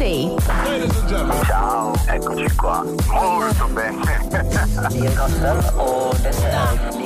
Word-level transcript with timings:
Tape. 0.00 0.34
Ciao, 1.44 1.92
eccoci 2.06 2.56
qua. 2.56 2.82
Molto 3.12 3.66
bene. 3.66 4.00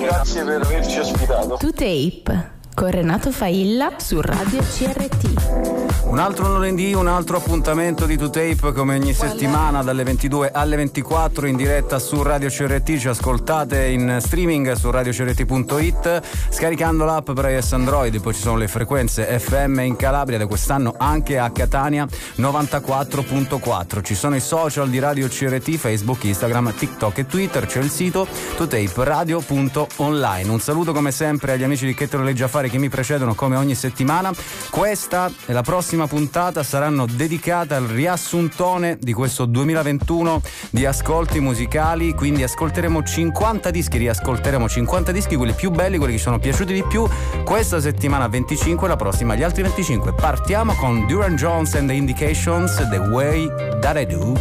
Grazie 0.01 0.45
per 0.45 0.61
averci 0.63 1.01
ospitato. 1.01 1.57
To 1.57 1.73
Tape 1.73 2.53
con 2.73 2.91
Renato 2.91 3.33
Failla 3.33 3.95
su 3.97 4.21
Radio 4.21 4.61
CRT. 4.61 5.84
Un 6.03 6.19
altro 6.19 6.49
lunedì, 6.49 6.93
un 6.93 7.07
altro 7.07 7.39
appuntamento 7.39 8.05
di 8.05 8.17
2Tape 8.17 8.73
come 8.73 8.95
ogni 8.95 9.15
settimana 9.15 9.83
dalle 9.83 10.05
22 10.05 10.51
alle 10.53 10.77
24 10.77 11.47
in 11.47 11.57
diretta 11.57 11.99
su 11.99 12.23
Radio 12.23 12.49
CRT, 12.51 12.99
ci 12.99 13.09
ascoltate 13.09 13.87
in 13.87 14.19
streaming 14.21 14.73
su 14.75 14.91
radiocrt.it 14.91 16.23
scaricando 16.51 17.05
l'app 17.05 17.31
per 17.31 17.47
iOS 17.47 17.73
Android, 17.73 18.21
poi 18.21 18.35
ci 18.35 18.41
sono 18.43 18.59
le 18.59 18.69
frequenze 18.69 19.25
FM 19.39 19.81
in 19.81 19.97
Calabria 19.97 20.39
da 20.39 20.47
quest'anno 20.47 20.95
anche 20.97 21.39
a 21.39 21.51
Catania 21.51 22.07
94.4. 22.37 24.03
Ci 24.03 24.15
sono 24.15 24.37
i 24.37 24.41
social 24.41 24.91
di 24.91 24.99
Radio 24.99 25.27
CRT, 25.27 25.77
Facebook, 25.77 26.25
Instagram, 26.25 26.75
TikTok 26.75 27.19
e 27.19 27.27
Twitter, 27.27 27.67
c'è 27.67 27.81
il 27.81 27.91
sito 27.91 28.27
2taperadio.online. 28.59 30.49
Un 30.49 30.61
saluto 30.61 30.93
come 30.93 31.11
sempre 31.13 31.53
agli 31.53 31.65
amici 31.65 31.87
di 31.87 31.95
Che 31.95 32.09
te 32.09 32.19
lo 32.19 32.25
leggi 32.25 32.43
a 32.43 32.49
fare 32.49 32.69
che 32.69 32.79
mi 32.79 32.91
precedono 32.91 33.35
come 33.35 33.57
ogni 33.57 33.75
settimana. 33.75 34.33
Questa 34.71 35.31
è 35.47 35.53
la 35.53 35.63
prossima 35.63 35.84
puntata 36.09 36.63
saranno 36.63 37.05
dedicate 37.07 37.75
al 37.75 37.85
riassuntone 37.85 38.97
di 38.99 39.13
questo 39.13 39.45
2021 39.45 40.41
di 40.71 40.87
ascolti 40.87 41.41
musicali, 41.41 42.15
quindi 42.15 42.43
ascolteremo 42.43 43.03
50 43.03 43.71
dischi, 43.71 43.99
riascolteremo 43.99 44.67
50 44.67 45.13
dischi, 45.13 45.37
quelli 45.37 45.53
più 45.53 45.71
belli, 45.71 45.99
quelli 45.99 46.13
che 46.13 46.19
ci 46.19 46.25
sono 46.25 46.39
piaciuti 46.39 46.73
di 46.73 46.85
più. 46.89 47.07
Questa 47.45 47.81
settimana 47.81 48.29
25, 48.29 48.89
la 48.89 48.97
prossima 48.97 49.35
gli 49.35 49.43
altri 49.43 49.63
25. 49.63 50.15
Partiamo 50.15 50.75
con 50.75 51.07
Duran 51.07 51.37
Jones 51.37 51.75
and 51.75 51.89
the 51.89 51.95
Indications, 51.95 52.75
The 52.89 52.99
Way 52.99 53.47
That 53.81 53.97
I 53.97 54.07
Do. 54.07 54.33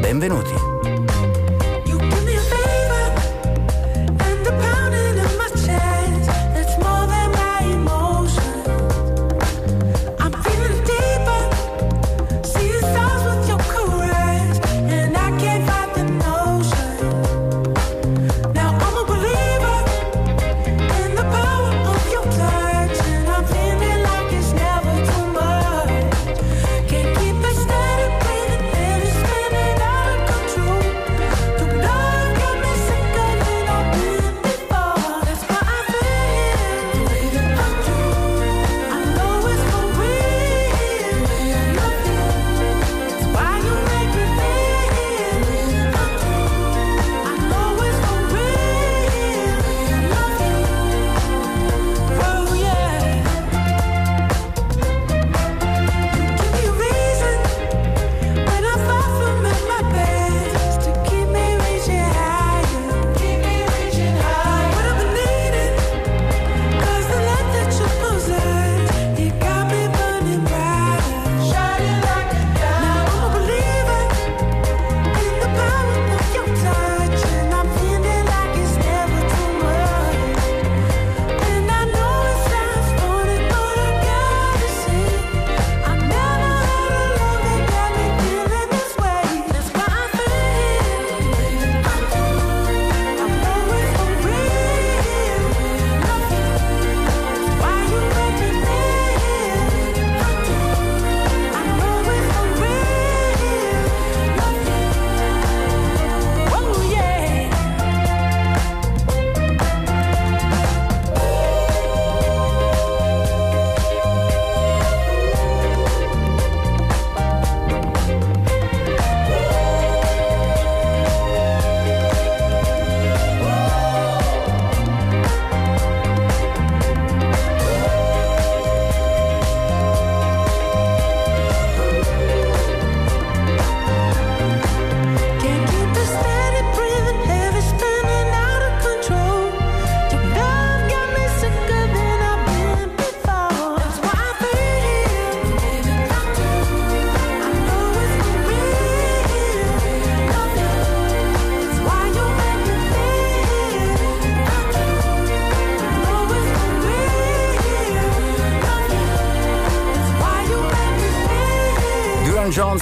Benvenuti. 0.00 0.99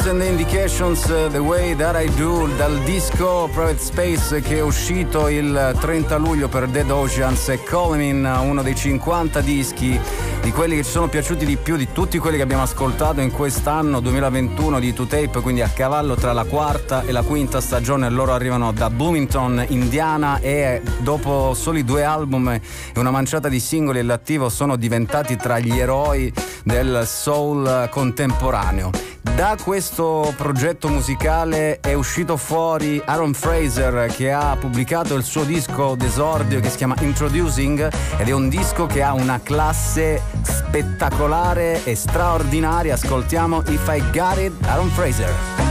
And 0.09 0.23
Indications 0.23 1.05
The 1.07 1.39
Way 1.39 1.77
That 1.77 1.95
I 2.01 2.09
Do 2.15 2.47
dal 2.57 2.79
disco 2.85 3.49
Private 3.53 3.79
Space 3.79 4.41
che 4.41 4.57
è 4.57 4.63
uscito 4.63 5.29
il 5.29 5.77
30 5.79 6.17
luglio 6.17 6.49
per 6.49 6.67
Dead 6.69 6.91
Oceans 6.91 7.49
e 7.49 7.63
Coleman, 7.63 8.25
uno 8.25 8.63
dei 8.63 8.75
50 8.75 9.41
dischi 9.41 9.99
di 10.41 10.51
quelli 10.53 10.77
che 10.77 10.85
ci 10.85 10.91
sono 10.91 11.09
piaciuti 11.09 11.45
di 11.45 11.57
più 11.57 11.77
di 11.77 11.89
tutti 11.93 12.19
quelli 12.19 12.37
che 12.37 12.43
abbiamo 12.43 12.63
ascoltato 12.63 13.21
in 13.21 13.31
quest'anno 13.31 14.01
2021 14.01 14.79
di 14.79 14.93
2Tape, 14.93 15.43
quindi 15.43 15.63
a 15.63 15.69
cavallo 15.69 16.15
tra 16.15 16.33
la 16.33 16.45
quarta 16.45 17.03
e 17.05 17.13
la 17.13 17.23
quinta 17.23 17.61
stagione. 17.61 18.09
Loro 18.09 18.33
arrivano 18.33 18.73
da 18.73 18.89
Bloomington, 18.91 19.65
Indiana 19.69 20.39
e 20.41 20.81
dopo 20.99 21.55
soli 21.55 21.85
due 21.85 22.05
album 22.05 22.49
e 22.49 22.61
una 22.95 23.11
manciata 23.11 23.49
di 23.49 23.61
singoli 23.61 23.99
all'attivo 23.99 24.49
sono 24.49 24.77
diventati 24.77 25.37
tra 25.37 25.59
gli 25.59 25.79
eroi 25.79 26.33
del 26.63 27.03
soul 27.07 27.89
contemporaneo. 27.91 29.08
Da 29.37 29.57
questo 29.63 30.35
progetto 30.37 30.89
musicale 30.89 31.79
è 31.81 31.93
uscito 31.93 32.37
fuori 32.37 33.01
Aaron 33.05 33.35
Fraser 33.35 34.13
che 34.13 34.33
ha 34.33 34.57
pubblicato 34.57 35.15
il 35.15 35.23
suo 35.23 35.45
disco 35.45 35.95
d'esordio 35.95 36.61
che 36.61 36.71
si 36.71 36.77
chiama 36.77 36.97
Introducing 37.01 37.89
ed 38.19 38.29
è 38.29 38.33
un 38.33 38.49
disco 38.49 38.87
che 38.87 39.03
ha 39.03 39.13
una 39.13 39.41
classe 39.43 40.21
spettacolare 40.43 41.85
e 41.85 41.95
straordinaria. 41.95 42.95
Ascoltiamo 42.95 43.63
If 43.69 43.89
I 43.89 44.03
Got 44.11 44.39
It, 44.39 44.53
Aaron 44.67 44.91
Fraser. 44.91 45.68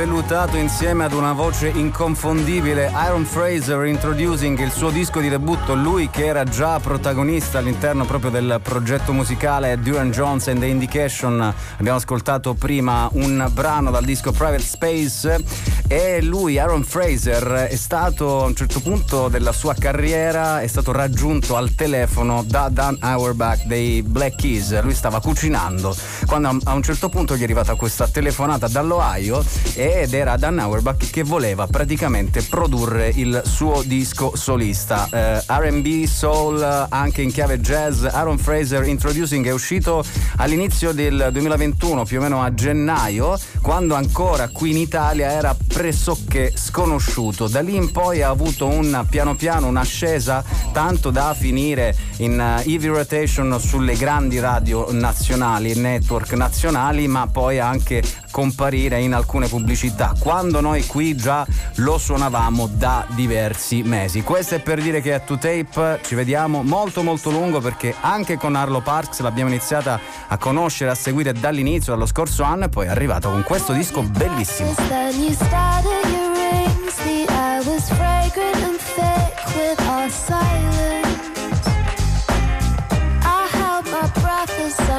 Vellutato 0.00 0.56
insieme 0.56 1.04
ad 1.04 1.12
una 1.12 1.34
voce 1.34 1.68
inconfondibile. 1.68 2.90
Iron 3.04 3.26
Fraser 3.26 3.84
introducing 3.84 4.58
il 4.58 4.70
suo 4.70 4.88
disco 4.88 5.20
di 5.20 5.28
debutto, 5.28 5.74
lui 5.74 6.08
che 6.08 6.24
era 6.24 6.42
già 6.44 6.80
protagonista 6.80 7.58
all'interno 7.58 8.06
proprio 8.06 8.30
del 8.30 8.60
progetto 8.62 9.12
musicale 9.12 9.78
Duran 9.78 10.10
Jones 10.10 10.48
and 10.48 10.60
the 10.60 10.66
Indication. 10.66 11.54
Abbiamo 11.76 11.98
ascoltato 11.98 12.54
prima 12.54 13.10
un 13.12 13.46
brano 13.52 13.90
dal 13.90 14.04
disco 14.04 14.32
Private 14.32 14.62
Space 14.62 15.44
e 15.86 16.22
lui, 16.22 16.58
Aaron 16.58 16.82
Fraser, 16.82 17.66
è 17.68 17.76
stato 17.76 18.44
a 18.44 18.46
un 18.46 18.54
certo 18.54 18.80
punto 18.80 19.28
della 19.28 19.52
sua 19.52 19.74
carriera, 19.74 20.62
è 20.62 20.66
stato 20.66 20.92
raggiunto 20.92 21.56
al 21.56 21.74
telefono 21.74 22.42
da 22.46 22.70
Dan 22.70 22.96
Auerbach 23.00 23.64
dei 23.64 24.00
Black 24.02 24.36
Keys. 24.36 24.80
Lui 24.80 24.94
stava 24.94 25.20
cucinando 25.20 25.94
quando 26.24 26.56
a 26.64 26.72
un 26.72 26.82
certo 26.82 27.10
punto 27.10 27.36
gli 27.36 27.40
è 27.40 27.44
arrivata 27.44 27.74
questa 27.74 28.08
telefonata 28.08 28.66
dall'Ohio 28.66 29.44
ed 29.92 30.14
era 30.14 30.36
Dan 30.36 30.58
Auerbach 30.58 31.10
che 31.10 31.22
voleva 31.22 31.66
praticamente 31.66 32.42
produrre 32.42 33.12
il 33.14 33.42
suo 33.44 33.82
disco 33.84 34.36
solista. 34.36 35.08
Eh, 35.10 35.44
RB, 35.46 36.04
soul, 36.04 36.86
anche 36.88 37.22
in 37.22 37.32
chiave 37.32 37.60
jazz. 37.60 38.04
Aaron 38.04 38.38
Fraser 38.38 38.86
Introducing 38.86 39.46
è 39.46 39.52
uscito 39.52 40.04
all'inizio 40.36 40.92
del 40.92 41.30
2021, 41.32 42.04
più 42.04 42.18
o 42.18 42.22
meno 42.22 42.42
a 42.42 42.52
gennaio, 42.54 43.38
quando 43.60 43.94
ancora 43.94 44.48
qui 44.48 44.70
in 44.70 44.76
Italia 44.76 45.30
era 45.30 45.56
pressoché 45.66 46.52
sconosciuto. 46.54 47.48
Da 47.48 47.60
lì 47.60 47.74
in 47.74 47.90
poi 47.90 48.22
ha 48.22 48.28
avuto 48.28 48.66
un 48.66 49.06
piano 49.08 49.34
piano 49.34 49.66
un'ascesa 49.66 50.44
tanto 50.72 51.10
da 51.10 51.34
finire 51.34 51.96
in 52.18 52.38
uh, 52.38 52.68
EV 52.68 52.84
rotation 52.86 53.58
sulle 53.60 53.94
grandi 53.94 54.38
radio 54.38 54.92
nazionali, 54.92 55.74
network 55.74 56.32
nazionali, 56.32 57.08
ma 57.08 57.26
poi 57.26 57.58
anche 57.58 58.02
comparire 58.30 59.00
in 59.00 59.12
alcune 59.12 59.48
pubblicità, 59.48 60.14
quando 60.18 60.60
noi 60.60 60.86
qui 60.86 61.16
già 61.16 61.46
lo 61.76 61.98
suonavamo 61.98 62.68
da 62.72 63.06
diversi 63.10 63.82
mesi. 63.82 64.22
Questo 64.22 64.56
è 64.56 64.60
per 64.60 64.80
dire 64.80 65.00
che 65.00 65.14
a 65.14 65.22
2Tape 65.26 66.00
ci 66.04 66.14
vediamo 66.14 66.62
molto 66.62 67.02
molto 67.02 67.30
lungo 67.30 67.60
perché 67.60 67.94
anche 68.00 68.36
con 68.36 68.54
Arlo 68.54 68.80
Parks 68.80 69.20
l'abbiamo 69.20 69.50
iniziata 69.50 70.00
a 70.28 70.38
conoscere, 70.38 70.90
a 70.90 70.94
seguire 70.94 71.32
dall'inizio, 71.32 71.92
dallo 71.92 72.06
scorso 72.06 72.42
anno 72.42 72.64
e 72.64 72.68
poi 72.68 72.86
è 72.86 72.90
arrivato 72.90 73.30
con 73.30 73.42
questo 73.42 73.72
disco 73.72 74.02
bellissimo. 74.02 74.74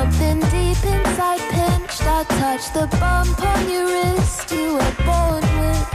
something 0.02 0.40
deep 0.50 0.84
inside 0.84 1.71
I 2.04 2.24
touched 2.24 2.74
the 2.74 2.88
bump 3.00 3.42
on 3.44 3.70
your 3.70 3.86
wrist 3.86 4.52
you 4.52 4.74
were 4.74 4.96
born 5.06 5.44
with. 5.60 5.88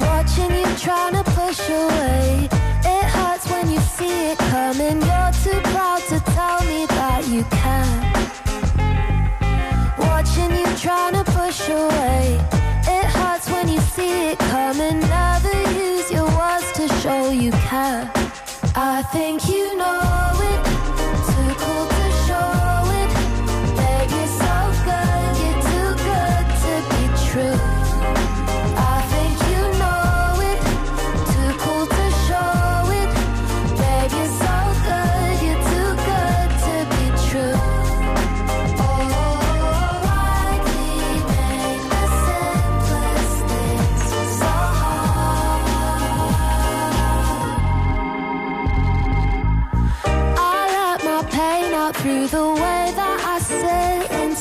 Watching 0.00 0.52
you 0.60 0.66
trying 0.76 1.14
to 1.14 1.24
push 1.32 1.60
away. 1.68 2.48
It 2.84 3.04
hurts 3.16 3.50
when 3.50 3.70
you 3.70 3.80
see 3.80 4.30
it 4.32 4.38
coming. 4.38 5.00
You're 5.00 5.32
too 5.44 5.60
proud 5.72 6.02
to 6.10 6.20
tell 6.34 6.60
me 6.64 6.86
that 6.86 7.26
you 7.28 7.44
can. 7.60 7.98
Watching 9.98 10.50
you 10.58 10.66
trying 10.76 11.14
to 11.14 11.24
push 11.32 11.68
away. 11.68 12.40
It 12.96 13.06
hurts 13.16 13.48
when 13.50 13.68
you 13.68 13.80
see 13.80 14.30
it 14.30 14.38
coming. 14.38 15.00
Never 15.00 15.54
use 15.72 16.10
your 16.10 16.26
words 16.26 16.70
to 16.72 16.88
show 17.02 17.30
you 17.30 17.52
can. 17.52 18.10
I 18.74 19.02
think 19.12 19.42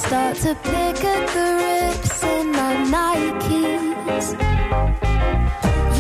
start 0.10 0.36
to 0.38 0.56
pick 0.56 1.06
at 1.06 1.24
the 1.36 1.48
rips 1.62 2.24
in 2.24 2.52
my 2.52 2.74
Nikes. 2.94 4.28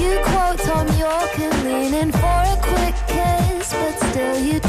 You 0.01 0.11
quote 0.29 0.59
Tom 0.67 0.87
York 0.97 1.33
and 1.37 1.63
lean 1.63 1.93
in 1.93 2.11
for 2.11 2.39
a 2.55 2.57
quick 2.69 2.95
kiss, 3.13 3.71
but 3.71 3.95
still 4.09 4.39
you 4.39 4.59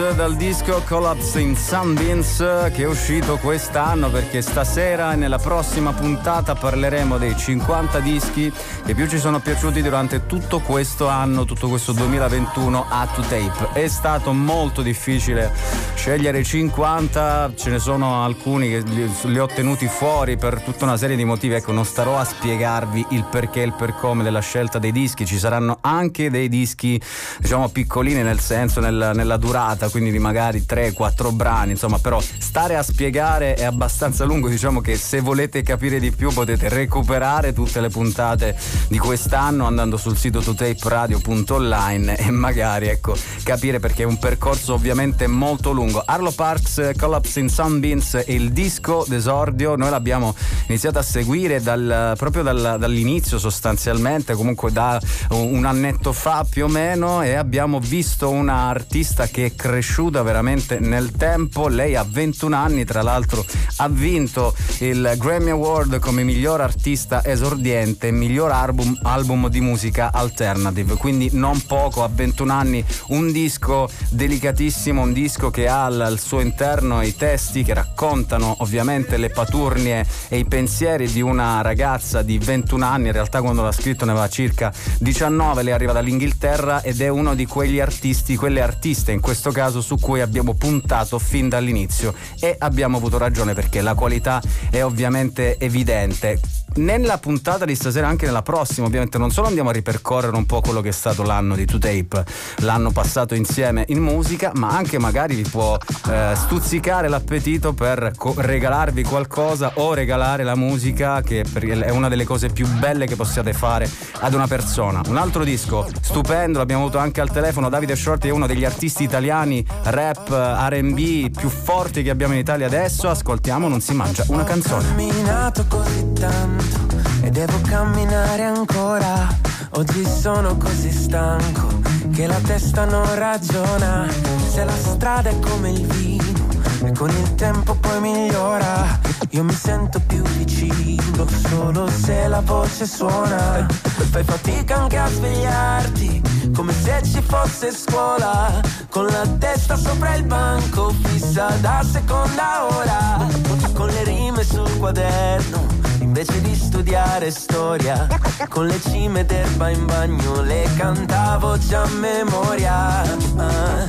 Dal 0.00 0.34
disco 0.34 0.82
Collapse 0.86 1.40
in 1.40 1.54
Sunbeams 1.54 2.38
che 2.72 2.84
è 2.84 2.86
uscito 2.86 3.36
quest'anno 3.36 4.08
perché 4.08 4.40
stasera 4.40 5.12
e 5.12 5.16
nella 5.16 5.36
prossima 5.36 5.92
puntata 5.92 6.54
parleremo 6.54 7.18
dei 7.18 7.36
50 7.36 8.00
dischi 8.00 8.50
che 8.84 8.94
più 8.94 9.06
ci 9.06 9.18
sono 9.18 9.40
piaciuti 9.40 9.82
durante 9.82 10.24
tutto 10.24 10.60
questo 10.60 11.06
anno, 11.06 11.44
tutto 11.44 11.68
questo 11.68 11.92
2021 11.92 12.86
a 12.88 13.06
to 13.14 13.20
tape. 13.20 13.72
È 13.74 13.88
stato 13.88 14.32
molto 14.32 14.80
difficile 14.80 15.52
scegliere 15.94 16.42
50, 16.42 17.52
ce 17.54 17.68
ne 17.68 17.78
sono 17.78 18.24
alcuni 18.24 18.70
che 18.70 18.80
li, 18.80 19.12
li 19.24 19.38
ho 19.38 19.46
tenuti 19.46 19.86
fuori 19.86 20.38
per 20.38 20.62
tutta 20.62 20.86
una 20.86 20.96
serie 20.96 21.14
di 21.14 21.24
motivi, 21.24 21.54
ecco 21.54 21.72
non 21.72 21.84
starò 21.84 22.16
a 22.16 22.24
spiegarvi 22.24 23.04
il 23.10 23.26
perché 23.30 23.60
e 23.60 23.66
il 23.66 23.74
per 23.74 23.94
come 23.94 24.22
della 24.22 24.40
scelta 24.40 24.78
dei 24.78 24.92
dischi, 24.92 25.26
ci 25.26 25.38
saranno 25.38 25.76
anche 25.82 26.30
dei 26.30 26.48
dischi 26.48 26.98
diciamo 27.38 27.68
piccolini 27.68 28.22
nel 28.22 28.40
senso 28.40 28.80
nel, 28.80 29.10
nella 29.14 29.36
durata, 29.36 29.88
quindi 29.90 30.10
di 30.10 30.18
magari 30.18 30.64
3-4 30.66 31.32
brani, 31.32 31.72
insomma, 31.72 31.98
però 31.98 32.20
stare 32.20 32.76
a 32.76 32.82
spiegare 32.82 33.54
è 33.54 33.64
abbastanza 33.64 34.24
lungo, 34.24 34.48
diciamo 34.48 34.80
che 34.80 34.96
se 34.96 35.20
volete 35.20 35.62
capire 35.62 35.98
di 36.00 36.10
più 36.10 36.32
potete 36.32 36.68
recuperare 36.68 37.52
tutte 37.52 37.80
le 37.80 37.88
puntate 37.88 38.56
di 38.88 38.98
quest'anno 38.98 39.66
andando 39.66 39.96
sul 39.96 40.16
sito 40.16 40.40
totaperadio.online 40.40 42.16
e 42.16 42.30
magari 42.30 42.88
ecco 42.88 43.14
capire 43.42 43.80
perché 43.80 44.02
è 44.02 44.06
un 44.06 44.18
percorso 44.18 44.74
ovviamente 44.74 45.26
molto 45.26 45.72
lungo. 45.72 46.02
Arlo 46.04 46.30
Parks 46.30 46.90
Collapse 46.96 47.40
in 47.40 47.48
Sunbeams 47.48 48.14
è 48.16 48.30
il 48.32 48.52
disco 48.52 49.04
d'esordio, 49.06 49.76
noi 49.76 49.90
l'abbiamo 49.90 50.34
iniziato 50.66 50.98
a 50.98 51.02
seguire 51.02 51.60
dal, 51.60 52.14
proprio 52.16 52.42
dal, 52.42 52.76
dall'inizio 52.78 53.38
sostanzialmente, 53.38 54.34
comunque 54.34 54.72
da 54.72 55.00
un 55.30 55.64
annetto 55.64 56.12
fa 56.12 56.46
più 56.48 56.64
o 56.64 56.68
meno 56.68 57.22
e 57.22 57.34
abbiamo 57.34 57.80
visto 57.80 58.30
una 58.30 58.68
artista 58.68 59.26
che 59.26 59.46
è 59.46 59.54
cresciuta 59.70 60.24
veramente 60.24 60.80
nel 60.80 61.12
tempo. 61.12 61.68
Lei 61.68 61.94
ha 61.94 62.04
21 62.04 62.56
anni, 62.56 62.84
tra 62.84 63.02
l'altro 63.02 63.46
ha 63.76 63.88
vinto 63.88 64.52
il 64.78 65.14
Grammy 65.16 65.50
Award 65.50 66.00
come 66.00 66.24
miglior 66.24 66.60
artista 66.60 67.24
esordiente 67.24 68.08
e 68.08 68.10
miglior 68.10 68.50
album, 68.50 68.98
album 69.02 69.48
di 69.48 69.60
musica 69.60 70.10
alternative. 70.12 70.96
Quindi 70.96 71.30
non 71.34 71.60
poco, 71.66 72.02
a 72.02 72.10
21 72.12 72.52
anni, 72.52 72.84
un 73.08 73.30
disco 73.30 73.88
delicatissimo, 74.08 75.02
un 75.02 75.12
disco 75.12 75.50
che 75.50 75.68
ha 75.68 75.84
al 75.84 76.18
suo 76.18 76.40
interno 76.40 77.00
i 77.02 77.14
testi 77.14 77.62
che 77.62 77.72
raccontano 77.72 78.56
ovviamente 78.58 79.18
le 79.18 79.30
paturnie 79.30 80.04
e 80.28 80.38
i 80.38 80.46
pensieri 80.46 81.08
di 81.12 81.20
una 81.20 81.60
ragazza 81.60 82.22
di 82.22 82.38
21 82.38 82.84
anni, 82.84 83.06
in 83.06 83.12
realtà 83.12 83.40
quando 83.40 83.62
l'ha 83.62 83.70
scritto 83.70 84.04
ne 84.04 84.10
aveva 84.10 84.28
circa 84.28 84.72
19, 84.98 85.62
lei 85.62 85.72
arriva 85.72 85.92
dall'Inghilterra 85.92 86.82
ed 86.82 87.00
è 87.00 87.08
uno 87.08 87.36
di 87.36 87.46
quegli 87.46 87.78
artisti, 87.78 88.34
quelle 88.34 88.62
artiste 88.62 89.12
in 89.12 89.20
questo 89.20 89.52
caso 89.52 89.58
su 89.68 89.96
cui 89.98 90.20
abbiamo 90.20 90.54
puntato 90.54 91.18
fin 91.18 91.48
dall'inizio 91.48 92.14
e 92.40 92.56
abbiamo 92.58 92.96
avuto 92.96 93.18
ragione 93.18 93.52
perché 93.52 93.82
la 93.82 93.94
qualità 93.94 94.40
è 94.70 94.82
ovviamente 94.82 95.58
evidente 95.58 96.40
nella 96.76 97.18
puntata 97.18 97.64
di 97.64 97.74
stasera, 97.74 98.06
anche 98.06 98.26
nella 98.26 98.42
prossima, 98.42 98.86
ovviamente 98.86 99.18
non 99.18 99.30
solo 99.30 99.48
andiamo 99.48 99.70
a 99.70 99.72
ripercorrere 99.72 100.36
un 100.36 100.46
po' 100.46 100.60
quello 100.60 100.80
che 100.80 100.90
è 100.90 100.92
stato 100.92 101.22
l'anno 101.22 101.54
di 101.54 101.64
2Tape, 101.64 102.24
l'anno 102.58 102.90
passato 102.90 103.34
insieme 103.34 103.84
in 103.88 104.00
musica, 104.00 104.52
ma 104.54 104.68
anche 104.68 104.98
magari 104.98 105.34
vi 105.34 105.42
può 105.42 105.76
eh, 106.08 106.32
stuzzicare 106.34 107.08
l'appetito 107.08 107.72
per 107.72 108.12
co- 108.16 108.34
regalarvi 108.36 109.02
qualcosa 109.02 109.72
o 109.76 109.94
regalare 109.94 110.44
la 110.44 110.54
musica 110.54 111.22
che 111.22 111.42
è 111.42 111.90
una 111.90 112.08
delle 112.08 112.24
cose 112.24 112.48
più 112.48 112.66
belle 112.66 113.06
che 113.06 113.16
possiate 113.16 113.52
fare 113.52 113.90
ad 114.20 114.34
una 114.34 114.46
persona. 114.46 115.00
Un 115.08 115.16
altro 115.16 115.44
disco 115.44 115.88
stupendo, 116.00 116.58
l'abbiamo 116.58 116.82
avuto 116.82 116.98
anche 116.98 117.20
al 117.20 117.30
telefono, 117.30 117.68
Davide 117.68 117.96
Shorty 117.96 118.28
è 118.28 118.32
uno 118.32 118.46
degli 118.46 118.64
artisti 118.64 119.02
italiani 119.02 119.64
rap 119.84 120.28
RB 120.30 121.30
più 121.36 121.48
forti 121.48 122.02
che 122.02 122.10
abbiamo 122.10 122.34
in 122.34 122.40
Italia 122.40 122.66
adesso, 122.66 123.08
ascoltiamo 123.08 123.68
Non 123.68 123.80
si 123.80 123.94
mangia 123.94 124.24
una 124.28 124.44
canzone. 124.44 124.86
Camminato 124.86 125.66
così 125.68 126.12
tanto 126.12 126.59
tanto 126.60 126.96
e 127.22 127.30
devo 127.30 127.60
camminare 127.62 128.44
ancora. 128.44 129.28
Oggi 129.74 130.04
sono 130.04 130.56
così 130.56 130.90
stanco 130.90 131.80
che 132.12 132.26
la 132.26 132.40
testa 132.44 132.84
non 132.84 133.14
ragiona. 133.14 134.06
Se 134.50 134.64
la 134.64 134.76
strada 134.76 135.30
è 135.30 135.38
come 135.38 135.70
il 135.70 135.86
vino 135.86 136.48
e 136.84 136.92
con 136.92 137.08
il 137.08 137.34
tempo 137.34 137.74
poi 137.74 138.00
migliora, 138.00 138.98
io 139.30 139.44
mi 139.44 139.52
sento 139.52 140.00
più 140.06 140.22
vicino 140.22 141.26
solo 141.48 141.88
se 141.88 142.26
la 142.26 142.40
voce 142.40 142.86
suona. 142.86 143.66
Fai 144.10 144.24
fatica 144.24 144.76
anche 144.76 144.98
a 144.98 145.08
svegliarti, 145.08 146.50
come 146.54 146.72
se 146.72 147.00
ci 147.04 147.22
fosse 147.22 147.70
scuola, 147.70 148.60
con 148.88 149.06
la 149.06 149.26
testa 149.38 149.76
sopra 149.76 150.14
il 150.14 150.24
banco, 150.24 150.92
fissa 151.04 151.48
da 151.60 151.84
seconda 151.90 152.66
ora, 152.66 153.26
con 153.74 153.86
le 153.86 154.02
rime 154.04 154.42
sul 154.42 154.78
quaderno 154.78 155.89
Invece 156.10 156.40
di 156.40 156.56
studiare 156.56 157.30
storia, 157.30 158.08
con 158.48 158.66
le 158.66 158.80
cime 158.80 159.24
d'erba 159.24 159.68
in 159.68 159.86
bagno 159.86 160.40
le 160.40 160.68
cantavo 160.76 161.56
già 161.56 161.82
a 161.82 161.86
memoria. 161.86 163.02
Ah, 163.36 163.86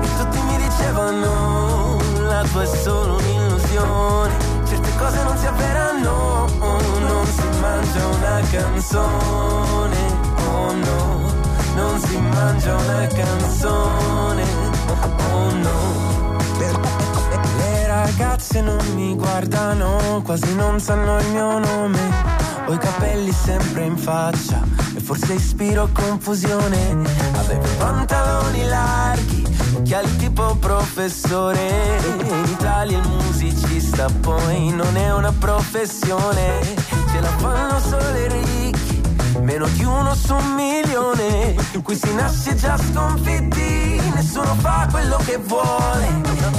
e 0.00 0.08
tutti 0.16 0.40
mi 0.40 0.56
dicevano, 0.56 1.98
la 2.20 2.42
tua 2.50 2.62
è 2.62 2.66
solo 2.66 3.16
un'illusione, 3.16 4.32
certe 4.66 4.90
cose 4.96 5.22
non 5.22 5.36
si 5.36 5.46
avveranno, 5.46 6.46
non 6.58 7.26
si 7.26 7.58
mangia 7.60 8.06
una 8.06 8.40
canzone, 8.50 9.98
oh 10.46 10.72
no, 10.72 11.32
non 11.74 12.00
si 12.00 12.16
mangia 12.16 12.74
una 12.74 13.06
canzone, 13.06 14.44
oh 14.88 15.50
no 15.56 16.04
ragazze 18.04 18.60
non 18.60 18.78
mi 18.94 19.14
guardano, 19.14 20.20
quasi 20.22 20.54
non 20.54 20.78
sanno 20.78 21.18
il 21.18 21.28
mio 21.28 21.58
nome. 21.58 21.98
Ho 22.66 22.72
i 22.72 22.78
capelli 22.78 23.32
sempre 23.32 23.84
in 23.84 23.96
faccia 23.96 24.62
e 24.94 25.00
forse 25.00 25.34
ispiro 25.34 25.88
confusione. 25.92 26.96
Avevo 27.32 27.66
pantaloni 27.78 28.64
larghi, 28.64 29.42
occhiali 29.76 30.16
tipo 30.16 30.54
professore. 30.56 31.98
In 32.24 32.44
Italia 32.46 32.98
il 32.98 33.08
musicista 33.08 34.06
poi 34.20 34.70
non 34.70 34.96
è 34.96 35.12
una 35.12 35.32
professione, 35.32 36.60
ce 37.10 37.20
la 37.20 37.30
fanno 37.38 37.80
solo 37.80 38.18
i 38.18 38.28
meno 39.44 39.66
di 39.68 39.84
uno 39.84 40.14
su 40.14 40.34
un 40.34 40.54
milione, 40.54 41.54
qui 41.82 41.94
si 41.94 42.12
nasce 42.14 42.54
già 42.54 42.78
sconfitti, 42.78 44.00
nessuno 44.14 44.54
fa 44.54 44.88
quello 44.90 45.18
che 45.24 45.36
vuole, 45.36 46.08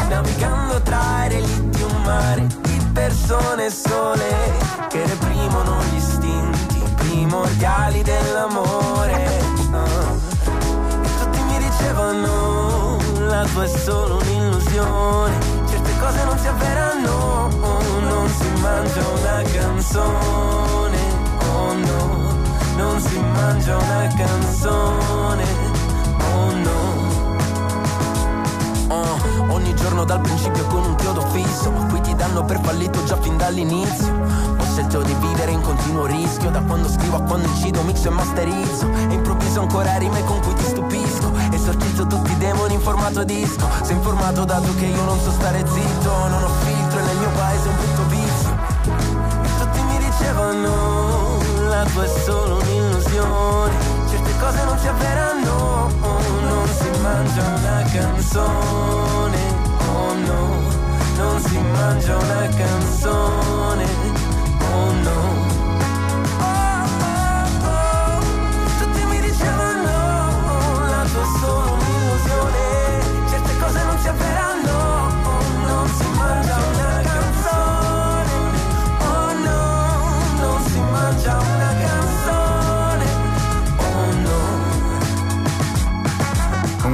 navigando 0.08 0.80
tra 0.84 1.26
i 1.26 1.30
relitti 1.30 1.82
un 1.82 2.02
mare 2.04 2.46
di 2.62 2.80
persone 2.94 3.72
sole 3.72 4.54
che 4.90 5.04
reprimono 5.04 5.82
gli 5.90 5.96
istinti 5.96 6.84
primordiali 6.96 8.04
dell'amore. 8.04 9.14
E 9.26 9.44
tutti 11.20 11.42
mi 11.42 11.58
dicevano, 11.58 13.00
la 13.18 13.46
tua 13.52 13.64
è 13.64 13.68
solo 13.68 14.18
un'illusione, 14.18 15.38
certe 15.68 15.92
cose 16.00 16.24
non 16.24 16.38
si 16.38 16.48
avveranno, 16.48 17.50
non 18.02 18.30
si 18.30 18.62
mangia 18.62 19.08
una 19.08 19.42
canzone, 19.42 20.98
oh 21.50 21.74
no 21.74 22.15
non 22.76 23.00
si 23.00 23.20
mangia 23.20 23.78
una 23.78 24.08
canzone, 24.16 25.44
oh 26.34 26.52
no. 26.52 27.04
Oh, 28.88 29.54
ogni 29.54 29.74
giorno 29.76 30.04
dal 30.04 30.22
principio 30.22 30.66
con 30.68 30.84
un 30.84 30.96
chiodo 30.96 31.22
fisso, 31.32 31.72
qui 31.90 32.02
ti 32.02 32.16
danno 32.16 32.44
per 32.44 32.60
fallito 32.62 33.04
già 33.04 33.20
fin 33.20 33.38
dall'inizio. 33.38 34.14
Ho 34.58 34.64
scelto 34.72 35.02
di 35.02 35.14
vivere 35.20 35.52
in 35.52 35.62
continuo 35.62 36.06
rischio, 36.06 36.50
da 36.52 36.62
quando 36.62 36.90
scrivo 36.90 37.18
a 37.18 37.22
quando 37.22 37.48
incido, 37.48 37.82
mixo 37.84 38.10
e 38.10 38.12
masterizzo. 38.12 38.90
E 39.10 39.14
improvviso 39.14 39.62
ancora 39.62 39.98
rime 39.98 40.24
con 40.26 40.40
cui 40.42 40.54
ti 40.54 40.66
stupisco. 40.66 41.32
Esorcizzo 41.52 42.08
tutti 42.08 42.32
i 42.32 42.38
demoni 42.38 42.74
in 42.74 42.82
formato 42.82 43.24
disco. 43.24 43.68
Sei 43.84 43.96
informato 43.96 44.44
dato 44.46 44.74
che 44.76 44.86
io 44.86 45.04
non 45.04 45.20
so 45.20 45.32
stare 45.32 45.60
zitto, 45.66 46.28
non 46.28 46.44
ho 46.44 46.50
filtro 46.64 47.00
e 47.00 47.04
nel 47.04 47.18
mio 47.18 47.30
paese 47.30 47.68
un 47.68 47.76
brutto 47.76 48.08
vizio. 48.10 48.58
E 49.44 49.50
tutti 49.60 49.82
mi 49.82 49.98
dicevano 49.98 51.44
la 51.68 51.84
tua 51.92 52.04
è 52.04 52.08
solo 52.08 52.65
un'illusione, 53.46 54.08
certe 54.10 54.38
cose 54.40 54.64
non 54.64 54.78
si 54.78 54.88
avveranno, 54.88 55.90
oh, 56.02 56.20
non 56.42 56.68
si 56.68 56.90
mangia 57.02 57.42
una 57.42 57.84
canzone, 57.92 59.40
oh 59.88 60.14
no, 60.14 60.62
non 61.18 61.42
si 61.42 61.58
mangia 61.58 62.16
una 62.16 62.48
canzone, 62.56 63.86
oh 64.72 64.92
no. 65.04 65.55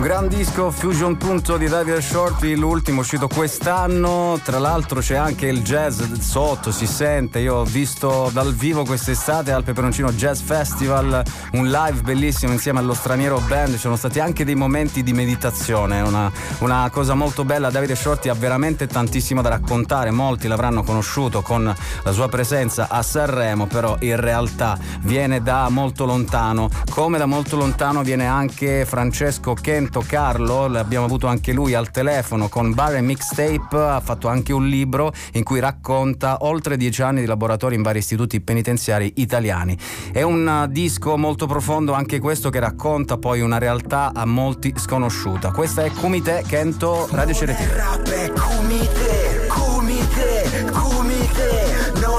Gran 0.01 0.27
disco 0.27 0.71
Fusion 0.71 1.15
Punto 1.15 1.57
di 1.57 1.67
David 1.67 1.97
Shorty, 1.99 2.55
l'ultimo 2.55 3.01
uscito 3.01 3.27
quest'anno. 3.27 4.39
Tra 4.43 4.57
l'altro 4.57 4.99
c'è 4.99 5.15
anche 5.15 5.45
il 5.45 5.61
jazz 5.61 6.01
sotto, 6.19 6.71
si 6.71 6.87
sente. 6.87 7.37
Io 7.37 7.57
ho 7.57 7.65
visto 7.65 8.31
dal 8.33 8.55
vivo 8.55 8.83
quest'estate 8.83 9.51
al 9.51 9.63
Peperoncino 9.63 10.11
Jazz 10.13 10.39
Festival 10.39 11.23
un 11.51 11.69
live 11.69 12.01
bellissimo 12.01 12.51
insieme 12.51 12.79
allo 12.79 12.95
straniero 12.95 13.39
band. 13.41 13.73
Ci 13.73 13.77
sono 13.77 13.95
stati 13.95 14.19
anche 14.19 14.43
dei 14.43 14.55
momenti 14.55 15.03
di 15.03 15.13
meditazione, 15.13 16.01
una, 16.01 16.31
una 16.59 16.89
cosa 16.91 17.13
molto 17.13 17.45
bella. 17.45 17.69
Davide 17.69 17.95
Shorty 17.95 18.29
ha 18.29 18.33
veramente 18.33 18.87
tantissimo 18.87 19.43
da 19.43 19.49
raccontare. 19.49 20.09
Molti 20.09 20.47
l'avranno 20.47 20.81
conosciuto 20.81 21.43
con 21.43 21.63
la 22.03 22.11
sua 22.11 22.27
presenza 22.27 22.87
a 22.89 23.03
Sanremo, 23.03 23.67
però 23.67 23.97
in 23.99 24.19
realtà 24.19 24.79
viene 25.01 25.43
da 25.43 25.69
molto 25.69 26.05
lontano. 26.05 26.69
Come 26.89 27.19
da 27.19 27.27
molto 27.27 27.55
lontano 27.55 28.01
viene 28.01 28.25
anche 28.25 28.83
Francesco 28.85 29.53
Kent 29.53 29.89
Roberto 29.91 30.09
Carlo, 30.09 30.67
l'abbiamo 30.67 31.03
avuto 31.03 31.27
anche 31.27 31.51
lui 31.51 31.73
al 31.73 31.91
telefono 31.91 32.47
con 32.47 32.73
Bar 32.73 32.95
e 32.95 33.01
Mixtape, 33.01 33.75
ha 33.77 33.99
fatto 33.99 34.29
anche 34.29 34.53
un 34.53 34.65
libro 34.65 35.11
in 35.33 35.43
cui 35.43 35.59
racconta 35.59 36.37
oltre 36.41 36.77
dieci 36.77 37.01
anni 37.01 37.19
di 37.19 37.25
laboratorio 37.25 37.75
in 37.75 37.83
vari 37.83 37.99
istituti 37.99 38.39
penitenziari 38.39 39.15
italiani. 39.17 39.77
È 40.13 40.21
un 40.21 40.67
disco 40.69 41.17
molto 41.17 41.45
profondo 41.45 41.91
anche 41.91 42.19
questo 42.19 42.49
che 42.49 42.61
racconta 42.61 43.17
poi 43.17 43.41
una 43.41 43.57
realtà 43.57 44.13
a 44.13 44.23
molti 44.25 44.73
sconosciuta. 44.77 45.51
Questa 45.51 45.83
è 45.83 45.91
Kumite 45.91 46.45
Kento 46.47 47.09
Radio 47.11 47.35
CRT. 47.35 47.59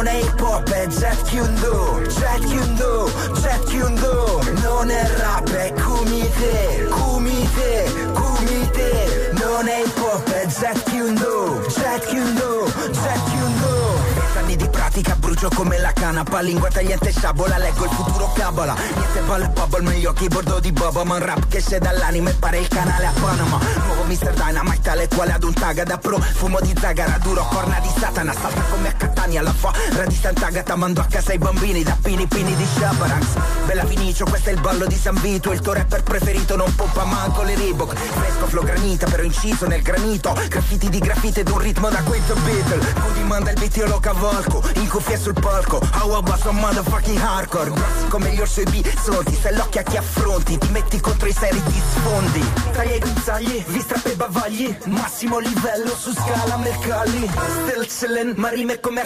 Non 0.02 0.10
è 0.12 0.18
hip 0.18 0.40
hop, 0.40 0.68
è 0.68 0.86
Jet 0.88 1.22
Kyundo, 1.28 2.02
Jet 2.08 2.44
Kyundo, 2.46 3.08
Jet 3.40 3.64
Kyundo, 3.66 4.42
non 4.60 4.90
è 4.90 5.08
rap, 5.16 5.48
è 5.52 5.72
Kumite, 5.74 6.88
Kumite, 6.90 8.10
Kumite, 8.12 9.30
non 9.34 9.68
è 9.68 9.84
hip 9.84 9.96
hop, 9.98 10.28
è 10.28 10.46
Jet 10.46 10.82
Kyundo, 10.90 11.64
Jet 11.68 12.04
Kyundo, 12.06 12.64
Jet 12.90 13.30
Kyundo. 13.30 14.00
Vent'anni 14.14 14.56
di 14.56 14.68
pratica 14.68 15.14
brucio 15.14 15.48
come 15.54 15.78
la 15.78 15.92
canapa 15.92 16.40
Lingua 16.40 16.68
tagliente 16.68 17.12
sciabola, 17.12 17.58
leggo 17.58 17.84
il 17.84 17.90
futuro 17.90 18.32
cabola 18.34 18.74
Niente 18.74 19.20
balle 19.20 19.48
bubble, 19.50 19.82
meglio 19.82 20.12
keyboard 20.12 20.58
di 20.58 20.72
Boba 20.72 21.04
Man 21.04 21.24
rap 21.24 21.46
che 21.48 21.58
esce 21.58 21.78
dall'anima 21.78 22.30
e 22.30 22.34
pare 22.34 22.58
il 22.58 22.66
canale 22.68 23.06
a 23.06 23.12
Panama 23.12 23.58
Nuovo 23.84 24.02
Mr. 24.04 24.32
Dynamite 24.32 24.80
tale 24.82 25.08
quale 25.08 25.32
ad 25.32 25.44
un 25.44 25.52
taga 25.52 25.96
pro 25.96 26.18
Fumo 26.18 26.60
di 26.60 26.74
zagara 26.78 27.18
duro, 27.18 27.44
corna 27.44 27.78
di 27.80 27.90
satana 27.96 28.32
Salta 28.32 28.62
come 28.62 28.88
a 28.88 28.92
Catania, 29.22 29.42
la 29.42 29.52
fa. 29.52 29.72
Radistante 29.92 30.44
agata 30.44 30.74
Mando 30.74 31.00
a 31.00 31.04
casa 31.04 31.32
i 31.32 31.38
bambini 31.38 31.84
da 31.84 31.96
pini 32.02 32.26
pini 32.26 32.56
di 32.56 32.64
Shabaranx 32.64 33.26
Bella 33.66 33.84
Vinicio, 33.84 34.24
questo 34.24 34.50
è 34.50 34.52
il 34.52 34.60
ballo 34.60 34.84
di 34.86 34.96
San 34.96 35.14
Vito. 35.20 35.52
Il 35.52 35.60
tuo 35.60 35.74
rapper 35.74 36.02
preferito 36.02 36.56
non 36.56 36.74
pompa 36.74 37.04
manco 37.04 37.42
le 37.42 37.54
Reebok. 37.54 37.94
Fresco 37.94 38.46
flow 38.46 38.64
granita, 38.64 39.06
però 39.06 39.22
inciso 39.22 39.66
nel 39.68 39.82
granito. 39.82 40.32
Graffiti 40.48 40.88
di 40.88 40.98
graffiti 40.98 41.40
ed 41.40 41.48
un 41.50 41.58
ritmo 41.58 41.88
da 41.88 42.02
quinto 42.02 42.34
Beatle 42.34 42.92
Cody 43.00 43.22
manda 43.22 43.50
il 43.50 43.58
beat 43.58 43.76
io 43.76 43.86
lo 43.86 44.00
cavalco 44.00 44.62
In 44.74 44.88
cuffia 44.88 45.16
sul 45.16 45.34
palco. 45.34 45.80
How 45.92 46.14
about 46.14 46.40
some 46.40 46.58
motherfucking 46.58 47.18
hardcore? 47.18 47.70
Grossi 47.70 48.08
come 48.08 48.32
gli 48.32 48.40
orsi 48.40 48.62
e 48.62 48.64
bisonti 48.64 49.38
Se 49.40 49.54
l'occhio 49.54 49.80
a 49.80 49.84
chi 49.84 49.96
affronti 49.98 50.58
Ti 50.58 50.68
metti 50.70 51.00
contro 51.00 51.28
i 51.28 51.32
seri 51.32 51.62
ti 51.62 51.80
sfondi. 51.94 52.44
Taglia 52.72 52.94
i 52.96 52.98
guinzagli, 52.98 53.64
vi 53.68 53.80
strappa 53.80 54.10
bavagli. 54.16 54.76
Massimo 54.86 55.38
livello 55.38 55.94
su 55.96 56.12
scala 56.12 56.56
Mercalli. 56.56 57.30
Still 57.66 57.86
chillin', 57.86 58.34
ma 58.36 58.50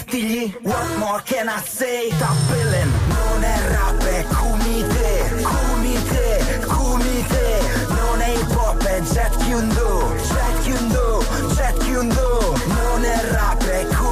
artigli 0.07 0.55
What 0.63 0.99
more 0.99 1.23
can 1.25 1.49
I 1.49 1.61
say? 1.67 2.11
Billin' 2.49 2.93
Non 3.09 3.43
è 3.43 3.59
rap, 3.71 4.03
è 4.05 4.25
kumite 4.25 5.43
Kumite, 5.43 6.65
kumite 6.67 7.61
Non 7.89 8.21
è 8.21 8.29
hip 8.31 8.57
hop, 8.57 8.83
è 8.85 9.01
jet 9.01 9.37
kyundo 9.45 10.15
Jet 10.17 10.63
kyundo, 10.63 11.25
jet 11.55 11.85
kyundo 11.85 12.55
Non 12.67 13.05
è 13.05 13.31
rap, 13.33 13.65
è 13.65 13.87
kumite 13.87 14.06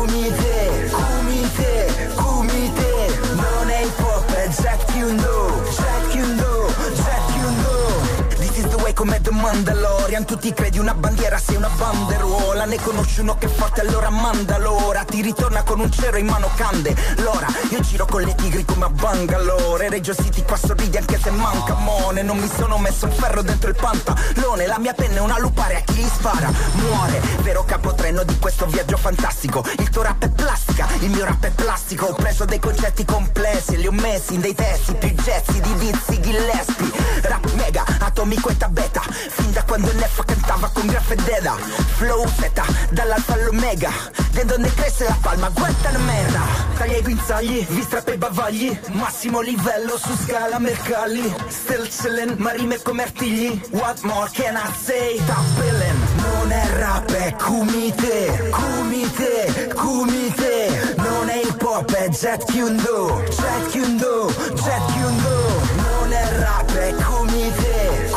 Mandalorian 9.35 10.25
Tu 10.25 10.37
ti 10.37 10.53
credi 10.53 10.79
una 10.79 10.94
bandiera, 10.94 11.38
sei 11.38 11.57
una 11.57 11.68
banderuola. 11.68 12.64
Ne 12.64 12.81
conosci 12.81 13.20
uno 13.20 13.37
che 13.37 13.47
è 13.47 13.49
forte, 13.49 13.81
allora 13.81 14.11
mandalora 14.11 15.05
Ti 15.05 15.20
ritorna 15.20 15.62
con 15.62 15.81
un 15.81 15.90
cero 15.90 16.16
in 16.16 16.27
mano 16.27 16.51
cande 16.55 16.94
L'ora, 17.16 17.47
io 17.70 17.81
giro 17.81 18.07
con 18.07 18.23
le 18.23 18.35
tigri 18.35 18.64
come 18.64 18.85
a 18.85 18.88
Bangalore. 18.88 19.88
Reggio 19.88 20.14
City 20.14 20.42
qua 20.42 20.57
sorridi 20.57 20.97
anche 20.97 21.18
se 21.18 21.31
manca 21.31 21.75
mone. 21.75 22.23
Non 22.23 22.38
mi 22.38 22.49
sono 22.49 22.79
messo 22.79 23.07
un 23.07 23.12
ferro 23.12 23.42
dentro 23.42 23.70
il 23.70 23.77
pantalone. 23.77 24.66
La 24.66 24.79
mia 24.79 24.94
penna 24.94 25.16
è 25.16 25.20
una 25.20 25.38
lupare 25.38 25.77
a 25.77 25.81
chi 25.81 25.94
gli 25.94 26.07
spara. 26.07 26.51
Muore, 26.75 27.20
vero 27.42 27.64
capotreno 27.64 28.23
di 28.23 28.38
questo 28.38 28.66
viaggio 28.66 28.97
fantastico. 28.97 29.64
Il 29.79 29.90
tuo 29.90 30.03
rap 30.03 30.25
è 30.25 30.29
plastica, 30.31 30.87
il 31.01 31.11
mio 31.11 31.25
rap 31.25 31.44
è 31.44 31.51
plastico. 31.51 32.07
Ho 32.07 32.14
preso 32.14 32.44
dei 32.44 32.59
concetti 32.59 33.05
complessi 33.05 33.75
e 33.75 33.79
li 33.79 33.87
ho 33.87 33.92
messi 33.92 34.35
in 34.35 34.40
dei 34.40 34.55
testi 34.55 34.94
Più 34.94 35.09
jazzy 35.09 35.61
di 35.61 35.75
vizi 35.75 36.20
Gillespie 36.20 36.90
Rap 37.23 37.51
mega, 37.53 37.85
atomico 38.01 38.49
e 38.49 38.57
tabeta 38.57 39.03
Fin 39.28 39.52
da 39.52 39.62
quando 39.64 39.92
Neffa 39.92 40.24
cantava 40.24 40.70
con 40.72 40.87
Graff 40.87 41.10
e 41.10 41.16
Deda 41.16 41.56
Flow 41.96 42.26
zeta, 42.38 42.64
dall'alfa 42.90 43.34
all'omega. 43.34 43.90
De 44.32 44.44
donde 44.44 44.72
cresce 44.74 45.04
la 45.04 45.16
palma, 45.20 45.48
guarda 45.48 45.90
la 45.92 45.98
merda. 45.98 46.40
Taglia 46.76 46.96
i 46.96 47.02
guinzagli, 47.02 47.66
vi 47.68 47.82
strappa 47.82 48.12
i 48.12 48.16
bavagli. 48.16 48.78
Massimo 48.92 49.40
livello 49.40 49.96
su 49.96 50.12
scala 50.24 50.58
Mercalli. 50.58 51.32
Still 51.48 51.88
chillin', 51.88 52.34
ma 52.38 52.50
rime 52.50 52.82
come 52.82 53.04
artigli 53.04 53.60
What 53.70 54.02
more 54.02 54.28
can 54.32 54.56
I 54.56 54.72
say? 54.82 55.20
Billin' 55.58 56.02
Non 56.16 56.50
è 56.50 56.66
rap, 56.78 57.10
è 57.12 57.34
kumite. 57.37 58.50
Kumite, 58.50 59.72
kumite. 59.74 60.94
Non 60.96 61.28
è 61.28 61.37
hip 61.37 61.62
hop, 61.62 61.92
è 61.92 62.08
jet 62.08 62.44
kyundo. 62.50 63.22
Jet 63.28 63.70
kyundo, 63.70 64.34
jet 64.54 64.92
kyundo. 64.92 65.62
Non 65.76 66.12
è 66.12 66.38
rap, 66.38 66.72
è 66.74 66.94
kumite 66.94 68.13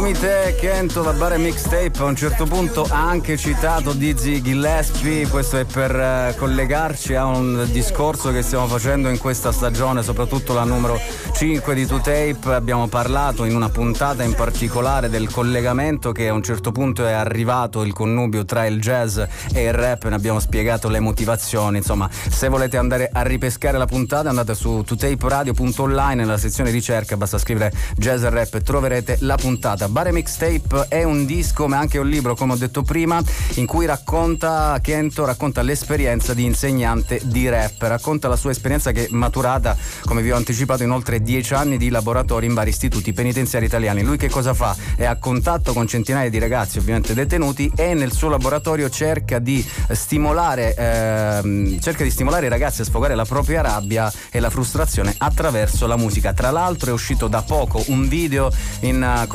Kumite 0.00 0.56
Kento 0.58 1.02
da 1.02 1.12
Bare 1.12 1.36
Mixtape 1.36 1.98
a 1.98 2.04
un 2.04 2.16
certo 2.16 2.46
punto 2.46 2.86
ha 2.88 3.06
anche 3.06 3.36
citato 3.36 3.92
Dizzy 3.92 4.40
Gillespie, 4.40 5.28
questo 5.28 5.58
è 5.58 5.66
per 5.66 5.94
eh, 5.94 6.34
collegarci 6.38 7.14
a 7.14 7.26
un 7.26 7.68
discorso 7.70 8.32
che 8.32 8.40
stiamo 8.40 8.66
facendo 8.66 9.10
in 9.10 9.18
questa 9.18 9.52
stagione, 9.52 10.02
soprattutto 10.02 10.54
la 10.54 10.64
numero 10.64 10.98
5 11.34 11.74
di 11.74 11.84
2 11.84 12.00
Tape, 12.00 12.54
abbiamo 12.54 12.86
parlato 12.86 13.44
in 13.44 13.54
una 13.54 13.68
puntata 13.68 14.22
in 14.22 14.32
particolare 14.32 15.10
del 15.10 15.30
collegamento 15.30 16.12
che 16.12 16.28
a 16.28 16.32
un 16.32 16.42
certo 16.42 16.72
punto 16.72 17.06
è 17.06 17.12
arrivato 17.12 17.82
il 17.82 17.92
connubio 17.92 18.46
tra 18.46 18.64
il 18.64 18.80
jazz 18.80 19.18
e 19.52 19.64
il 19.64 19.74
rap, 19.74 20.06
ne 20.06 20.14
abbiamo 20.14 20.40
spiegato 20.40 20.88
le 20.88 21.00
motivazioni, 21.00 21.76
insomma 21.76 22.08
se 22.10 22.48
volete 22.48 22.78
andare 22.78 23.10
a 23.12 23.20
ripescare 23.20 23.76
la 23.76 23.86
puntata 23.86 24.30
andate 24.30 24.54
su 24.54 24.82
2taperadio.online 24.82 26.14
nella 26.14 26.38
sezione 26.38 26.70
ricerca, 26.70 27.18
basta 27.18 27.36
scrivere 27.36 27.70
jazz 27.96 28.22
e 28.22 28.30
rap 28.30 28.54
e 28.54 28.62
troverete 28.62 29.18
la 29.20 29.36
puntata. 29.36 29.88
Bare 29.90 30.12
Mixtape 30.12 30.86
è 30.88 31.02
un 31.02 31.26
disco 31.26 31.66
ma 31.66 31.78
anche 31.78 31.98
un 31.98 32.08
libro, 32.08 32.36
come 32.36 32.52
ho 32.52 32.56
detto 32.56 32.82
prima, 32.82 33.20
in 33.54 33.66
cui 33.66 33.86
racconta, 33.86 34.78
Kento 34.80 35.24
racconta 35.24 35.62
l'esperienza 35.62 36.32
di 36.32 36.44
insegnante 36.44 37.20
di 37.24 37.48
rap, 37.48 37.82
racconta 37.82 38.28
la 38.28 38.36
sua 38.36 38.52
esperienza 38.52 38.92
che 38.92 39.06
è 39.06 39.08
maturata, 39.10 39.76
come 40.04 40.22
vi 40.22 40.30
ho 40.30 40.36
anticipato, 40.36 40.84
in 40.84 40.92
oltre 40.92 41.20
dieci 41.20 41.54
anni 41.54 41.76
di 41.76 41.88
laboratori 41.88 42.46
in 42.46 42.54
vari 42.54 42.70
istituti 42.70 43.12
penitenziari 43.12 43.66
italiani. 43.66 44.02
Lui 44.04 44.16
che 44.16 44.28
cosa 44.28 44.54
fa? 44.54 44.76
È 44.94 45.04
a 45.04 45.16
contatto 45.16 45.72
con 45.72 45.88
centinaia 45.88 46.30
di 46.30 46.38
ragazzi, 46.38 46.78
ovviamente 46.78 47.12
detenuti, 47.12 47.70
e 47.74 47.92
nel 47.94 48.12
suo 48.12 48.28
laboratorio 48.28 48.88
cerca 48.90 49.40
di 49.40 49.66
stimolare, 49.90 50.74
ehm, 50.76 51.80
cerca 51.80 52.04
di 52.04 52.10
stimolare 52.10 52.46
i 52.46 52.48
ragazzi 52.48 52.82
a 52.82 52.84
sfogare 52.84 53.16
la 53.16 53.24
propria 53.24 53.60
rabbia 53.60 54.10
e 54.30 54.38
la 54.38 54.50
frustrazione 54.50 55.14
attraverso 55.18 55.88
la 55.88 55.96
musica. 55.96 56.32
Tra 56.32 56.52
l'altro 56.52 56.90
è 56.90 56.92
uscito 56.92 57.26
da 57.26 57.42
poco 57.42 57.82
un 57.88 58.06
video 58.06 58.52
in 58.80 59.02
uh, 59.02 59.26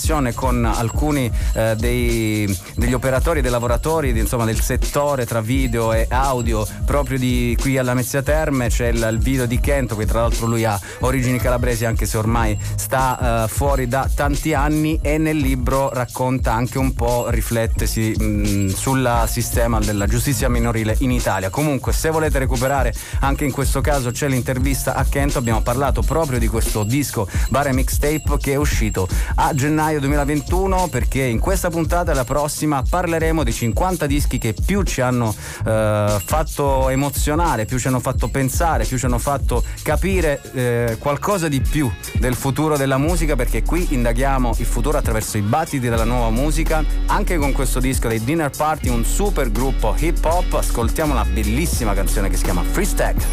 collaborazione 0.00 0.32
con 0.32 0.64
alcuni 0.64 1.30
eh, 1.52 1.74
dei, 1.76 2.58
degli 2.74 2.94
operatori, 2.94 3.40
dei 3.42 3.50
lavoratori 3.50 4.12
di, 4.12 4.20
insomma, 4.20 4.44
del 4.44 4.60
settore 4.60 5.26
tra 5.26 5.40
video 5.40 5.92
e 5.92 6.06
audio 6.08 6.66
proprio 6.84 7.18
di 7.18 7.56
qui 7.60 7.76
alla 7.76 7.94
Mezzia 7.94 8.22
Terme. 8.22 8.68
C'è 8.68 8.88
il, 8.88 9.08
il 9.12 9.18
video 9.18 9.46
di 9.46 9.60
Kento, 9.60 9.96
che 9.96 10.06
tra 10.06 10.22
l'altro 10.22 10.46
lui 10.46 10.64
ha 10.64 10.78
origini 11.00 11.38
calabresi 11.38 11.84
anche 11.84 12.06
se 12.06 12.16
ormai 12.16 12.58
sta 12.76 13.44
eh, 13.44 13.48
fuori 13.48 13.86
da 13.86 14.08
tanti 14.12 14.54
anni 14.54 14.98
e 15.02 15.18
nel 15.18 15.36
libro 15.36 15.90
racconta 15.92 16.52
anche 16.52 16.78
un 16.78 16.94
po', 16.94 17.26
riflettesi 17.28 18.14
mh, 18.18 18.68
sul 18.68 19.24
sistema 19.26 19.78
della 19.80 20.06
giustizia 20.06 20.48
minorile 20.48 20.96
in 21.00 21.10
Italia. 21.10 21.50
Comunque 21.50 21.92
se 21.92 22.10
volete 22.10 22.38
recuperare 22.38 22.94
anche 23.20 23.44
in 23.44 23.52
questo 23.52 23.80
caso 23.80 24.10
c'è 24.10 24.28
l'intervista 24.28 24.94
a 24.94 25.04
Kento, 25.04 25.38
abbiamo 25.38 25.60
parlato 25.60 26.02
proprio 26.02 26.38
di 26.38 26.48
questo 26.48 26.84
disco 26.84 27.28
Bare 27.50 27.72
Mixtape 27.72 28.38
che 28.38 28.52
è 28.52 28.56
uscito 28.56 29.08
a 29.36 29.52
gennaio 29.54 29.89
2021 29.98 30.88
perché 30.88 31.22
in 31.22 31.40
questa 31.40 31.70
puntata 31.70 32.12
e 32.12 32.14
la 32.14 32.24
prossima 32.24 32.82
parleremo 32.88 33.42
dei 33.42 33.52
50 33.52 34.06
dischi 34.06 34.38
che 34.38 34.54
più 34.54 34.82
ci 34.82 35.00
hanno 35.00 35.34
eh, 35.66 36.16
fatto 36.24 36.88
emozionare, 36.88 37.64
più 37.64 37.78
ci 37.78 37.88
hanno 37.88 38.00
fatto 38.00 38.28
pensare, 38.28 38.84
più 38.84 38.98
ci 38.98 39.06
hanno 39.06 39.18
fatto 39.18 39.64
capire 39.82 40.40
eh, 40.52 40.96
qualcosa 40.98 41.48
di 41.48 41.60
più 41.60 41.90
del 42.18 42.34
futuro 42.34 42.76
della 42.76 42.98
musica 42.98 43.34
perché 43.34 43.62
qui 43.62 43.88
indaghiamo 43.90 44.54
il 44.58 44.66
futuro 44.66 44.98
attraverso 44.98 45.38
i 45.38 45.42
battiti 45.42 45.88
della 45.88 46.04
nuova 46.04 46.30
musica, 46.30 46.84
anche 47.06 47.36
con 47.36 47.52
questo 47.52 47.80
disco 47.80 48.08
dei 48.08 48.22
Dinner 48.22 48.50
Party, 48.50 48.88
un 48.88 49.04
super 49.04 49.50
gruppo 49.50 49.94
hip 49.98 50.24
hop, 50.24 50.54
ascoltiamo 50.54 51.12
una 51.12 51.24
bellissima 51.24 51.94
canzone 51.94 52.28
che 52.28 52.36
si 52.36 52.44
chiama 52.44 52.62
Free 52.62 52.84
Stack. 52.84 53.26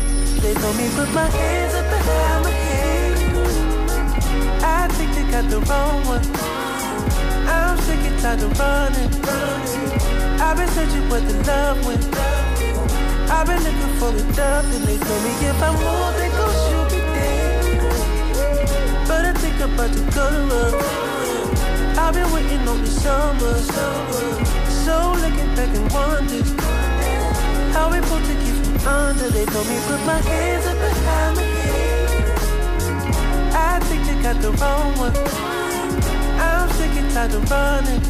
Got 5.32 5.50
the 5.50 5.60
wrong 5.70 6.06
one. 6.06 6.26
I'm 7.48 7.78
sick 7.80 8.00
and 8.00 8.20
tired 8.22 8.42
of 8.42 8.60
running. 8.60 9.12
I've 10.40 10.56
been 10.58 10.70
searching 10.70 11.08
for 11.10 11.20
the 11.20 11.34
love 11.46 11.86
went. 11.86 12.04
I've 13.30 13.46
been 13.46 13.62
looking 13.62 13.94
for 14.00 14.12
the 14.12 14.24
dove, 14.34 14.66
and 14.74 14.84
they 14.86 14.98
told 14.98 15.22
me 15.24 15.32
if 15.46 15.62
I 15.62 15.70
move, 15.76 16.16
they 16.18 16.30
gon' 16.30 16.54
shoot 16.64 16.88
me 16.94 17.02
dead. 17.14 17.48
But 19.08 19.26
I 19.26 19.34
think 19.34 19.62
I'm 19.62 19.74
about 19.74 19.92
to 19.94 20.02
work. 20.50 20.76
I've 22.00 22.14
been 22.14 22.32
waiting 22.32 22.68
on 22.68 22.82
the 22.82 22.88
summer, 22.88 23.56
so 24.86 24.96
looking 25.22 25.54
back 25.56 25.76
and 25.76 25.92
wondering 25.92 26.58
how 27.74 27.92
we 27.92 27.98
supposed 27.98 28.26
to 28.26 28.36
keep 28.44 28.56
from 28.64 28.88
under. 28.88 29.30
They 29.30 29.46
told 29.46 29.68
me 29.68 29.78
put 29.88 30.02
my 30.06 30.20
hands 30.22 30.66
up 30.66 30.78
behind 30.78 31.36
my 31.36 31.57
I 33.58 33.80
think 33.88 34.06
they 34.06 34.22
got 34.22 34.38
the 34.42 34.52
wrong 34.60 34.94
one. 34.98 35.16
I'm 36.40 36.70
sick 36.78 36.94
and 37.02 37.10
tired 37.12 37.34
of 37.34 37.50
running. 37.50 38.02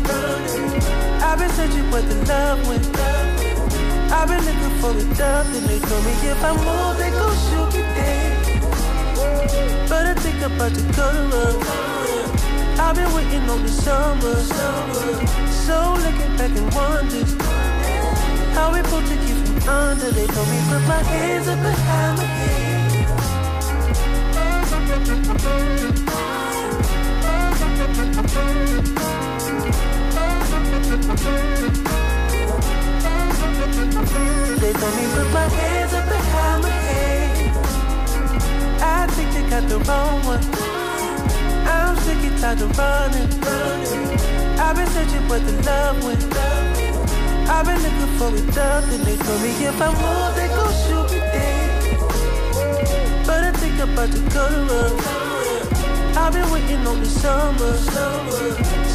I've 1.23 1.39
been 1.39 1.49
searching 1.51 1.87
for 1.91 2.01
the 2.01 2.15
love 2.27 2.67
when 2.67 2.81
I've 4.11 4.27
been 4.27 4.43
looking 4.43 4.75
for 4.81 4.93
the 4.93 5.05
dove, 5.15 5.55
and 5.55 5.65
they 5.69 5.79
told 5.79 6.03
me 6.05 6.11
if 6.31 6.43
I 6.43 6.51
move, 6.51 6.97
they 6.97 7.11
gon' 7.11 7.37
shoot 7.47 7.69
me 7.75 7.83
dead. 7.95 8.33
But 9.89 10.05
I 10.05 10.13
think 10.15 10.41
about 10.41 10.73
to 10.75 10.81
go 10.95 11.07
to. 11.31 11.43
I've 12.79 12.95
been 12.95 13.11
waiting 13.15 13.49
on 13.49 13.63
the 13.63 13.69
summer, 13.69 14.35
so 15.65 15.77
looking 16.05 16.33
back 16.37 16.51
and 16.55 16.73
wondering 16.75 17.25
how 18.55 18.71
we 18.73 18.79
supposed 18.79 19.07
to 19.11 19.17
keep 19.25 19.37
from 19.45 19.69
under. 19.69 20.11
They 20.11 20.27
told 20.27 20.47
me 20.49 20.59
put 20.69 20.83
my 20.87 21.01
hands 21.03 21.47
up 21.47 21.59
behind 21.61 22.17
my 22.17 22.23
head. 22.23 22.86
They 25.37 25.43
told 34.73 34.95
me 34.95 35.05
put 35.13 35.29
my 35.31 35.47
hands 35.47 35.93
up 35.93 36.05
behind 36.09 36.63
my 36.63 36.69
head. 36.69 37.55
I 38.81 39.07
think 39.13 39.29
they 39.33 39.45
got 39.49 39.63
the 39.69 39.77
wrong 39.87 40.25
one. 40.25 40.43
I'm 41.67 41.95
sick 41.97 42.17
and 42.17 42.37
tired 42.39 42.61
of 42.61 42.77
running. 42.77 43.29
I've 44.59 44.75
been 44.75 44.87
searching 44.87 45.27
for 45.27 45.39
the 45.39 45.53
love 45.63 46.03
when 46.03 46.17
I've 47.49 47.65
been 47.65 47.81
looking 47.81 48.17
for 48.17 48.35
it 48.35 48.57
up, 48.57 48.83
and 48.83 49.03
they 49.05 49.17
told 49.17 49.41
me 49.41 49.49
if 49.65 49.81
I 49.81 49.87
move, 49.87 50.35
they 50.35 50.47
gon' 50.47 50.73
shoot 50.83 51.07
me 51.11 51.19
dead 51.19 51.97
But 53.25 53.43
I 53.45 53.51
think 53.53 53.79
about 53.79 54.11
to 54.11 54.19
go 54.33 54.49
to 54.49 54.73
work. 54.73 55.16
I've 56.19 56.33
been 56.33 56.49
waiting 56.51 56.85
on 56.87 56.99
the 56.99 57.05
summer, 57.05 57.73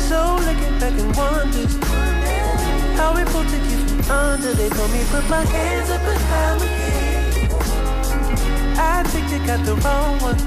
so 0.09 0.21
looking 0.47 0.75
back 0.81 0.93
and 1.03 1.15
wonder 1.17 1.65
how 2.99 3.15
we 3.15 3.21
supposed 3.25 3.51
to 3.55 3.59
keep 3.67 3.79
from 3.89 4.11
under. 4.11 4.53
They 4.55 4.69
told 4.69 4.91
me 4.91 5.01
put 5.11 5.29
my 5.31 5.45
hands 5.55 5.89
up 5.91 6.03
behind 6.03 6.61
my 6.61 6.67
head. 6.67 7.53
I 8.77 9.03
think 9.05 9.31
they 9.31 9.39
got 9.47 9.65
the 9.65 9.77
wrong 9.77 10.19
one. 10.19 10.41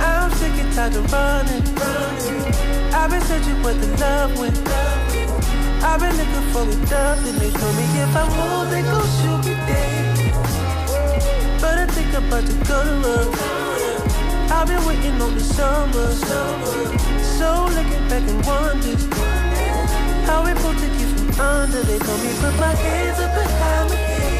I'm 0.00 0.30
sick 0.38 0.56
and 0.62 0.72
tired 0.72 0.96
of 0.96 1.12
running. 1.12 1.64
I've 2.94 3.10
been 3.10 3.22
searching 3.28 3.60
for 3.62 3.74
the 3.74 3.88
love 4.00 4.38
when 4.40 4.54
I've 5.84 6.00
been 6.00 6.16
looking 6.16 6.46
for 6.52 6.62
a 6.62 6.76
dove, 6.88 7.26
and 7.28 7.38
they 7.38 7.50
told 7.50 7.76
me 7.76 7.84
if 8.04 8.16
I 8.16 8.24
move, 8.36 8.70
they 8.70 8.82
gon' 8.82 9.08
shoot 9.18 9.40
me 9.46 9.54
dead. 9.68 10.32
But 11.60 11.78
I 11.78 11.86
think 11.86 12.14
I'm 12.14 12.26
about 12.26 12.46
to 12.46 12.54
go 12.66 12.78
to 12.84 13.28
work. 13.28 13.69
I've 14.52 14.66
been 14.66 14.84
waiting 14.84 15.20
on 15.22 15.34
the 15.34 15.40
summer. 15.40 16.10
So 17.38 17.66
looking 17.76 18.08
back 18.08 18.28
and 18.28 18.44
wonder 18.44 18.96
how 20.26 20.44
we 20.44 20.50
supposed 20.50 20.80
to 20.80 20.88
keep 20.96 21.08
from 21.16 21.40
under. 21.40 21.82
They 21.82 21.98
told 21.98 22.20
me 22.20 22.32
put 22.40 22.56
my 22.58 22.74
hands 22.74 23.20
up 23.20 23.32
behind 23.34 23.90
my 23.90 23.96
head. 23.96 24.39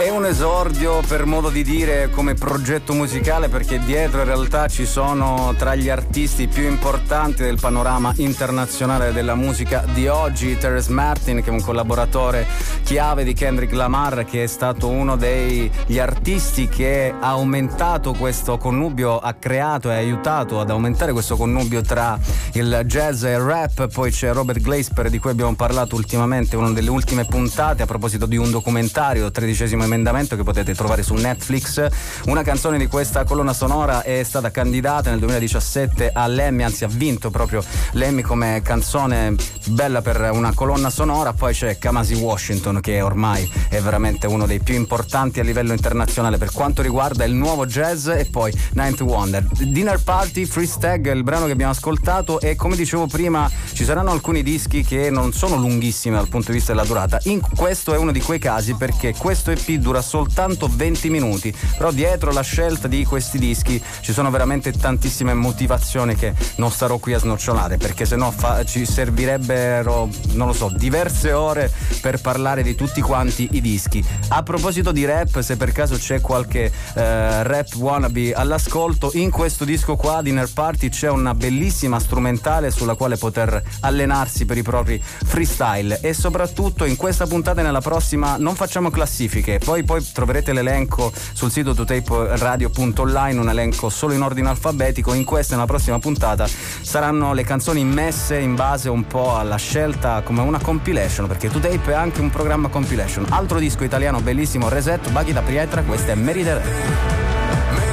È 0.00 0.08
un 0.08 0.24
esordio 0.24 1.02
per 1.06 1.26
modo 1.26 1.50
di 1.50 1.62
dire 1.62 2.08
come 2.08 2.32
progetto 2.32 2.94
musicale 2.94 3.48
perché 3.48 3.78
dietro 3.80 4.20
in 4.20 4.24
realtà 4.24 4.66
ci 4.66 4.86
sono 4.86 5.54
tra 5.58 5.74
gli 5.74 5.90
artisti 5.90 6.48
più 6.48 6.66
importanti 6.66 7.42
del 7.42 7.58
panorama 7.60 8.10
internazionale 8.16 9.12
della 9.12 9.34
musica 9.34 9.84
di 9.92 10.08
oggi 10.08 10.56
Terence 10.56 10.90
Martin 10.90 11.42
che 11.42 11.50
è 11.50 11.52
un 11.52 11.60
collaboratore 11.60 12.46
chiave 12.82 13.24
di 13.24 13.34
Kendrick 13.34 13.74
Lamar 13.74 14.24
che 14.24 14.44
è 14.44 14.46
stato 14.46 14.88
uno 14.88 15.16
degli 15.16 15.98
artisti 15.98 16.66
che 16.66 17.12
ha 17.20 17.28
aumentato 17.28 18.14
questo 18.14 18.56
connubio, 18.56 19.18
ha 19.18 19.34
creato 19.34 19.90
e 19.90 19.96
aiutato 19.96 20.60
ad 20.60 20.70
aumentare 20.70 21.12
questo 21.12 21.36
connubio 21.36 21.82
tra 21.82 22.18
il 22.54 22.82
jazz 22.86 23.22
e 23.24 23.32
il 23.32 23.38
rap, 23.38 23.86
poi 23.92 24.10
c'è 24.10 24.32
Robert 24.32 24.60
Glasper 24.60 25.10
di 25.10 25.18
cui 25.18 25.30
abbiamo 25.30 25.54
parlato 25.54 25.94
ultimamente, 25.94 26.56
una 26.56 26.70
delle 26.70 26.90
ultime 26.90 27.26
puntate 27.26 27.82
a 27.82 27.86
proposito 27.86 28.24
di 28.24 28.38
un 28.38 28.50
documentario, 28.50 29.30
tredicesimo 29.30 29.84
emendamento 29.90 30.36
che 30.36 30.44
potete 30.44 30.74
trovare 30.74 31.02
su 31.02 31.14
Netflix. 31.14 31.84
Una 32.26 32.42
canzone 32.42 32.78
di 32.78 32.86
questa 32.86 33.24
colonna 33.24 33.52
sonora 33.52 34.02
è 34.02 34.22
stata 34.22 34.52
candidata 34.52 35.10
nel 35.10 35.18
2017 35.18 36.10
all'Emmy, 36.14 36.62
anzi 36.62 36.84
ha 36.84 36.88
vinto 36.88 37.30
proprio 37.30 37.62
l'Emmy 37.92 38.22
come 38.22 38.60
canzone 38.62 39.34
bella 39.66 40.00
per 40.00 40.30
una 40.32 40.54
colonna 40.54 40.90
sonora. 40.90 41.32
Poi 41.32 41.52
c'è 41.52 41.78
Kamasi 41.78 42.14
Washington 42.14 42.80
che 42.80 43.00
ormai 43.00 43.50
è 43.68 43.80
veramente 43.80 44.26
uno 44.28 44.46
dei 44.46 44.60
più 44.60 44.74
importanti 44.74 45.40
a 45.40 45.42
livello 45.42 45.72
internazionale 45.72 46.38
per 46.38 46.52
quanto 46.52 46.82
riguarda 46.82 47.24
il 47.24 47.34
nuovo 47.34 47.66
jazz 47.66 48.06
e 48.06 48.28
poi 48.30 48.52
Ninth 48.74 49.00
Wonder. 49.00 49.44
Dinner 49.58 50.00
Party, 50.02 50.44
Free 50.44 50.66
Stag, 50.66 51.12
il 51.12 51.24
brano 51.24 51.46
che 51.46 51.52
abbiamo 51.52 51.72
ascoltato 51.72 52.40
e 52.40 52.54
come 52.54 52.76
dicevo 52.76 53.06
prima 53.06 53.50
ci 53.72 53.84
saranno 53.84 54.12
alcuni 54.12 54.42
dischi 54.42 54.84
che 54.84 55.10
non 55.10 55.32
sono 55.32 55.56
lunghissimi 55.56 56.14
dal 56.14 56.28
punto 56.28 56.52
di 56.52 56.58
vista 56.58 56.72
della 56.72 56.86
durata. 56.86 57.18
In 57.24 57.40
questo 57.40 57.92
è 57.92 57.96
uno 57.96 58.12
di 58.12 58.20
quei 58.20 58.38
casi 58.38 58.74
perché 58.74 59.14
questo 59.16 59.50
EP 59.50 59.78
dura 59.80 60.02
soltanto 60.02 60.68
20 60.70 61.10
minuti, 61.10 61.54
però 61.76 61.90
dietro 61.90 62.32
la 62.32 62.42
scelta 62.42 62.88
di 62.88 63.04
questi 63.04 63.38
dischi 63.38 63.82
ci 64.00 64.12
sono 64.12 64.30
veramente 64.30 64.72
tantissime 64.72 65.34
motivazioni 65.34 66.14
che 66.14 66.34
non 66.56 66.70
starò 66.70 66.98
qui 66.98 67.14
a 67.14 67.18
snocciolare 67.18 67.76
perché 67.76 68.04
sennò 68.04 68.30
fa, 68.30 68.64
ci 68.64 68.86
servirebbero, 68.86 70.08
non 70.32 70.46
lo 70.46 70.52
so, 70.52 70.70
diverse 70.74 71.32
ore 71.32 71.72
per 72.00 72.20
parlare 72.20 72.62
di 72.62 72.74
tutti 72.74 73.00
quanti 73.00 73.48
i 73.52 73.60
dischi. 73.60 74.04
A 74.28 74.42
proposito 74.42 74.92
di 74.92 75.04
rap, 75.04 75.40
se 75.40 75.56
per 75.56 75.72
caso 75.72 75.96
c'è 75.96 76.20
qualche 76.20 76.64
eh, 76.94 77.42
rap 77.42 77.74
wannabe 77.74 78.32
all'ascolto, 78.32 79.10
in 79.14 79.30
questo 79.30 79.64
disco 79.64 79.96
qua, 79.96 80.22
Dinner 80.22 80.50
Party, 80.52 80.88
c'è 80.88 81.08
una 81.08 81.34
bellissima 81.34 81.98
strumentale 81.98 82.70
sulla 82.70 82.94
quale 82.94 83.16
poter 83.16 83.62
allenarsi 83.80 84.44
per 84.44 84.56
i 84.56 84.62
propri 84.62 85.02
freestyle 85.02 86.00
e 86.00 86.14
soprattutto 86.14 86.84
in 86.84 86.96
questa 86.96 87.26
puntata 87.26 87.60
e 87.60 87.64
nella 87.64 87.80
prossima 87.80 88.36
non 88.36 88.54
facciamo 88.54 88.90
classifiche, 88.90 89.58
poi, 89.70 89.84
poi 89.84 90.04
troverete 90.12 90.52
l'elenco 90.52 91.12
sul 91.32 91.52
sito 91.52 91.74
tutaperadio.online, 91.74 93.38
un 93.38 93.48
elenco 93.50 93.88
solo 93.88 94.14
in 94.14 94.22
ordine 94.22 94.48
alfabetico. 94.48 95.12
In 95.12 95.24
questa 95.24 95.52
e 95.52 95.56
nella 95.56 95.68
prossima 95.68 96.00
puntata 96.00 96.48
saranno 96.48 97.32
le 97.34 97.44
canzoni 97.44 97.84
messe 97.84 98.38
in 98.38 98.56
base 98.56 98.88
un 98.88 99.06
po' 99.06 99.36
alla 99.36 99.56
scelta 99.56 100.22
come 100.22 100.40
una 100.40 100.58
compilation, 100.58 101.28
perché 101.28 101.48
Tutape 101.48 101.92
è 101.92 101.94
anche 101.94 102.20
un 102.20 102.30
programma 102.30 102.66
compilation. 102.68 103.26
Altro 103.28 103.60
disco 103.60 103.84
italiano 103.84 104.20
bellissimo, 104.20 104.68
Reset, 104.68 105.08
Baghi 105.10 105.32
da 105.32 105.42
Pietra, 105.42 105.82
questa 105.82 106.10
è 106.10 106.14
Meriterei. 106.16 107.89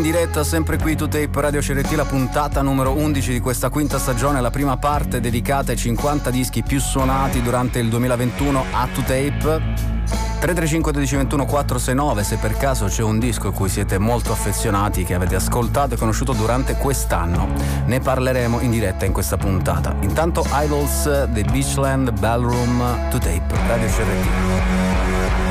In 0.00 0.06
diretta 0.06 0.44
sempre 0.44 0.78
qui 0.78 0.96
to 0.96 1.08
Tape 1.08 1.40
Radio 1.42 1.60
CRT, 1.60 1.92
la 1.92 2.06
puntata 2.06 2.62
numero 2.62 2.92
11 2.92 3.32
di 3.32 3.40
questa 3.40 3.68
quinta 3.68 3.98
stagione, 3.98 4.40
la 4.40 4.48
prima 4.48 4.78
parte 4.78 5.20
dedicata 5.20 5.72
ai 5.72 5.76
50 5.76 6.30
dischi 6.30 6.62
più 6.62 6.80
suonati 6.80 7.42
durante 7.42 7.80
il 7.80 7.90
2021 7.90 8.64
a 8.70 8.88
to 8.94 9.02
Tape. 9.02 9.98
335 10.40 10.92
1221 10.92 11.44
469 11.44 12.22
se 12.22 12.36
per 12.36 12.56
caso 12.56 12.86
c'è 12.86 13.02
un 13.02 13.18
disco 13.18 13.48
a 13.48 13.52
cui 13.52 13.68
siete 13.68 13.98
molto 13.98 14.32
affezionati 14.32 15.04
che 15.04 15.12
avete 15.12 15.34
ascoltato 15.34 15.94
e 15.94 15.98
conosciuto 15.98 16.32
durante 16.32 16.76
quest'anno 16.76 17.48
ne 17.84 18.00
parleremo 18.00 18.60
in 18.60 18.70
diretta 18.70 19.04
in 19.04 19.12
questa 19.12 19.36
puntata 19.36 19.94
intanto 20.00 20.42
Idols 20.50 21.28
The 21.30 21.44
Beachland 21.44 22.18
Ballroom 22.18 23.10
to 23.10 23.18
Tape 23.18 23.54
Radio 23.68 23.88
CRT 23.88 25.49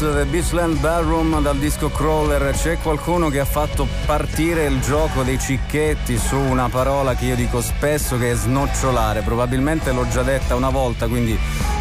The 0.00 0.24
Beachland 0.24 0.78
Ballroom 0.78 1.42
dal 1.42 1.58
disco 1.58 1.90
Crawler. 1.90 2.54
C'è 2.54 2.78
qualcuno 2.78 3.28
che 3.28 3.38
ha 3.38 3.44
fatto 3.44 3.86
partire 4.06 4.64
il 4.64 4.80
gioco 4.80 5.22
dei 5.22 5.38
cicchetti 5.38 6.16
su 6.16 6.36
una 6.36 6.70
parola 6.70 7.14
che 7.14 7.26
io 7.26 7.36
dico 7.36 7.60
spesso 7.60 8.16
che 8.16 8.30
è 8.30 8.34
snocciolare. 8.34 9.20
Probabilmente 9.20 9.92
l'ho 9.92 10.08
già 10.08 10.22
detta 10.22 10.54
una 10.54 10.70
volta, 10.70 11.06
quindi 11.06 11.38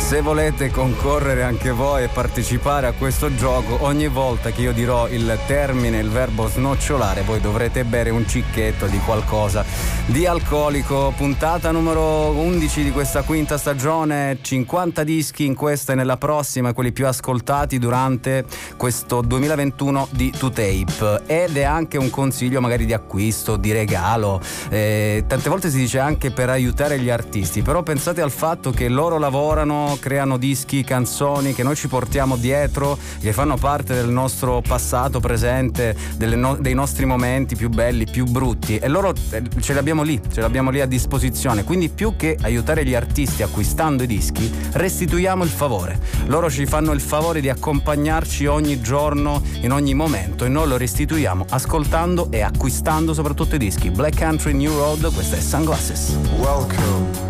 se 0.10 0.22
volete 0.22 0.72
concorrere 0.72 1.44
anche 1.44 1.70
voi 1.70 2.02
e 2.02 2.08
partecipare 2.08 2.88
a 2.88 2.94
questo 2.94 3.36
gioco, 3.36 3.84
ogni 3.84 4.08
volta 4.08 4.50
che 4.50 4.62
io 4.62 4.74
dirò 4.74 5.08
il 5.08 5.38
termine, 5.46 6.00
il 6.00 6.10
verbo 6.10 6.48
snocciolare, 6.48 7.22
voi 7.22 7.40
dovrete 7.40 7.84
bere 7.84 8.10
un 8.10 8.28
cicchetto 8.28 8.88
di 8.88 8.98
qualcosa 9.06 9.64
di 10.08 10.26
alcolico. 10.26 11.14
Puntata 11.16 11.70
numero 11.70 12.32
11 12.32 12.86
di 12.86 12.92
questa 12.92 13.22
quinta 13.22 13.60
stagione, 13.60 14.40
50 14.42 15.04
dischi 15.04 15.46
in 15.46 15.54
questa 15.54 15.94
e 15.94 15.96
nella 15.96 16.18
prossima, 16.18 16.74
quelli 16.74 16.92
più 16.92 17.06
ascoltati 17.06 17.78
durante 17.78 18.46
questo 18.78 19.22
2021 19.22 20.08
di 20.10 20.34
2Tape. 20.36 21.22
Ed 21.28 21.56
è 21.56 21.64
anche 21.64 22.00
un 22.00 22.10
consiglio 22.10 22.62
magari 22.62 22.88
di 22.88 22.94
acquisto, 22.94 23.58
di 23.58 23.72
regalo. 23.72 24.42
Eh, 24.70 25.24
tante 25.28 25.50
volte 25.50 25.70
si 25.70 25.78
dice 25.78 26.00
anche 26.00 26.32
per 26.32 26.50
aiutare 26.50 26.98
gli 26.98 27.12
artisti, 27.12 27.62
però 27.62 27.84
pensate 27.84 28.22
al 28.22 28.32
fatto 28.32 28.72
che 28.72 28.90
loro 28.90 29.20
lavorano 29.20 29.98
creano 30.00 30.38
dischi, 30.38 30.84
canzoni 30.84 31.54
che 31.54 31.64
noi 31.64 31.76
ci 31.76 31.88
portiamo 31.88 32.38
dietro, 32.38 32.98
che 33.20 33.34
fanno 33.34 33.58
parte 33.58 33.94
del 33.94 34.10
nostro 34.10 34.62
passato, 34.66 35.20
presente, 35.20 35.96
no- 36.18 36.56
dei 36.56 36.74
nostri 36.74 37.06
momenti 37.06 37.56
più 37.56 37.70
belli, 37.70 38.06
più 38.06 38.26
brutti 38.26 38.78
e 38.78 38.88
loro 38.88 39.14
eh, 39.32 39.44
ce 39.60 39.74
li 39.74 39.80
abbiamo 39.80 40.04
lì, 40.04 40.20
ce 40.32 40.40
li 40.40 40.46
abbiamo 40.46 40.70
lì 40.70 40.82
a 40.82 40.86
disposizione. 40.86 41.64
Quindi 41.64 41.90
più 41.90 42.16
che 42.16 42.38
aiutare 42.42 42.86
gli 42.86 42.96
artisti 42.96 43.44
acquistando 43.44 44.04
i 44.04 44.08
dischi, 44.08 44.52
restituiamo 44.72 45.44
il 45.44 45.50
favore. 45.50 46.00
Loro 46.26 46.50
ci 46.50 46.66
fanno 46.66 46.92
il 46.92 47.02
favore 47.02 47.42
di 47.42 47.50
accompagnarci 47.50 48.46
ogni 48.46 48.82
giorno, 48.82 49.42
in 49.62 49.72
ogni 49.72 49.94
momento 49.94 50.46
e 50.46 50.50
noi 50.50 50.68
lo 50.68 50.78
restituiamo 50.78 51.46
ascoltando 51.50 52.32
e 52.32 52.42
acquistando 52.42 53.14
soprattutto 53.14 53.56
i 53.56 53.60
dischi. 53.60 53.90
Black 53.90 54.18
Country 54.18 54.54
New 54.54 54.76
Road, 54.76 55.14
questa 55.14 55.38
è 55.38 55.40
Sunglasses. 55.40 56.18
Welcome. 56.38 57.29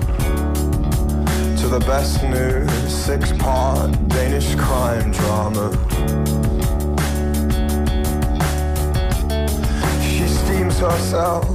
The 1.69 1.79
best 1.81 2.23
new 2.23 2.67
six 2.89 3.31
part 3.33 3.91
Danish 4.07 4.55
crime 4.55 5.11
drama. 5.11 5.71
She 10.01 10.27
steams 10.27 10.79
herself 10.79 11.47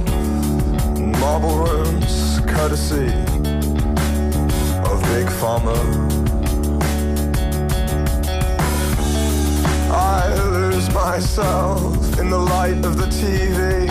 in 0.95 1.11
marble 1.19 1.57
rooms, 1.57 2.39
courtesy 2.47 3.07
of 4.87 5.01
Big 5.11 5.27
Pharma. 5.41 5.75
I 9.91 10.33
lose 10.49 10.89
myself 10.93 12.19
in 12.19 12.29
the 12.29 12.39
light 12.39 12.85
of 12.85 12.95
the 12.95 13.07
TV 13.07 13.89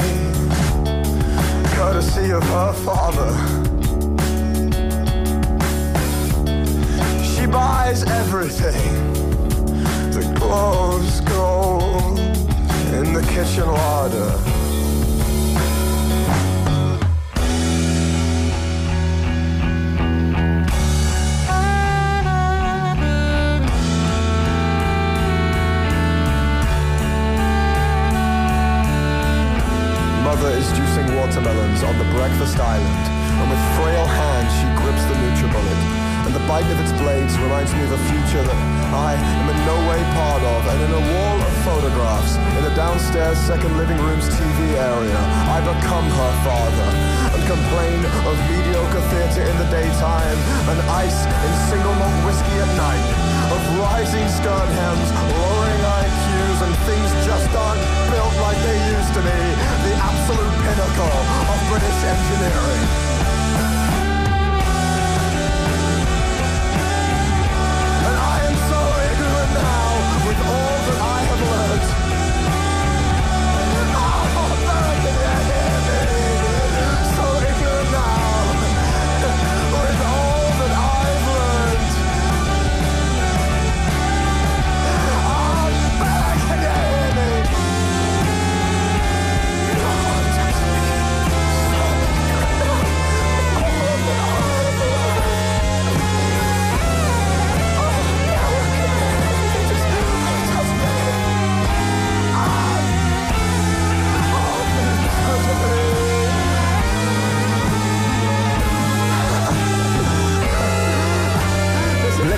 courtesy 1.76 2.30
of 2.30 2.42
her 2.44 2.72
father. 2.72 3.63
Buys 7.54 8.02
everything 8.02 9.12
that 10.10 10.28
glows 10.40 11.20
gold 11.20 12.18
in 12.98 13.12
the 13.14 13.22
kitchen 13.30 13.68
larder. 13.68 14.32
mother 30.24 30.50
is 30.58 30.66
juicing 30.72 31.08
watermelons 31.16 31.84
on 31.84 31.96
the 31.98 32.04
breakfast 32.16 32.58
island, 32.58 33.04
and 33.38 33.48
with 33.48 33.62
frail 33.76 34.06
hands 34.06 34.52
she 34.58 34.66
grips 34.82 35.04
the 35.04 35.14
NutriBullet. 35.14 36.03
And 36.24 36.32
the 36.32 36.44
bite 36.48 36.64
of 36.72 36.80
its 36.80 36.92
blades 36.96 37.36
reminds 37.36 37.68
me 37.76 37.84
of 37.84 37.92
a 37.92 38.00
future 38.08 38.40
that 38.40 38.58
I 38.96 39.12
am 39.12 39.44
in 39.52 39.58
no 39.68 39.76
way 39.92 40.00
part 40.16 40.40
of. 40.40 40.60
And 40.72 40.78
in 40.80 40.92
a 40.96 41.04
wall 41.12 41.36
of 41.36 41.52
photographs, 41.68 42.40
in 42.56 42.64
the 42.64 42.72
downstairs 42.72 43.36
second 43.36 43.76
living 43.76 44.00
room's 44.00 44.24
TV 44.32 44.72
area, 44.80 45.20
I 45.52 45.60
become 45.60 46.08
her 46.08 46.32
father 46.40 46.88
and 47.28 47.42
complain 47.44 48.00
of 48.24 48.34
mediocre 48.48 49.04
theatre 49.12 49.44
in 49.44 49.56
the 49.60 49.68
daytime 49.68 50.38
and 50.72 50.78
ice 50.96 51.28
in 51.28 51.52
single 51.68 51.92
malt 52.00 52.16
whiskey 52.24 52.56
at 52.56 52.72
night, 52.72 53.04
of 53.52 53.60
rising 53.84 54.24
skirt 54.32 54.70
hems, 54.80 55.08
lowering 55.28 55.82
IQs, 56.08 56.58
and 56.64 56.72
things 56.88 57.08
just 57.28 57.52
aren't 57.52 57.84
built 58.08 58.34
like 58.40 58.56
they 58.64 58.80
used 58.96 59.12
to 59.12 59.20
be. 59.20 59.40
The 59.84 59.94
absolute 60.00 60.54
pinnacle 60.64 61.16
of 61.52 61.58
British 61.68 62.00
engineering. 62.00 63.03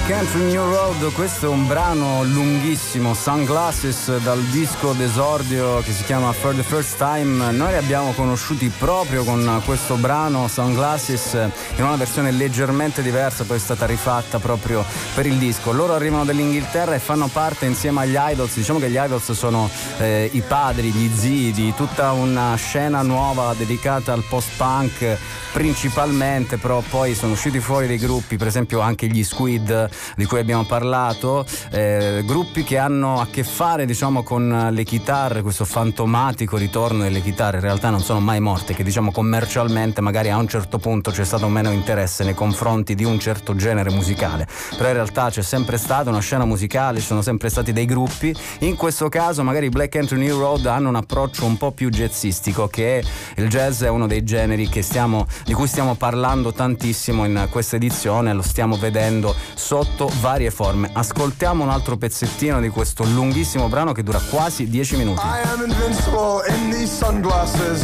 Country 0.06 0.52
New 0.52 0.62
Road, 0.62 1.12
questo 1.14 1.46
è 1.46 1.48
un 1.48 1.66
brano 1.66 2.22
lunghissimo, 2.22 3.12
Sunglasses 3.12 4.18
dal 4.18 4.40
disco 4.40 4.92
d'esordio 4.92 5.80
che 5.80 5.90
si 5.90 6.04
chiama 6.04 6.30
For 6.32 6.54
the 6.54 6.62
First 6.62 6.96
Time. 6.96 7.50
Noi 7.50 7.70
li 7.70 7.76
abbiamo 7.76 8.12
conosciuti 8.12 8.68
proprio 8.68 9.24
con 9.24 9.60
questo 9.64 9.96
brano 9.96 10.46
Sunglasses 10.46 11.32
in 11.32 11.82
una 11.82 11.96
versione 11.96 12.30
leggermente 12.30 13.02
diversa, 13.02 13.42
poi 13.42 13.56
è 13.56 13.60
stata 13.60 13.84
rifatta 13.84 14.38
proprio 14.38 14.84
per 15.12 15.26
il 15.26 15.38
disco. 15.38 15.72
Loro 15.72 15.94
arrivano 15.94 16.24
dall'Inghilterra 16.24 16.94
e 16.94 17.00
fanno 17.00 17.26
parte 17.26 17.66
insieme 17.66 18.02
agli 18.02 18.16
Idols, 18.16 18.54
diciamo 18.54 18.78
che 18.78 18.88
gli 18.88 18.98
Idols 18.98 19.32
sono 19.32 19.68
eh, 19.98 20.30
i 20.32 20.40
padri, 20.40 20.92
gli 20.92 21.10
zii 21.12 21.50
di 21.50 21.74
tutta 21.74 22.12
una 22.12 22.54
scena 22.54 23.02
nuova 23.02 23.54
dedicata 23.58 24.12
al 24.12 24.22
post-punk 24.22 25.18
principalmente, 25.52 26.58
però 26.58 26.80
poi 26.88 27.14
sono 27.14 27.32
usciti 27.32 27.58
fuori 27.58 27.88
dei 27.88 27.98
gruppi, 27.98 28.36
per 28.36 28.46
esempio 28.46 28.80
anche 28.80 29.06
gli 29.08 29.24
Squid 29.24 29.88
di 30.16 30.24
cui 30.24 30.38
abbiamo 30.38 30.64
parlato, 30.64 31.44
eh, 31.70 32.22
gruppi 32.24 32.62
che 32.62 32.78
hanno 32.78 33.20
a 33.20 33.26
che 33.30 33.44
fare 33.44 33.84
diciamo 33.84 34.22
con 34.22 34.68
le 34.70 34.84
chitarre, 34.84 35.42
questo 35.42 35.64
fantomatico 35.64 36.56
ritorno 36.56 37.02
delle 37.02 37.20
chitarre, 37.20 37.56
in 37.56 37.62
realtà 37.62 37.90
non 37.90 38.00
sono 38.00 38.20
mai 38.20 38.40
morte, 38.40 38.74
che 38.74 38.82
diciamo 38.82 39.10
commercialmente 39.12 40.00
magari 40.00 40.30
a 40.30 40.36
un 40.36 40.48
certo 40.48 40.78
punto 40.78 41.10
c'è 41.10 41.24
stato 41.24 41.48
meno 41.48 41.70
interesse 41.70 42.24
nei 42.24 42.34
confronti 42.34 42.94
di 42.94 43.04
un 43.04 43.18
certo 43.18 43.54
genere 43.54 43.90
musicale, 43.90 44.46
però 44.76 44.88
in 44.88 44.94
realtà 44.94 45.30
c'è 45.30 45.42
sempre 45.42 45.76
stata 45.76 46.10
una 46.10 46.20
scena 46.20 46.44
musicale, 46.44 47.00
ci 47.00 47.06
sono 47.06 47.22
sempre 47.22 47.48
stati 47.48 47.72
dei 47.72 47.86
gruppi, 47.86 48.34
in 48.60 48.76
questo 48.76 49.08
caso 49.08 49.42
magari 49.42 49.68
Black 49.68 49.92
Country 49.92 50.18
New 50.18 50.38
Road 50.38 50.66
hanno 50.66 50.88
un 50.88 50.96
approccio 50.96 51.44
un 51.44 51.56
po' 51.56 51.72
più 51.72 51.90
jazzistico, 51.90 52.68
che 52.68 53.02
il 53.36 53.48
jazz 53.48 53.82
è 53.82 53.88
uno 53.88 54.06
dei 54.06 54.22
generi 54.22 54.68
stiamo, 54.82 55.26
di 55.44 55.52
cui 55.52 55.66
stiamo 55.66 55.94
parlando 55.94 56.52
tantissimo 56.52 57.24
in 57.24 57.48
questa 57.50 57.76
edizione, 57.76 58.32
lo 58.32 58.42
stiamo 58.42 58.76
vedendo 58.76 59.34
sotto 59.54 59.85
varie 60.20 60.50
forme. 60.50 60.90
Ascoltiamo 60.92 61.62
un 61.62 61.70
altro 61.70 61.96
pezzettino 61.96 62.60
di 62.60 62.68
questo 62.68 63.04
lunghissimo 63.04 63.68
brano 63.68 63.92
che 63.92 64.02
dura 64.02 64.20
quasi 64.30 64.68
10 64.68 64.96
minuti. 64.96 65.20
I 65.20 65.48
am 65.48 65.64
invincible 65.64 66.42
in 66.48 66.70
these 66.70 66.88
sunglasses. 66.88 67.82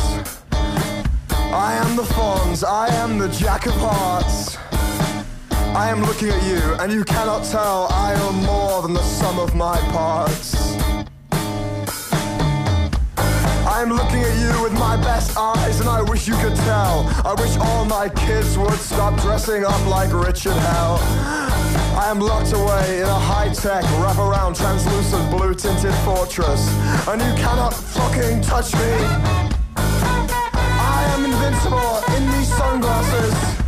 I 1.52 1.76
am 1.76 1.96
the 1.96 2.04
fawns, 2.14 2.62
I 2.62 2.88
am 3.02 3.18
the 3.18 3.28
jack 3.28 3.66
of 3.66 3.74
hearts. 3.76 4.58
I 5.74 5.88
am 5.88 6.00
looking 6.00 6.30
at 6.30 6.42
you, 6.42 6.76
and 6.80 6.92
you 6.92 7.02
cannot 7.04 7.44
tell 7.50 7.88
I 7.90 8.12
am 8.12 8.42
more 8.44 8.82
than 8.82 8.92
the 8.92 9.02
sum 9.02 9.38
of 9.38 9.54
my 9.54 9.78
parts. 9.92 11.01
I'm 13.72 13.88
looking 13.88 14.20
at 14.20 14.36
you 14.38 14.62
with 14.62 14.74
my 14.74 14.96
best 14.98 15.34
eyes, 15.34 15.80
and 15.80 15.88
I 15.88 16.02
wish 16.02 16.28
you 16.28 16.34
could 16.34 16.54
tell. 16.54 17.08
I 17.24 17.34
wish 17.38 17.56
all 17.56 17.86
my 17.86 18.10
kids 18.10 18.58
would 18.58 18.78
stop 18.78 19.18
dressing 19.22 19.64
up 19.64 19.86
like 19.86 20.12
Richard 20.12 20.52
Hell. 20.52 20.98
I 21.96 22.08
am 22.10 22.20
locked 22.20 22.52
away 22.52 23.00
in 23.00 23.06
a 23.06 23.18
high-tech, 23.18 23.82
wraparound, 24.02 24.58
translucent, 24.58 25.30
blue-tinted 25.30 25.94
fortress, 26.04 26.68
and 27.08 27.22
you 27.22 27.32
cannot 27.42 27.72
fucking 27.72 28.42
touch 28.42 28.74
me. 28.74 28.92
I 29.74 31.04
am 31.14 31.24
invincible 31.24 32.02
in 32.14 32.30
these 32.30 32.54
sunglasses. 32.54 33.61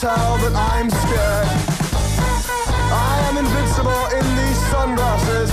Tell 0.00 0.38
that 0.38 0.54
I'm 0.54 0.88
scared. 0.88 1.48
I 2.92 3.14
am 3.28 3.36
invincible 3.36 4.04
in 4.18 4.26
these 4.38 4.60
sunglasses. 4.72 5.50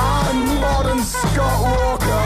I'm 0.00 0.60
modern 0.60 1.00
Scott 1.00 1.58
Walker. 1.64 2.24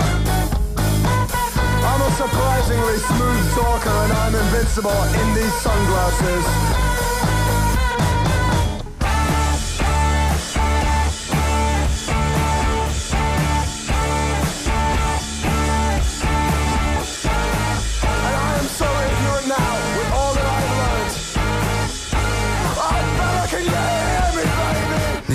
I'm 1.90 2.00
a 2.02 2.10
surprisingly 2.16 2.98
smooth 2.98 3.44
talker 3.54 3.96
and 4.04 4.12
I'm 4.12 4.34
invincible 4.34 5.02
in 5.20 5.34
these 5.34 5.54
sunglasses. 5.62 6.97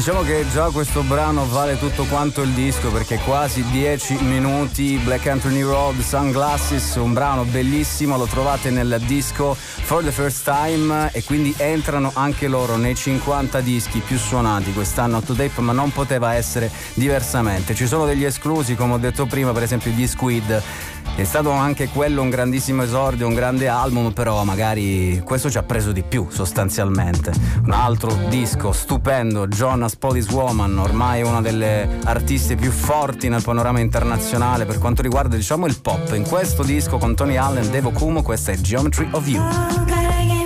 Diciamo 0.06 0.24
che 0.24 0.46
già 0.52 0.70
questo 0.70 1.02
brano 1.02 1.48
vale 1.48 1.80
tutto 1.80 2.04
quanto 2.04 2.42
il 2.42 2.50
disco 2.50 2.92
perché 2.92 3.20
quasi 3.20 3.64
10 3.64 4.18
minuti 4.24 5.00
Black 5.02 5.46
New 5.46 5.70
Road 5.70 6.02
Sunglasses, 6.02 6.96
un 6.96 7.14
brano 7.14 7.46
bellissimo, 7.46 8.18
lo 8.18 8.26
trovate 8.26 8.70
nel 8.70 9.02
disco 9.06 9.54
For 9.54 10.04
the 10.04 10.12
First 10.12 10.44
Time 10.44 11.10
e 11.14 11.24
quindi 11.24 11.54
entrano 11.56 12.12
anche 12.16 12.50
loro 12.50 12.76
nei 12.76 12.96
50 12.96 13.62
dischi 13.62 14.00
più 14.00 14.18
suonati 14.18 14.74
quest'anno 14.74 15.20
a 15.20 15.22
Tape, 15.22 15.62
ma 15.62 15.72
non 15.72 15.94
poteva 15.94 16.34
essere 16.34 16.70
diversamente. 16.96 17.74
Ci 17.74 17.88
sono 17.88 18.06
degli 18.06 18.26
esclusi, 18.26 18.76
come 18.76 18.96
ho 18.96 18.98
detto 18.98 19.26
prima, 19.26 19.54
per 19.54 19.64
esempio 19.64 19.92
gli 19.92 20.06
Squid. 20.06 20.62
È 21.16 21.26
stato 21.26 21.52
anche 21.52 21.90
quello 21.90 22.24
un 22.24 22.32
grandissimo 22.32 22.82
esordio, 22.82 23.28
un 23.28 23.36
grande 23.36 23.68
album, 23.68 24.14
però 24.14 24.44
magari 24.44 25.22
questo 25.24 25.50
ci 25.52 25.60
ha 25.60 25.64
preso 25.64 25.92
di 25.92 26.02
più 26.02 26.28
sostanzialmente. 26.30 27.32
Un 27.64 27.72
altro 27.72 28.18
disco 28.30 28.72
stupendo, 28.72 29.48
Jonas 29.48 29.96
Police 29.96 30.34
Woman, 30.34 30.76
ormai 30.80 31.22
una 31.22 31.40
delle 31.40 32.00
artiste 32.04 32.56
più 32.56 32.72
forti 32.72 33.30
nel 33.30 33.44
panorama 33.44 33.80
internazionale 33.80 34.66
per 34.66 34.80
quanto 34.80 35.04
riguarda 35.04 35.36
diciamo 35.36 35.68
il 35.68 35.80
pop. 35.80 36.14
In 36.14 36.28
questo 36.28 36.64
disco 36.64 36.98
con 36.98 37.14
Tony 37.14 37.38
Allen, 37.38 37.70
Devo 37.70 37.92
Kumo, 37.92 38.24
questa 38.24 38.52
è 38.52 38.56
Geometry 38.56 39.08
of 39.12 39.28
You. 39.28 40.43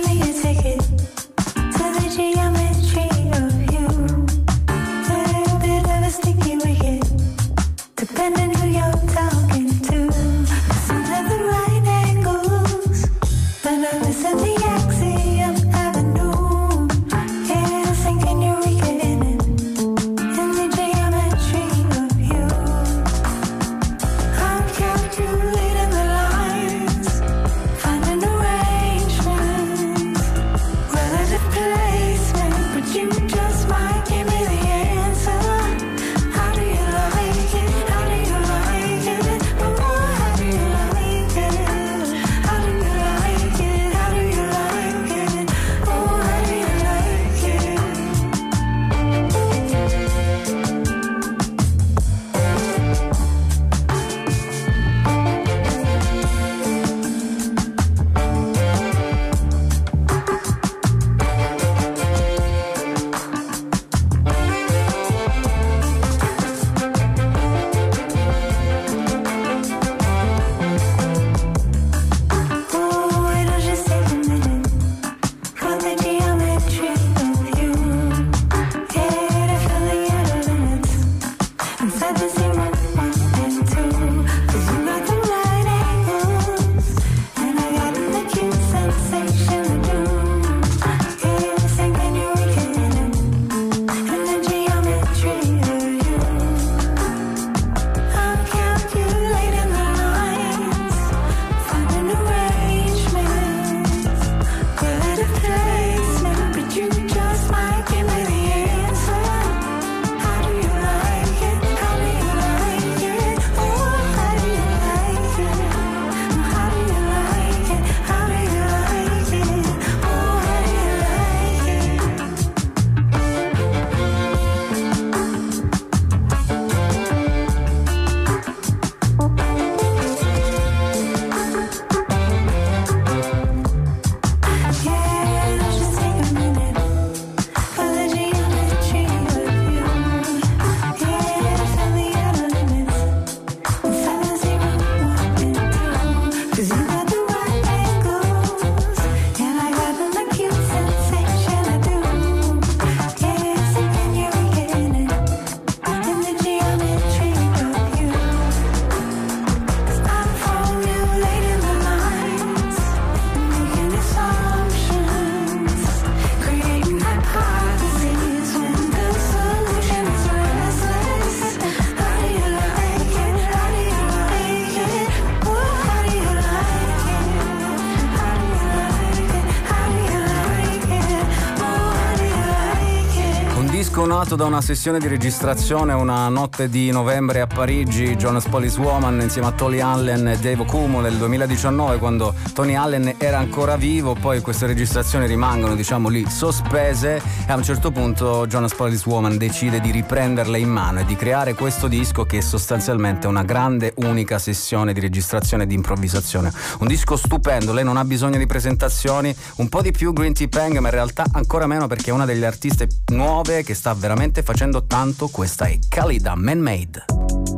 Nato 184.28 184.42
da 184.44 184.44
una 184.44 184.60
sessione 184.60 184.98
di 184.98 185.08
registrazione 185.08 185.94
una 185.94 186.28
notte 186.28 186.68
di 186.68 186.90
novembre 186.90 187.40
a 187.40 187.46
Parigi, 187.46 188.14
Jonas 188.16 188.46
Police 188.46 188.78
Woman 188.78 189.22
insieme 189.22 189.48
a 189.48 189.52
Tony 189.52 189.80
Allen 189.80 190.28
e 190.28 190.36
Dave 190.36 190.66
Cumo 190.66 191.00
nel 191.00 191.16
2019 191.16 191.96
quando 191.96 192.34
Tony 192.52 192.74
Allen 192.74 193.14
era 193.16 193.38
ancora 193.38 193.76
vivo, 193.76 194.14
poi 194.14 194.42
queste 194.42 194.66
registrazioni 194.66 195.26
rimangono 195.26 195.74
diciamo 195.74 196.10
lì 196.10 196.28
sospese 196.28 197.22
e 197.46 197.50
a 197.50 197.54
un 197.54 197.62
certo 197.62 197.90
punto 197.90 198.46
Jonas 198.46 198.74
Police 198.74 199.08
Woman 199.08 199.38
decide 199.38 199.80
di 199.80 199.90
riprenderle 199.92 200.58
in 200.58 200.68
mano 200.68 201.00
e 201.00 201.04
di 201.06 201.16
creare 201.16 201.54
questo 201.54 201.88
disco 201.88 202.24
che 202.24 202.38
è 202.38 202.42
sostanzialmente 202.42 203.28
una 203.28 203.44
grande 203.44 203.94
unica 203.96 204.38
sessione 204.38 204.92
di 204.92 205.00
registrazione 205.00 205.62
e 205.62 205.66
di 205.66 205.74
improvvisazione. 205.74 206.52
Un 206.80 206.86
disco 206.86 207.16
stupendo, 207.16 207.72
lei 207.72 207.84
non 207.84 207.96
ha 207.96 208.04
bisogno 208.04 208.36
di 208.36 208.46
presentazioni, 208.46 209.34
un 209.56 209.68
po' 209.70 209.80
di 209.80 209.92
più 209.92 210.12
Green 210.12 210.34
Tea 210.34 210.48
Pang 210.48 210.76
ma 210.78 210.88
in 210.88 210.94
realtà 210.94 211.24
ancora 211.32 211.66
meno 211.66 211.86
perché 211.86 212.10
è 212.10 212.12
una 212.12 212.26
delle 212.26 212.44
artiste 212.44 212.88
nuove 213.06 213.62
che 213.62 213.72
sta 213.72 213.94
veramente 213.94 214.16
facendo 214.42 214.84
tanto, 214.84 215.28
questa 215.28 215.66
è 215.66 215.78
Kalida 215.88 216.34
Man 216.34 216.58
Made. 216.58 217.04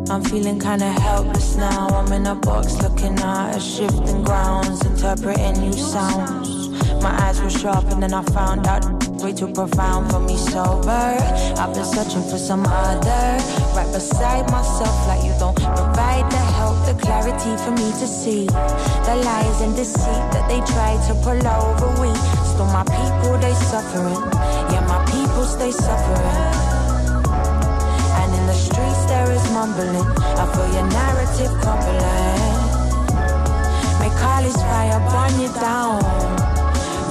I'm 0.08 0.22
feeling 0.22 0.60
kinda 0.60 0.92
helpless 0.92 1.54
now. 1.54 1.88
I'm 1.88 2.12
in 2.12 2.26
a 2.26 2.34
box 2.34 2.80
looking 2.82 3.18
at 3.20 3.58
shifting 3.58 4.22
grounds, 4.22 4.84
interpreting 4.84 5.58
new 5.58 5.72
sounds. 5.72 6.68
My 7.00 7.16
eyes 7.22 7.40
were 7.40 7.48
sharp 7.48 7.90
and 7.90 8.02
then 8.02 8.12
I 8.12 8.22
found 8.32 8.66
out 8.66 8.84
way 9.22 9.32
too 9.32 9.50
profound 9.52 10.10
for 10.10 10.20
me 10.20 10.36
sober. 10.36 11.16
I've 11.56 11.72
been 11.72 11.84
searching 11.84 12.22
for 12.28 12.36
some 12.36 12.66
other 12.66 13.38
right 13.74 13.90
beside 13.90 14.50
myself, 14.50 15.06
like 15.06 15.24
you 15.24 15.32
don't 15.38 15.56
the 16.92 17.02
clarity 17.02 17.54
for 17.62 17.70
me 17.70 17.88
to 18.00 18.06
see 18.06 18.46
the 18.46 19.14
lies 19.22 19.60
and 19.60 19.76
deceit 19.76 20.24
that 20.34 20.44
they 20.50 20.58
try 20.74 20.92
to 21.06 21.14
pull 21.22 21.38
over. 21.38 21.88
We 22.02 22.10
still 22.50 22.66
my 22.66 22.82
people, 22.82 23.38
they 23.38 23.54
suffering. 23.70 24.18
Yeah, 24.72 24.82
my 24.90 24.98
people 25.06 25.44
stay 25.44 25.70
suffering. 25.70 26.40
And 28.20 28.30
in 28.34 28.44
the 28.46 28.58
streets 28.58 29.02
there 29.06 29.30
is 29.30 29.44
mumbling. 29.54 30.08
I 30.40 30.44
feel 30.50 30.68
your 30.74 30.88
narrative 30.90 31.52
crumbling. 31.62 32.58
Make 34.02 34.18
all 34.26 34.42
this 34.42 34.58
fire 34.58 35.00
burn 35.14 35.34
you 35.38 35.50
down. 35.62 36.02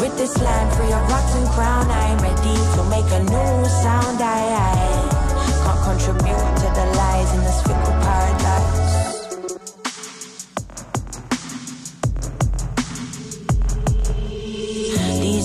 With 0.02 0.18
this 0.18 0.36
land 0.40 0.68
for 0.76 0.86
your 0.92 1.04
rotten 1.12 1.46
crown, 1.56 1.88
I'm 1.88 2.20
ready 2.20 2.56
to 2.76 2.82
make 2.92 3.10
a 3.16 3.22
new 3.24 3.56
sound. 3.84 4.20
I, 4.20 4.44
I 4.60 4.76
can't 5.64 5.82
contribute 5.88 6.50
to 6.64 6.68
the 6.78 6.86
lies 7.00 7.32
in 7.36 7.42
this 7.48 7.62
fickle 7.64 7.96
paradise. 8.04 8.99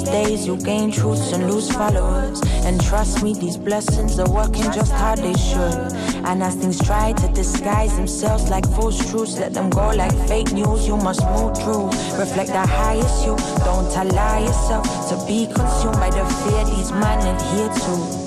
Days 0.04 0.46
you 0.46 0.56
gain 0.56 0.90
truths 0.90 1.32
and 1.32 1.50
lose 1.50 1.70
followers. 1.70 2.40
And 2.64 2.80
trust 2.82 3.22
me, 3.22 3.34
these 3.34 3.56
blessings 3.56 4.18
are 4.18 4.30
working 4.30 4.64
just 4.72 4.92
how 4.92 5.14
they 5.14 5.34
should. 5.34 5.92
And 6.24 6.42
as 6.42 6.54
things 6.54 6.78
try 6.78 7.12
to 7.12 7.28
disguise 7.28 7.94
themselves 7.96 8.48
like 8.50 8.66
false 8.70 8.98
truths, 9.10 9.38
let 9.38 9.54
them 9.54 9.70
go 9.70 9.90
like 9.90 10.12
fake 10.28 10.52
news. 10.52 10.86
You 10.86 10.96
must 10.96 11.22
move 11.36 11.56
through, 11.58 11.86
reflect 12.18 12.50
the 12.52 12.66
highest 12.66 13.24
you. 13.26 13.36
Don't 13.64 13.94
allow 13.96 14.38
yourself 14.38 14.84
to 15.10 15.16
be 15.26 15.46
consumed 15.46 15.96
by 15.96 16.10
the 16.10 16.24
fear 16.42 16.64
these 16.64 16.92
men 16.92 17.18
adhere 17.26 17.68
to. 17.68 18.24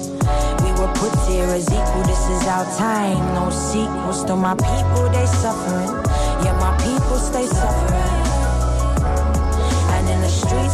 We 0.64 0.72
were 0.80 0.94
put 0.96 1.14
here 1.30 1.46
as 1.46 1.68
equal, 1.70 2.04
this 2.04 2.30
is 2.30 2.48
our 2.48 2.66
time. 2.78 3.18
No 3.34 3.50
sequels 3.50 4.24
to 4.26 4.36
my 4.36 4.56
people, 4.56 5.10
they 5.10 5.26
suffering. 5.26 6.06
Yeah, 6.44 6.58
my 6.60 6.76
people 6.78 7.18
stay 7.18 7.46
suffering. 7.46 8.17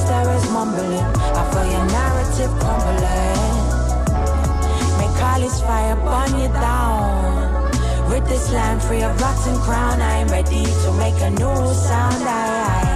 There 0.08 0.36
is 0.36 0.50
mumbling. 0.52 1.00
I 1.40 1.44
feel 1.52 1.66
your 1.72 1.86
narrative 1.88 2.52
crumbling 2.60 3.54
all 5.34 5.40
this 5.40 5.62
fire 5.62 5.96
burn 5.96 6.40
you 6.40 6.48
down. 6.50 7.72
Rid 8.10 8.26
this 8.26 8.52
land 8.52 8.82
free 8.84 9.02
of 9.02 9.20
rotten 9.20 9.58
crown. 9.62 10.02
I'm 10.02 10.28
ready 10.28 10.64
to 10.66 10.90
make 10.94 11.20
a 11.22 11.30
new 11.32 11.58
sound. 11.88 12.22
I, 12.22 12.44
I. 12.70 12.94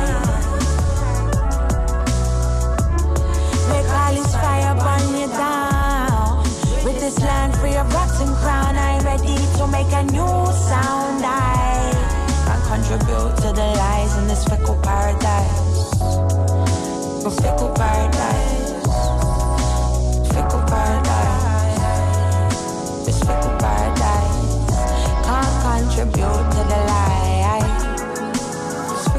Make 3.72 3.90
all 4.02 4.14
this 4.20 4.34
fire 4.44 4.76
burn 4.86 5.06
you 5.20 5.28
down. 5.28 6.44
With 6.86 7.00
this 7.00 7.20
land 7.20 7.56
free 7.56 7.76
of 7.76 7.92
rotten 7.94 8.32
crown. 8.42 8.76
I'm 8.76 9.04
ready 9.04 9.38
to 9.58 9.68
make 9.68 9.92
a 10.02 10.04
new 10.04 10.36
sound. 10.70 11.24
I 11.26 12.46
can 12.46 12.60
contribute 12.72 13.36
to 13.44 13.50
the 13.60 13.68
lies 13.82 14.18
in 14.18 14.28
this 14.28 14.44
fickle 14.46 14.80
paradise 14.84 15.67
a 17.28 17.30
fickle 17.30 17.70
paradise. 17.76 18.72
Fickle 20.30 20.64
paradise. 20.72 21.80
Fickle 23.20 23.58
paradise. 23.60 24.38
Can't 25.26 25.56
contribute. 25.62 26.47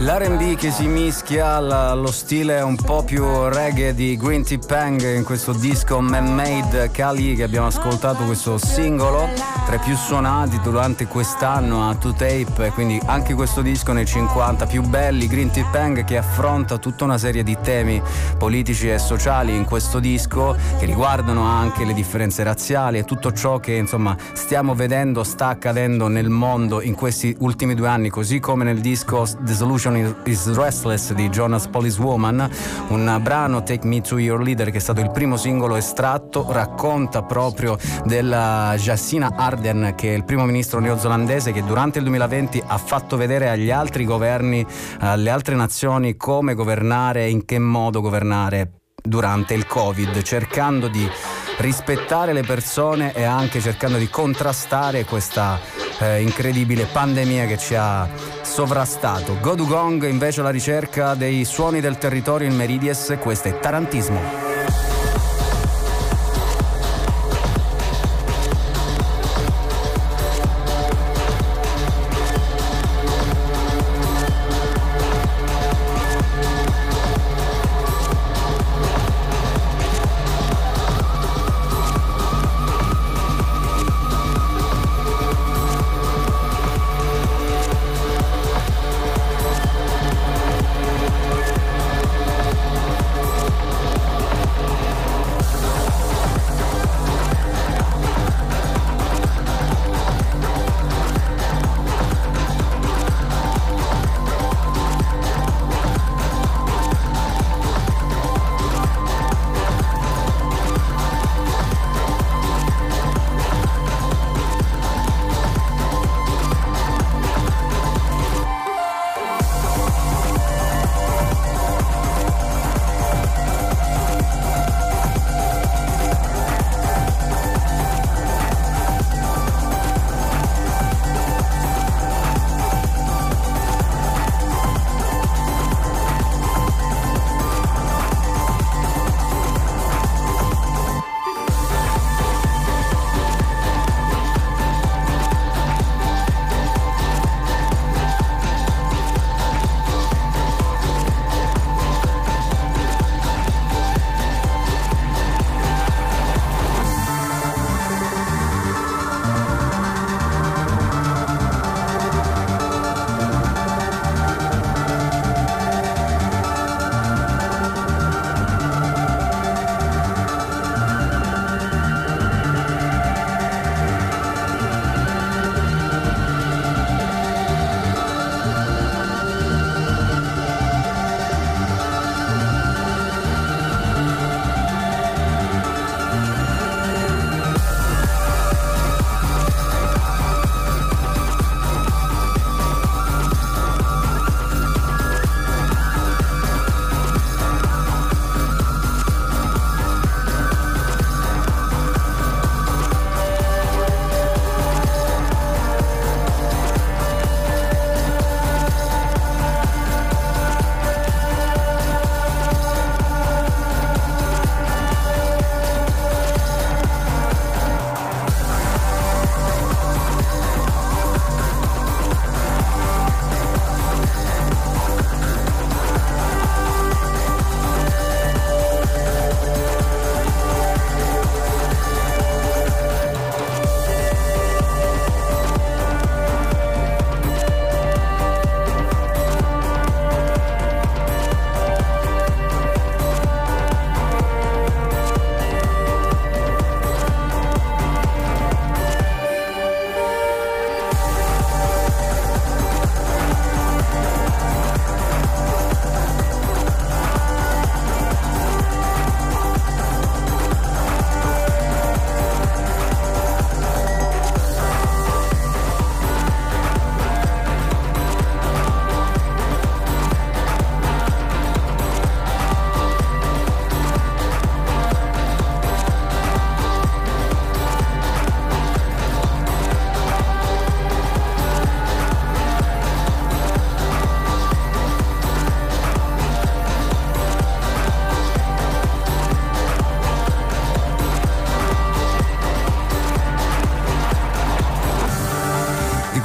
L'RB 0.09 0.54
che 0.56 0.70
si 0.70 0.86
mischia 0.86 1.56
allo 1.56 2.11
stile 2.11 2.62
un 2.62 2.76
po' 2.76 3.02
più 3.02 3.26
reggae 3.48 3.94
di 3.94 4.16
Green 4.16 4.42
Tea 4.42 4.56
Pang 4.66 4.98
in 5.02 5.22
questo 5.22 5.52
disco 5.52 6.00
Man-Made 6.00 6.90
Kali 6.90 7.34
che 7.34 7.42
abbiamo 7.42 7.66
ascoltato 7.66 8.24
questo 8.24 8.56
singolo 8.56 9.28
tra 9.66 9.76
i 9.76 9.78
più 9.80 9.94
suonati 9.94 10.59
durante 10.62 11.06
quest'anno 11.06 11.90
a 11.90 11.94
Two 11.94 12.12
Tape 12.12 12.70
quindi 12.72 12.98
anche 13.04 13.34
questo 13.34 13.61
disco 13.61 13.92
nei 13.92 14.06
50 14.06 14.64
più 14.64 14.80
belli 14.80 15.26
Green 15.26 15.50
Tea 15.50 15.66
Pang 15.70 16.02
che 16.04 16.16
affronta 16.16 16.78
tutta 16.78 17.04
una 17.04 17.18
serie 17.18 17.42
di 17.42 17.59
temi 17.61 18.00
politici 18.38 18.88
e 18.88 18.98
sociali 18.98 19.54
in 19.54 19.66
questo 19.66 20.00
disco 20.00 20.56
che 20.78 20.86
riguardano 20.86 21.42
anche 21.42 21.84
le 21.84 21.92
differenze 21.92 22.42
razziali 22.44 22.96
e 22.96 23.04
tutto 23.04 23.34
ciò 23.34 23.61
che 23.61 23.74
insomma 23.74 24.16
stiamo 24.32 24.74
vedendo 24.74 25.22
sta 25.22 25.48
accadendo 25.48 26.09
nel 26.09 26.30
mondo 26.30 26.80
in 26.80 26.94
questi 26.94 27.36
ultimi 27.40 27.74
due 27.74 27.88
anni 27.88 28.09
così 28.09 28.40
come 28.40 28.64
nel 28.64 28.80
disco 28.80 29.26
The 29.40 29.52
Solution 29.52 29.96
Is 30.24 30.55
Restless 30.55 31.12
di 31.12 31.28
Jonas 31.28 31.66
Police 31.66 32.01
Woman, 32.01 32.49
un 32.88 33.18
brano 33.22 33.62
Take 33.62 33.86
Me 33.86 34.01
to 34.01 34.18
Your 34.18 34.42
Leader 34.42 34.70
che 34.70 34.76
è 34.78 34.80
stato 34.80 35.01
il 35.01 35.11
primo 35.11 35.36
singolo 35.36 35.76
estratto, 35.76 36.46
racconta 36.49 37.22
proprio 37.22 37.76
della 38.05 38.74
Jacinda 38.76 39.32
Arden 39.34 39.94
che 39.96 40.12
è 40.12 40.16
il 40.16 40.24
primo 40.24 40.44
ministro 40.44 40.80
neozelandese 40.80 41.53
che 41.53 41.64
durante 41.64 41.99
il 41.99 42.05
2020 42.05 42.62
ha 42.66 42.78
fatto 42.78 43.16
vedere 43.16 43.49
agli 43.49 43.70
altri 43.70 44.05
governi, 44.05 44.64
alle 45.01 45.30
altre 45.30 45.55
nazioni 45.55 46.16
come 46.16 46.55
governare 46.55 47.24
e 47.24 47.30
in 47.30 47.44
che 47.44 47.59
modo 47.59 48.01
governare 48.01 48.72
durante 49.03 49.55
il 49.55 49.66
Covid, 49.66 50.22
cercando 50.22 50.88
di 50.88 51.09
rispettare 51.59 52.32
le 52.32 52.42
persone 52.42 53.12
e 53.14 53.24
anche 53.24 53.61
cercando 53.61 53.98
di 53.98 54.09
contrastare 54.09 55.04
questa 55.04 55.59
eh, 55.98 56.20
incredibile 56.20 56.84
pandemia 56.84 57.46
che 57.46 57.59
ci 57.59 57.74
ha 57.74 58.09
sovrastato. 58.42 59.38
Godugong 59.40 60.06
invece 60.06 60.40
alla 60.40 60.50
ricerca 60.50 61.14
dei 61.14 61.44
suoni 61.44 61.80
del 61.80 61.98
territorio 61.98 62.48
in 62.48 62.56
Meridies, 62.56 63.16
questo 63.20 63.48
è 63.48 63.59
tarantismo. 63.59 64.47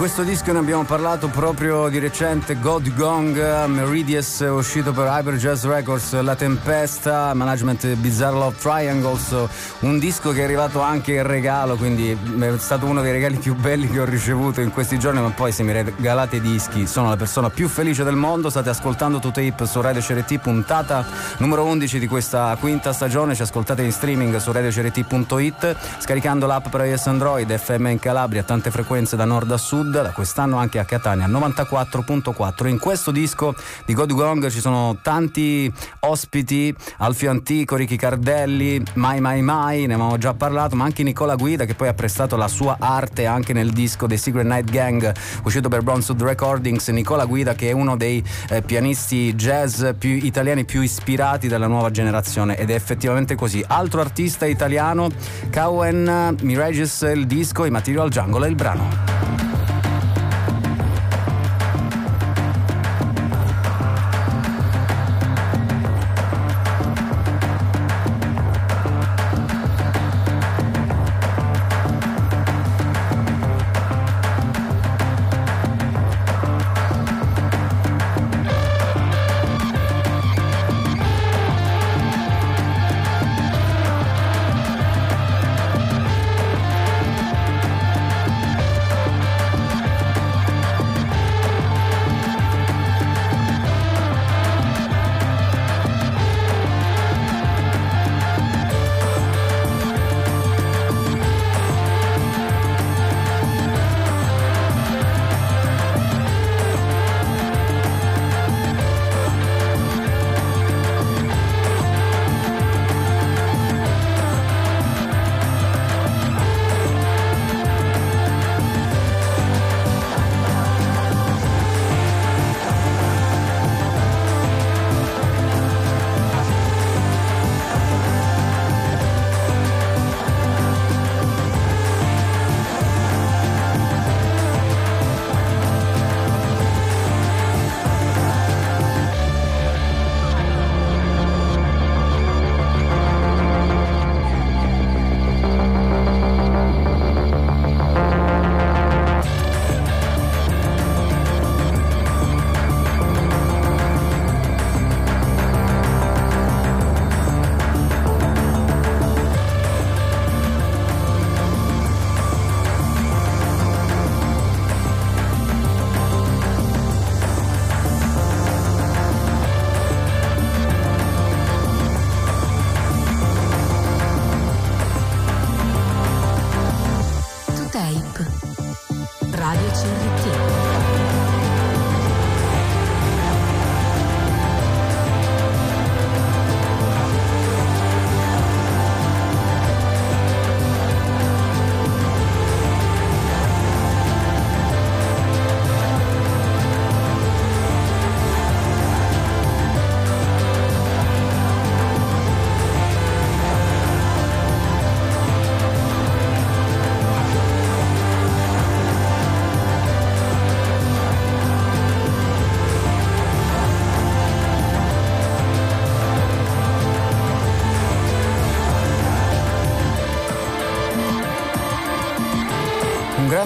Questo 0.03 0.23
disco 0.23 0.51
ne 0.51 0.59
abbiamo 0.59 0.83
parlato 0.83 1.29
proprio 1.29 1.87
di 1.87 1.97
recente, 1.97 2.59
God 2.59 2.93
Gong, 2.93 3.65
Meridius, 3.67 4.45
uscito 4.49 4.91
per 4.91 5.05
Hyper 5.07 5.37
Jazz 5.37 5.63
Records, 5.63 6.19
La 6.19 6.35
Tempesta, 6.35 7.33
Management 7.33 7.87
Bizarre 7.95 8.35
Love 8.35 8.57
Triangles, 8.57 9.33
un 9.79 9.99
disco 9.99 10.33
che 10.33 10.41
è 10.41 10.43
arrivato 10.43 10.81
anche 10.81 11.13
in 11.13 11.25
regalo, 11.25 11.77
quindi 11.77 12.11
è 12.11 12.57
stato 12.57 12.85
uno 12.85 13.01
dei 13.01 13.13
regali 13.13 13.37
più 13.37 13.55
belli 13.55 13.89
che 13.89 14.01
ho 14.01 14.03
ricevuto 14.03 14.59
in 14.59 14.73
questi 14.73 14.99
giorni, 14.99 15.21
ma 15.21 15.29
poi 15.29 15.53
se 15.53 15.63
mi 15.63 15.71
regalate 15.71 16.35
i 16.35 16.41
dischi 16.41 16.85
sono 16.85 17.07
la 17.07 17.15
persona 17.15 17.49
più 17.49 17.69
felice 17.69 18.03
del 18.03 18.15
mondo, 18.15 18.49
state 18.49 18.67
ascoltando 18.67 19.19
To 19.19 19.31
Tape 19.31 19.65
su 19.65 19.79
Radio 19.79 20.01
CRT, 20.01 20.37
puntata 20.39 21.05
numero 21.37 21.63
11 21.63 21.99
di 21.99 22.07
questa 22.07 22.57
quinta 22.59 22.91
stagione, 22.91 23.35
ci 23.35 23.43
ascoltate 23.43 23.83
in 23.83 23.93
streaming 23.93 24.35
su 24.35 24.51
radiocrt.it, 24.51 25.75
scaricando 25.99 26.45
l'app 26.45 26.67
per 26.67 26.83
iOS 26.87 27.07
Android, 27.07 27.57
FM 27.57 27.87
in 27.87 27.99
Calabria, 27.99 28.43
tante 28.43 28.69
frequenze 28.69 29.15
da 29.15 29.23
nord 29.23 29.49
a 29.49 29.57
sud, 29.57 30.02
da 30.03 30.11
quest'anno 30.11 30.57
anche 30.57 30.79
a 30.79 30.85
Catania 30.85 31.27
94.4. 31.27 32.67
In 32.67 32.77
questo 32.77 33.11
disco 33.11 33.55
di 33.85 33.93
God 33.93 34.13
Gong 34.13 34.49
ci 34.49 34.59
sono 34.59 34.99
tanti 35.01 35.71
ospiti, 36.01 36.73
Alfio 36.97 37.31
Antico, 37.31 37.75
Ricky 37.75 37.95
Cardelli, 37.95 38.83
Mai 38.95 39.19
Mai 39.19 39.41
Mai, 39.41 39.87
ne 39.87 39.93
avevamo 39.93 40.17
già 40.17 40.33
parlato, 40.33 40.75
ma 40.75 40.83
anche 40.83 41.03
Nicola 41.03 41.35
Guida 41.35 41.65
che 41.65 41.73
poi 41.73 41.87
ha 41.87 41.93
prestato 41.93 42.35
la 42.35 42.47
sua 42.47 42.77
arte 42.79 43.25
anche 43.25 43.53
nel 43.53 43.71
disco 43.71 44.05
dei 44.05 44.17
Secret 44.17 44.45
Night 44.45 44.69
Gang 44.69 45.11
uscito 45.43 45.69
per 45.69 45.81
Bronzewood 45.81 46.23
Recordings. 46.23 46.87
Nicola 46.89 47.25
Guida 47.25 47.55
che 47.55 47.69
è 47.69 47.71
uno 47.71 47.95
dei 47.95 48.23
eh, 48.49 48.61
pianisti 48.61 49.33
jazz 49.35 49.83
più 49.97 50.11
italiani 50.11 50.65
più 50.65 50.81
ispirati 50.81 51.47
della 51.47 51.67
nuova 51.67 51.89
generazione 51.91 52.57
ed 52.57 52.69
è 52.69 52.73
effettivamente 52.73 53.35
così. 53.35 53.63
Altro 53.65 54.01
artista 54.01 54.45
italiano, 54.45 55.09
Cowen, 55.51 56.35
Mirages 56.41 57.01
il 57.13 57.25
disco, 57.25 57.65
i 57.65 57.71
Material 57.71 58.09
Jungle 58.09 58.45
e 58.45 58.49
il 58.49 58.55
brano. 58.55 59.52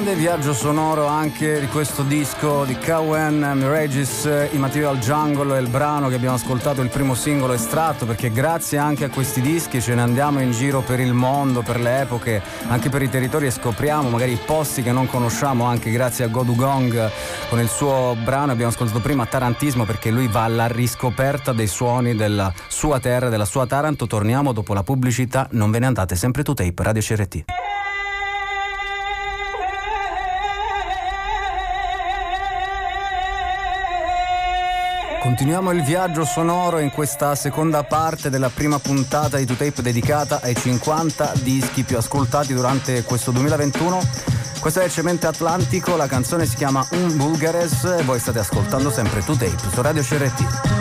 Grande 0.07 0.23
viaggio 0.23 0.53
sonoro 0.53 1.05
anche 1.05 1.59
di 1.59 1.67
questo 1.67 2.03
disco 2.03 2.63
di 2.63 2.77
Cowen, 2.77 3.67
Regis, 3.67 4.29
i 4.51 4.57
Material 4.57 4.97
Jungle 4.99 5.57
e 5.57 5.59
il 5.59 5.67
brano 5.67 6.07
che 6.07 6.15
abbiamo 6.15 6.35
ascoltato, 6.35 6.81
il 6.81 6.87
primo 6.87 7.13
singolo 7.13 7.51
estratto, 7.51 8.05
perché 8.05 8.31
grazie 8.31 8.77
anche 8.77 9.03
a 9.03 9.09
questi 9.09 9.41
dischi 9.41 9.81
ce 9.81 9.95
ne 9.95 10.01
andiamo 10.01 10.39
in 10.39 10.51
giro 10.51 10.79
per 10.79 11.01
il 11.01 11.11
mondo, 11.11 11.61
per 11.61 11.81
le 11.81 12.01
epoche, 12.01 12.41
anche 12.69 12.87
per 12.89 13.01
i 13.01 13.09
territori 13.09 13.47
e 13.47 13.51
scopriamo 13.51 14.07
magari 14.07 14.31
i 14.31 14.39
posti 14.45 14.81
che 14.81 14.93
non 14.93 15.07
conosciamo, 15.07 15.65
anche 15.65 15.91
grazie 15.91 16.23
a 16.23 16.29
Godu 16.29 16.55
Gong 16.55 17.11
con 17.49 17.59
il 17.59 17.67
suo 17.67 18.15
brano 18.23 18.53
abbiamo 18.53 18.71
ascoltato 18.71 19.01
prima 19.01 19.25
Tarantismo 19.25 19.83
perché 19.83 20.09
lui 20.09 20.27
va 20.29 20.43
alla 20.43 20.67
riscoperta 20.67 21.51
dei 21.51 21.67
suoni 21.67 22.15
della 22.15 22.53
sua 22.69 23.01
terra, 23.01 23.27
della 23.27 23.45
sua 23.45 23.65
Taranto. 23.65 24.07
Torniamo 24.07 24.53
dopo 24.53 24.73
la 24.73 24.83
pubblicità, 24.83 25.49
non 25.51 25.69
ve 25.69 25.79
ne 25.79 25.87
andate 25.87 26.15
sempre 26.15 26.43
tu 26.43 26.53
tape, 26.53 26.83
Radio 26.83 27.01
CRT. 27.01 27.56
Continuiamo 35.27 35.71
il 35.71 35.83
viaggio 35.83 36.23
sonoro 36.23 36.79
in 36.79 36.89
questa 36.89 37.35
seconda 37.35 37.83
parte 37.83 38.29
della 38.29 38.47
prima 38.47 38.79
puntata 38.79 39.35
di 39.35 39.43
2Tape 39.43 39.81
dedicata 39.81 40.39
ai 40.41 40.55
50 40.55 41.33
dischi 41.41 41.83
più 41.83 41.97
ascoltati 41.97 42.53
durante 42.53 43.03
questo 43.03 43.31
2021. 43.31 43.99
Questo 44.61 44.79
è 44.79 44.87
Cemente 44.87 45.27
Atlantico, 45.27 45.97
la 45.97 46.07
canzone 46.07 46.45
si 46.45 46.55
chiama 46.55 46.87
Un 46.91 47.17
Bulgares 47.17 47.83
e 47.83 48.03
voi 48.03 48.19
state 48.19 48.39
ascoltando 48.39 48.89
sempre 48.89 49.19
2Tape 49.19 49.69
su 49.69 49.81
Radio 49.81 50.01
CRT. 50.01 50.76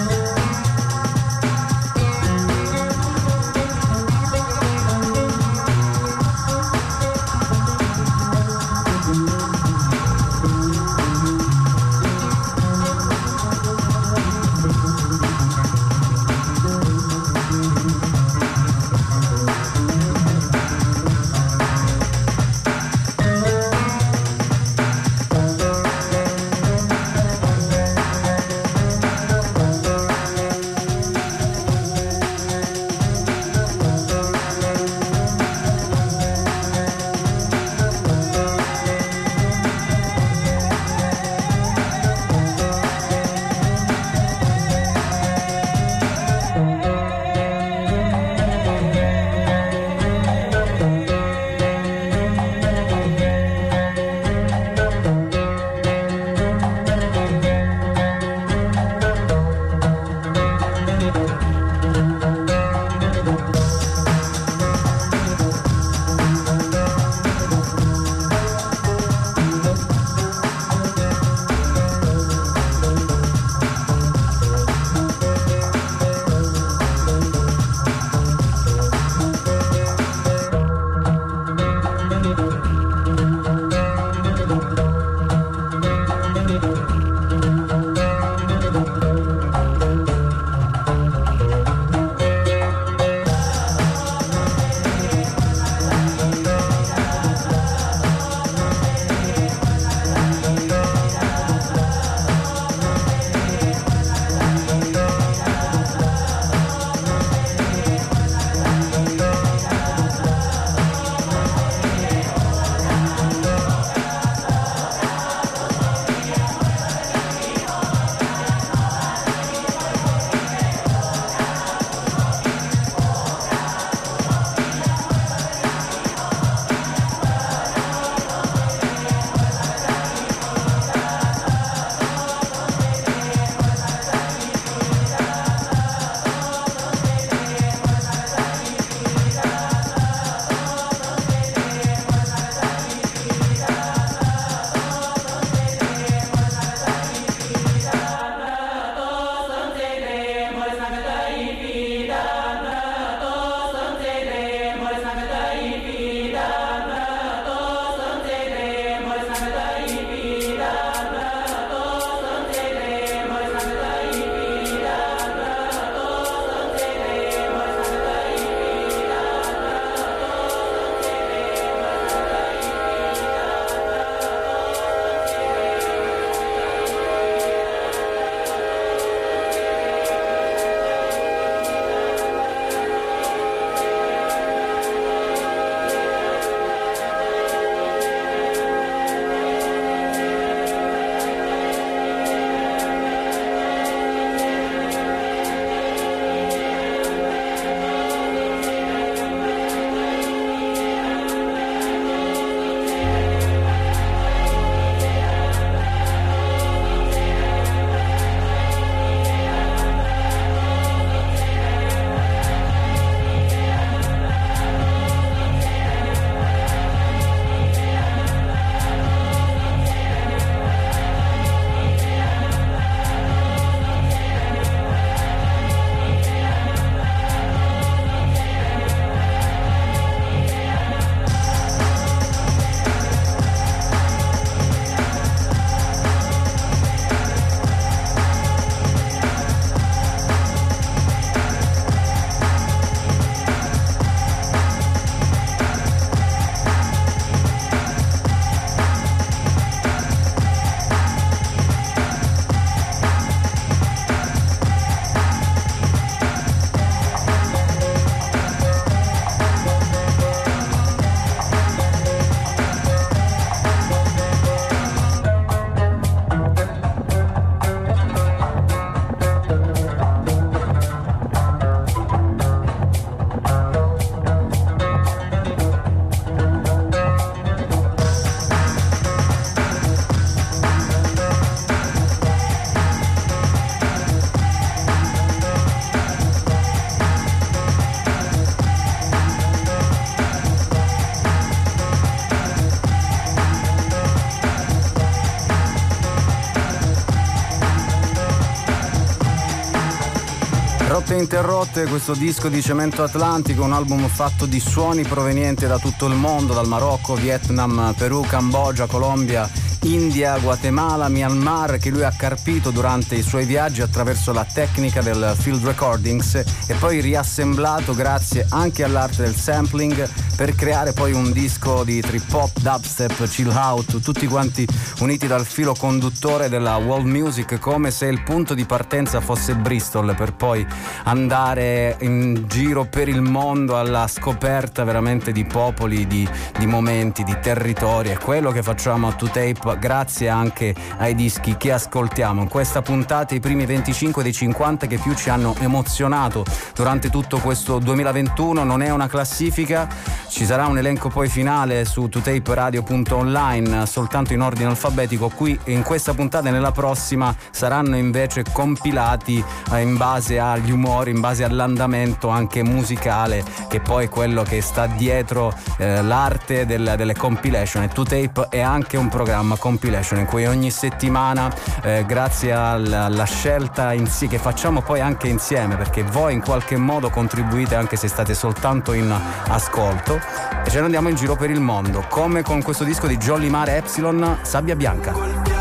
Interrotte, 301.19 301.85
questo 301.87 302.15
disco 302.15 302.49
di 302.49 302.61
Cemento 302.63 303.03
Atlantico, 303.03 303.63
un 303.63 303.73
album 303.73 304.07
fatto 304.09 304.47
di 304.47 304.61
suoni 304.61 305.03
provenienti 305.03 305.67
da 305.67 305.79
tutto 305.79 306.07
il 306.07 306.15
mondo, 306.15 306.53
dal 306.53 306.67
Marocco, 306.67 307.15
Vietnam, 307.15 307.95
Perù, 307.97 308.23
Cambogia, 308.23 308.87
Colombia, 308.87 309.49
India, 309.83 310.37
Guatemala, 310.39 311.09
Myanmar, 311.09 311.79
che 311.79 311.91
lui 311.91 312.03
ha 312.03 312.11
carpito 312.11 312.71
durante 312.71 313.15
i 313.15 313.23
suoi 313.23 313.45
viaggi 313.45 313.83
attraverso 313.83 314.33
la 314.33 314.45
tecnica 314.45 315.01
del 315.01 315.35
field 315.39 315.65
recordings 315.65 316.35
e 316.35 316.75
poi 316.75 317.01
riassemblato 317.01 317.95
grazie 317.95 318.47
anche 318.49 318.83
all'arte 318.83 319.23
del 319.23 319.37
sampling 319.37 320.09
per 320.35 320.55
creare 320.55 320.93
poi 320.93 321.13
un 321.13 321.33
disco 321.33 321.85
di 321.85 322.01
trip 322.01 322.33
hop, 322.33 322.59
dubstep, 322.59 323.27
chill 323.29 323.51
out, 323.51 324.01
tutti 324.01 324.27
quanti 324.27 324.67
uniti 325.05 325.27
dal 325.27 325.45
filo 325.45 325.75
conduttore 325.75 326.49
della 326.49 326.77
world 326.77 327.07
music 327.07 327.59
come 327.59 327.91
se 327.91 328.07
il 328.07 328.23
punto 328.23 328.55
di 328.55 328.65
partenza 328.65 329.21
fosse 329.21 329.55
Bristol 329.55 330.15
per 330.15 330.33
poi 330.35 330.67
andare 331.05 331.97
in 332.01 332.45
giro 332.49 332.87
per 332.87 333.09
il 333.09 333.21
mondo 333.21 333.79
alla 333.79 334.07
scoperta 334.09 334.85
veramente 334.85 335.33
di 335.33 335.45
popoli, 335.45 336.07
di, 336.07 336.27
di 336.59 336.67
momenti, 336.67 337.25
di 337.25 337.37
territori. 337.41 338.09
È 338.09 338.19
quello 338.19 338.51
che 338.51 338.63
facciamo 338.63 339.09
a 339.09 339.15
2Tape 339.19 339.79
grazie 339.79 340.29
anche 340.29 340.75
ai 340.99 341.15
dischi 341.15 341.57
che 341.57 341.73
ascoltiamo. 341.73 342.43
In 342.43 342.49
questa 342.49 342.81
puntata 342.81 343.35
i 343.35 343.41
primi 343.41 343.67
25 343.67 344.23
dei 344.23 344.33
50 344.33 344.87
che 344.87 344.99
più 344.99 345.15
ci 345.15 345.29
hanno 345.29 345.55
emozionato 345.59 346.45
durante 346.75 347.11
tutto 347.11 347.39
questo 347.39 347.79
2021 347.79 348.65
non 348.65 348.83
è 348.83 348.91
una 348.91 349.09
classifica, 349.09 349.89
ci 350.29 350.45
sarà 350.45 350.67
un 350.67 350.79
elenco 350.79 351.09
poi 351.09 351.29
finale 351.29 351.85
su 351.85 352.09
2taperadio.online 352.11 353.85
soltanto 353.85 354.33
in 354.33 354.41
ordine 354.41 354.71
alfabetico. 354.71 354.86
Qui 355.35 355.59
in 355.65 355.83
questa 355.83 356.15
puntata 356.15 356.49
e 356.49 356.51
nella 356.51 356.73
prossima 356.73 357.35
saranno 357.51 357.97
invece 357.97 358.45
compilati 358.53 359.43
eh, 359.73 359.81
in 359.81 359.97
base 359.97 360.39
agli 360.39 360.71
umori, 360.71 361.11
in 361.11 361.21
base 361.21 361.45
all'andamento 361.45 362.29
anche 362.29 362.63
musicale 362.63 363.45
che 363.69 363.81
poi 363.81 364.05
è 364.05 364.09
quello 364.09 364.43
che 364.43 364.61
sta 364.61 364.87
dietro 364.87 365.53
eh, 365.79 366.03
l'arte 366.03 366.67
del, 366.67 366.95
delle 366.97 367.15
compilation. 367.15 367.83
E 367.83 367.89
2Tape 367.89 368.49
è 368.49 368.61
anche 368.61 368.97
un 368.97 369.09
programma 369.09 369.57
compilation 369.57 370.21
in 370.21 370.27
cui 370.27 370.47
ogni 370.47 370.71
settimana 370.71 371.53
eh, 371.83 372.05
grazie 372.07 372.53
alla, 372.53 373.05
alla 373.05 373.25
scelta 373.25 373.93
sì, 374.07 374.29
che 374.29 374.39
facciamo 374.39 374.83
poi 374.83 375.01
anche 375.01 375.29
insieme 375.29 375.77
perché 375.77 376.03
voi 376.03 376.35
in 376.35 376.43
qualche 376.43 376.77
modo 376.77 377.11
contribuite 377.11 377.75
anche 377.75 377.97
se 377.97 378.09
state 378.09 378.35
soltanto 378.35 378.93
in 378.93 379.15
ascolto. 379.49 380.21
E 380.65 380.71
ce 380.71 380.79
ne 380.79 380.85
andiamo 380.85 381.09
in 381.09 381.17
giro 381.17 381.37
per 381.37 381.51
il 381.51 381.61
mondo 381.61 382.05
come 382.09 382.43
con 382.43 382.63
questo 382.63 382.85
disco 382.85 383.07
di 383.07 383.17
Jolly 383.17 383.49
Mare 383.49 383.77
Epsilon 383.77 384.39
Sabbia 384.43 384.76
Bianca. 384.77 385.56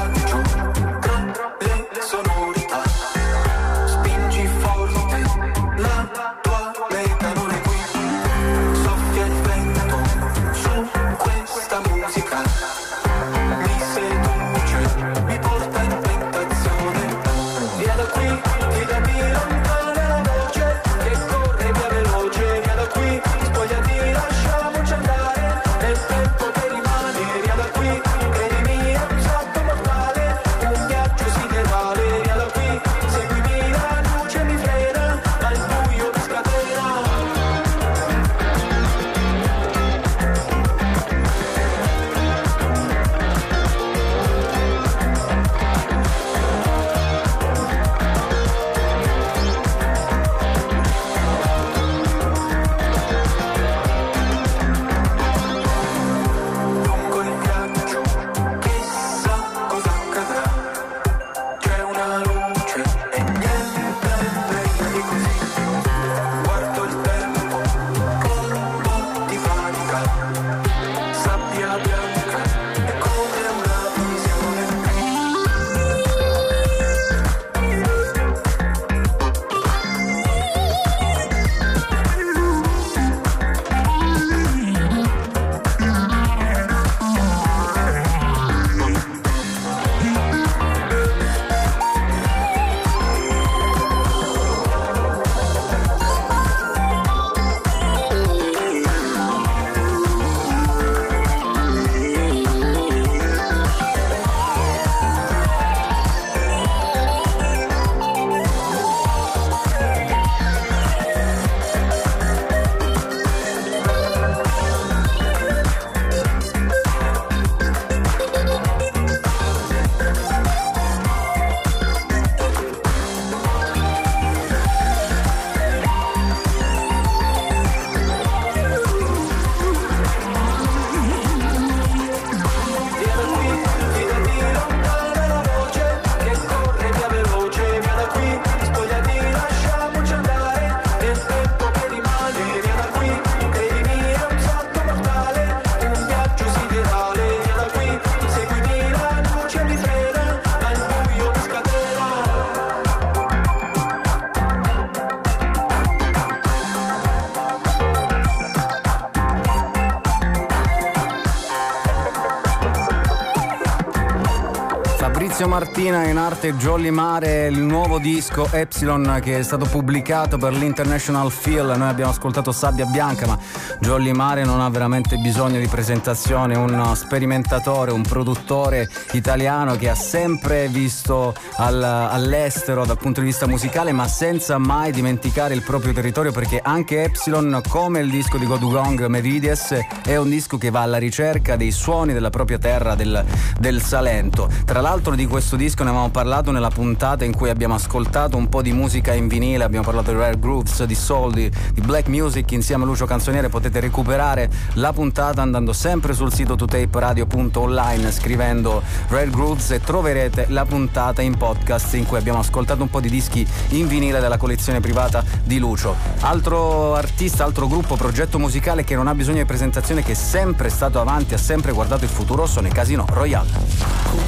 Martina 165.85 166.09
in 166.09 166.17
arte 166.17 166.55
Jolly 166.55 166.89
Mare, 166.89 167.45
il 167.45 167.59
nuovo 167.59 167.99
disco 167.99 168.47
Epsilon 168.49 169.19
che 169.21 169.37
è 169.37 169.43
stato 169.43 169.65
pubblicato 169.65 170.35
per 170.37 170.51
l'International 170.53 171.31
Feel. 171.31 171.77
Noi 171.77 171.89
abbiamo 171.89 172.09
ascoltato 172.09 172.51
Sabbia 172.51 172.85
Bianca, 172.85 173.27
ma 173.27 173.37
Jolly 173.85 174.13
Mare 174.13 174.43
non 174.43 174.61
ha 174.61 174.69
veramente 174.71 175.15
bisogno 175.17 175.59
di 175.59 175.67
presentazione, 175.67 176.57
un 176.57 176.95
sperimentatore, 176.95 177.91
un 177.91 178.01
produttore 178.01 178.89
italiano 179.11 179.75
che 179.75 179.89
ha 179.89 179.93
sempre 179.93 180.67
visto 180.69 181.35
al, 181.57 181.83
all'estero 181.83 182.83
dal 182.83 182.97
punto 182.97 183.19
di 183.19 183.27
vista 183.27 183.45
musicale, 183.45 183.91
ma 183.91 184.07
senza 184.07 184.57
mai 184.57 184.91
dimenticare 184.91 185.53
il 185.53 185.61
proprio 185.61 185.93
territorio 185.93 186.31
perché 186.31 186.59
anche 186.63 187.03
Epsilon, 187.03 187.61
come 187.69 187.99
il 187.99 188.09
disco 188.09 188.39
di 188.39 188.47
Godugong 188.47 189.05
Meridies, 189.05 189.77
è 190.03 190.15
un 190.15 190.29
disco 190.31 190.57
che 190.57 190.71
va 190.71 190.81
alla 190.81 190.97
ricerca 190.97 191.55
dei 191.55 191.71
suoni 191.71 192.11
della 192.11 192.31
propria 192.31 192.57
terra, 192.57 192.95
del, 192.95 193.23
del 193.59 193.83
Salento. 193.83 194.49
Tra 194.65 194.81
l'altro 194.81 195.13
di 195.13 195.27
questo 195.27 195.55
disco 195.55 195.83
ne 195.83 195.89
avevamo 195.89 196.09
parlato 196.09 196.49
nella 196.49 196.71
puntata 196.71 197.23
in 197.23 197.35
cui 197.35 197.49
abbiamo 197.49 197.75
ascoltato 197.75 198.35
un 198.35 198.49
po' 198.49 198.63
di 198.63 198.73
musica 198.73 199.13
in 199.13 199.27
vinile, 199.27 199.63
abbiamo 199.63 199.85
parlato 199.85 200.09
di 200.09 200.17
Rare 200.17 200.39
Grooves, 200.39 200.83
di 200.85 200.95
Soul, 200.95 201.33
di, 201.33 201.51
di 201.71 201.81
Black 201.81 202.07
Music 202.07 202.51
insieme 202.51 202.81
a 202.81 202.87
Lucio 202.87 203.05
Canzoniere, 203.05 203.47
potete 203.47 203.73
recuperare 203.79 204.49
la 204.73 204.93
puntata 204.93 205.41
andando 205.41 205.73
sempre 205.73 206.13
sul 206.13 206.33
sito 206.33 206.55
tutaperadio.online 206.55 208.11
scrivendo 208.11 208.81
Rare 209.07 209.29
Grooves 209.29 209.71
e 209.71 209.81
troverete 209.81 210.45
la 210.49 210.65
puntata 210.65 211.21
in 211.21 211.37
podcast 211.37 211.93
in 211.95 212.05
cui 212.05 212.17
abbiamo 212.17 212.39
ascoltato 212.39 212.81
un 212.81 212.89
po' 212.89 212.99
di 212.99 213.09
dischi 213.09 213.47
in 213.69 213.87
vinile 213.87 214.19
della 214.19 214.37
collezione 214.37 214.79
privata 214.79 215.23
di 215.43 215.59
Lucio. 215.59 215.95
Altro 216.21 216.95
artista, 216.95 217.43
altro 217.43 217.67
gruppo, 217.67 217.95
progetto 217.95 218.39
musicale 218.39 218.83
che 218.83 218.95
non 218.95 219.07
ha 219.07 219.15
bisogno 219.15 219.39
di 219.39 219.45
presentazione, 219.45 220.03
che 220.03 220.13
è 220.13 220.15
sempre 220.15 220.69
stato 220.69 220.99
avanti, 220.99 221.33
ha 221.33 221.39
sempre 221.39 221.71
guardato 221.71 222.03
il 222.03 222.09
futuro, 222.09 222.45
sono 222.45 222.67
i 222.67 222.71
Casino 222.71 223.05
Royale 223.09 224.25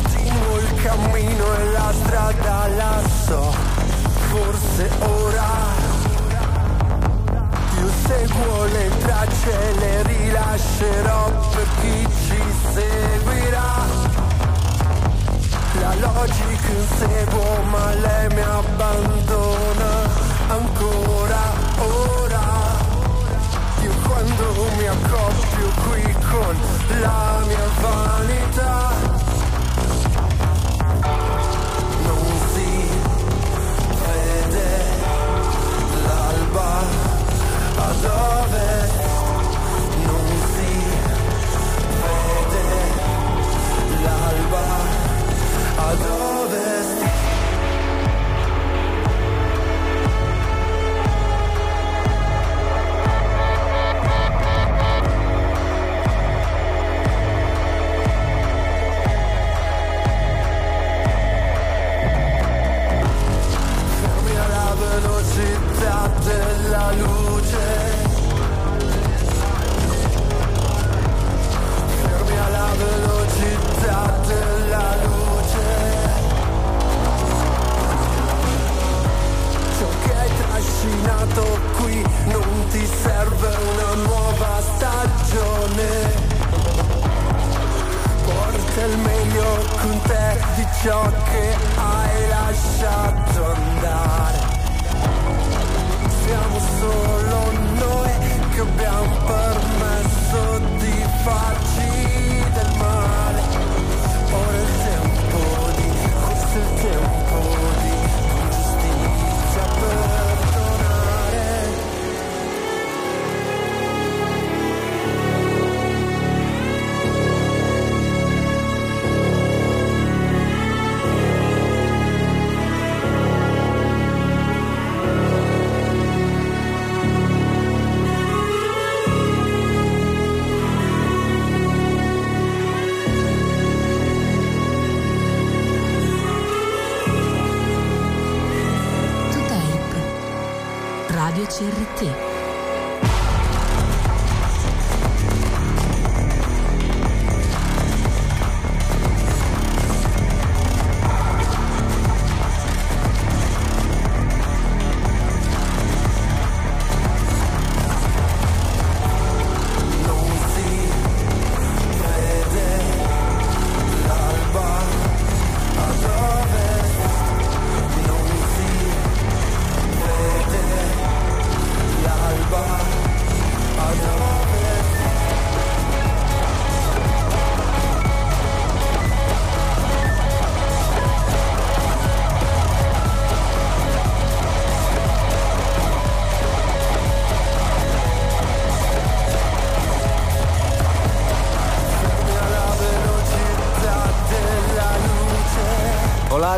cammino 0.87 1.53
e 1.57 1.63
la 1.71 1.93
strada 1.93 2.67
la 2.75 3.01
so, 3.25 3.53
forse 4.29 4.89
ora 4.99 5.75
io 7.77 7.89
seguo 8.05 8.63
le 8.65 8.89
tracce, 8.99 9.36
le 9.51 10.03
rilascerò 10.03 11.29
per 11.53 11.67
chi 11.79 12.07
ci 12.25 12.41
seguirà. 12.73 13.71
La 15.79 15.93
logica 15.95 16.67
inseguo 16.67 17.61
ma 17.69 17.93
lei 17.93 18.27
mi 18.35 18.41
abbandona 18.41 19.91
ancora 20.47 21.43
ora. 21.77 22.45
Io 23.83 23.93
quando 24.07 24.45
mi 24.77 24.87
accoppio 24.87 25.67
qui 25.87 26.15
con 26.29 26.55
la 27.01 27.43
mia 27.47 27.67
vanità 27.81 29.06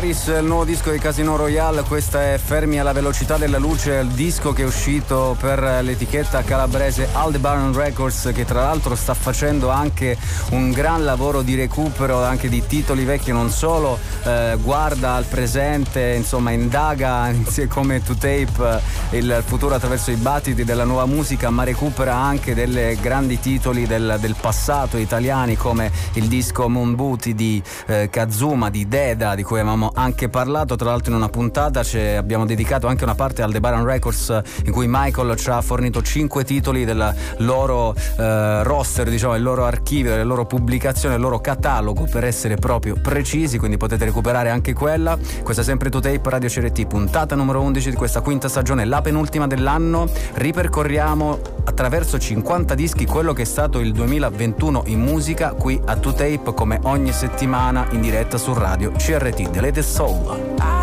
Paris, 0.00 0.28
il 0.28 0.46
nuovo 0.46 0.64
disco 0.64 0.90
di 0.90 0.98
Casino 0.98 1.36
Royale, 1.36 1.82
questa 1.82 2.32
è 2.32 2.40
Fermi 2.42 2.80
alla 2.80 2.92
velocità 2.92 3.36
della 3.36 3.58
luce, 3.58 3.96
il 3.96 4.08
disco 4.08 4.54
che 4.54 4.62
è 4.62 4.64
uscito 4.64 5.36
per 5.38 5.60
l'etichetta 5.82 6.42
calabrese 6.42 7.08
Aldebaran 7.12 7.74
Records 7.74 8.30
che 8.32 8.46
tra 8.46 8.62
l'altro 8.62 8.94
sta 8.94 9.12
facendo 9.12 9.68
anche 9.68 10.16
un 10.52 10.70
gran 10.70 11.04
lavoro 11.04 11.42
di 11.42 11.54
recupero 11.54 12.22
anche 12.24 12.48
di 12.48 12.64
titoli 12.66 13.04
vecchi, 13.04 13.30
non 13.30 13.50
solo 13.50 13.98
eh, 14.24 14.56
guarda 14.62 15.16
al 15.16 15.24
presente, 15.24 16.14
insomma 16.16 16.52
indaga 16.52 17.30
come 17.68 18.02
to 18.02 18.14
tape 18.14 18.80
il 19.10 19.42
futuro 19.44 19.74
attraverso 19.74 20.10
i 20.10 20.16
battiti 20.16 20.64
della 20.64 20.84
nuova 20.84 21.04
musica, 21.04 21.50
ma 21.50 21.62
recupera 21.62 22.14
anche 22.14 22.54
delle 22.54 22.96
grandi 23.02 23.38
titoli 23.38 23.86
del, 23.86 24.16
del 24.18 24.34
passato 24.40 24.96
italiani 24.96 25.56
come 25.56 25.92
il 26.14 26.26
disco 26.26 26.70
Moon 26.70 26.94
Booty 26.94 27.34
di 27.34 27.62
eh, 27.84 28.08
Kazuma, 28.10 28.70
di 28.70 28.88
Deda, 28.88 29.34
di 29.34 29.42
cui 29.42 29.58
avevamo 29.58 29.88
anche 29.94 30.28
parlato, 30.28 30.76
tra 30.76 30.90
l'altro 30.90 31.10
in 31.10 31.16
una 31.16 31.28
puntata 31.28 31.82
abbiamo 32.16 32.46
dedicato 32.46 32.86
anche 32.86 33.04
una 33.04 33.14
parte 33.14 33.42
al 33.42 33.52
The 33.52 33.60
Baron 33.60 33.84
Records 33.84 34.40
in 34.64 34.72
cui 34.72 34.86
Michael 34.88 35.36
ci 35.36 35.50
ha 35.50 35.60
fornito 35.60 36.02
cinque 36.02 36.44
titoli 36.44 36.84
del 36.84 37.14
loro 37.38 37.94
eh, 38.18 38.62
roster, 38.62 39.08
diciamo, 39.08 39.34
il 39.34 39.42
loro 39.42 39.64
archivio, 39.64 40.14
le 40.14 40.24
loro 40.24 40.46
pubblicazioni, 40.46 41.14
il 41.14 41.20
loro 41.20 41.40
catalogo 41.40 42.06
per 42.10 42.24
essere 42.24 42.56
proprio 42.56 42.96
precisi, 43.00 43.58
quindi 43.58 43.76
potete 43.76 44.04
recuperare 44.04 44.50
anche 44.50 44.72
quella. 44.72 45.18
Questa 45.42 45.62
è 45.62 45.64
sempre 45.64 45.90
To 45.90 46.00
Tape 46.00 46.30
Radio 46.30 46.48
CRT, 46.48 46.86
puntata 46.86 47.34
numero 47.34 47.60
11 47.62 47.90
di 47.90 47.96
questa 47.96 48.20
quinta 48.20 48.48
stagione, 48.48 48.84
la 48.84 49.00
penultima 49.00 49.46
dell'anno. 49.46 50.08
Ripercorriamo 50.34 51.38
attraverso 51.64 52.18
50 52.18 52.74
dischi 52.74 53.06
quello 53.06 53.32
che 53.32 53.42
è 53.42 53.46
stato 53.46 53.78
il 53.80 53.92
2021 53.92 54.84
in 54.86 55.00
musica 55.00 55.52
qui 55.52 55.80
a 55.84 55.96
To 55.96 56.12
Tape 56.12 56.52
come 56.54 56.78
ogni 56.82 57.12
settimana 57.12 57.86
in 57.90 58.00
diretta 58.00 58.38
su 58.38 58.52
radio 58.52 58.92
CRT. 58.92 59.50
Delete 59.50 59.79
soul. 59.82 60.79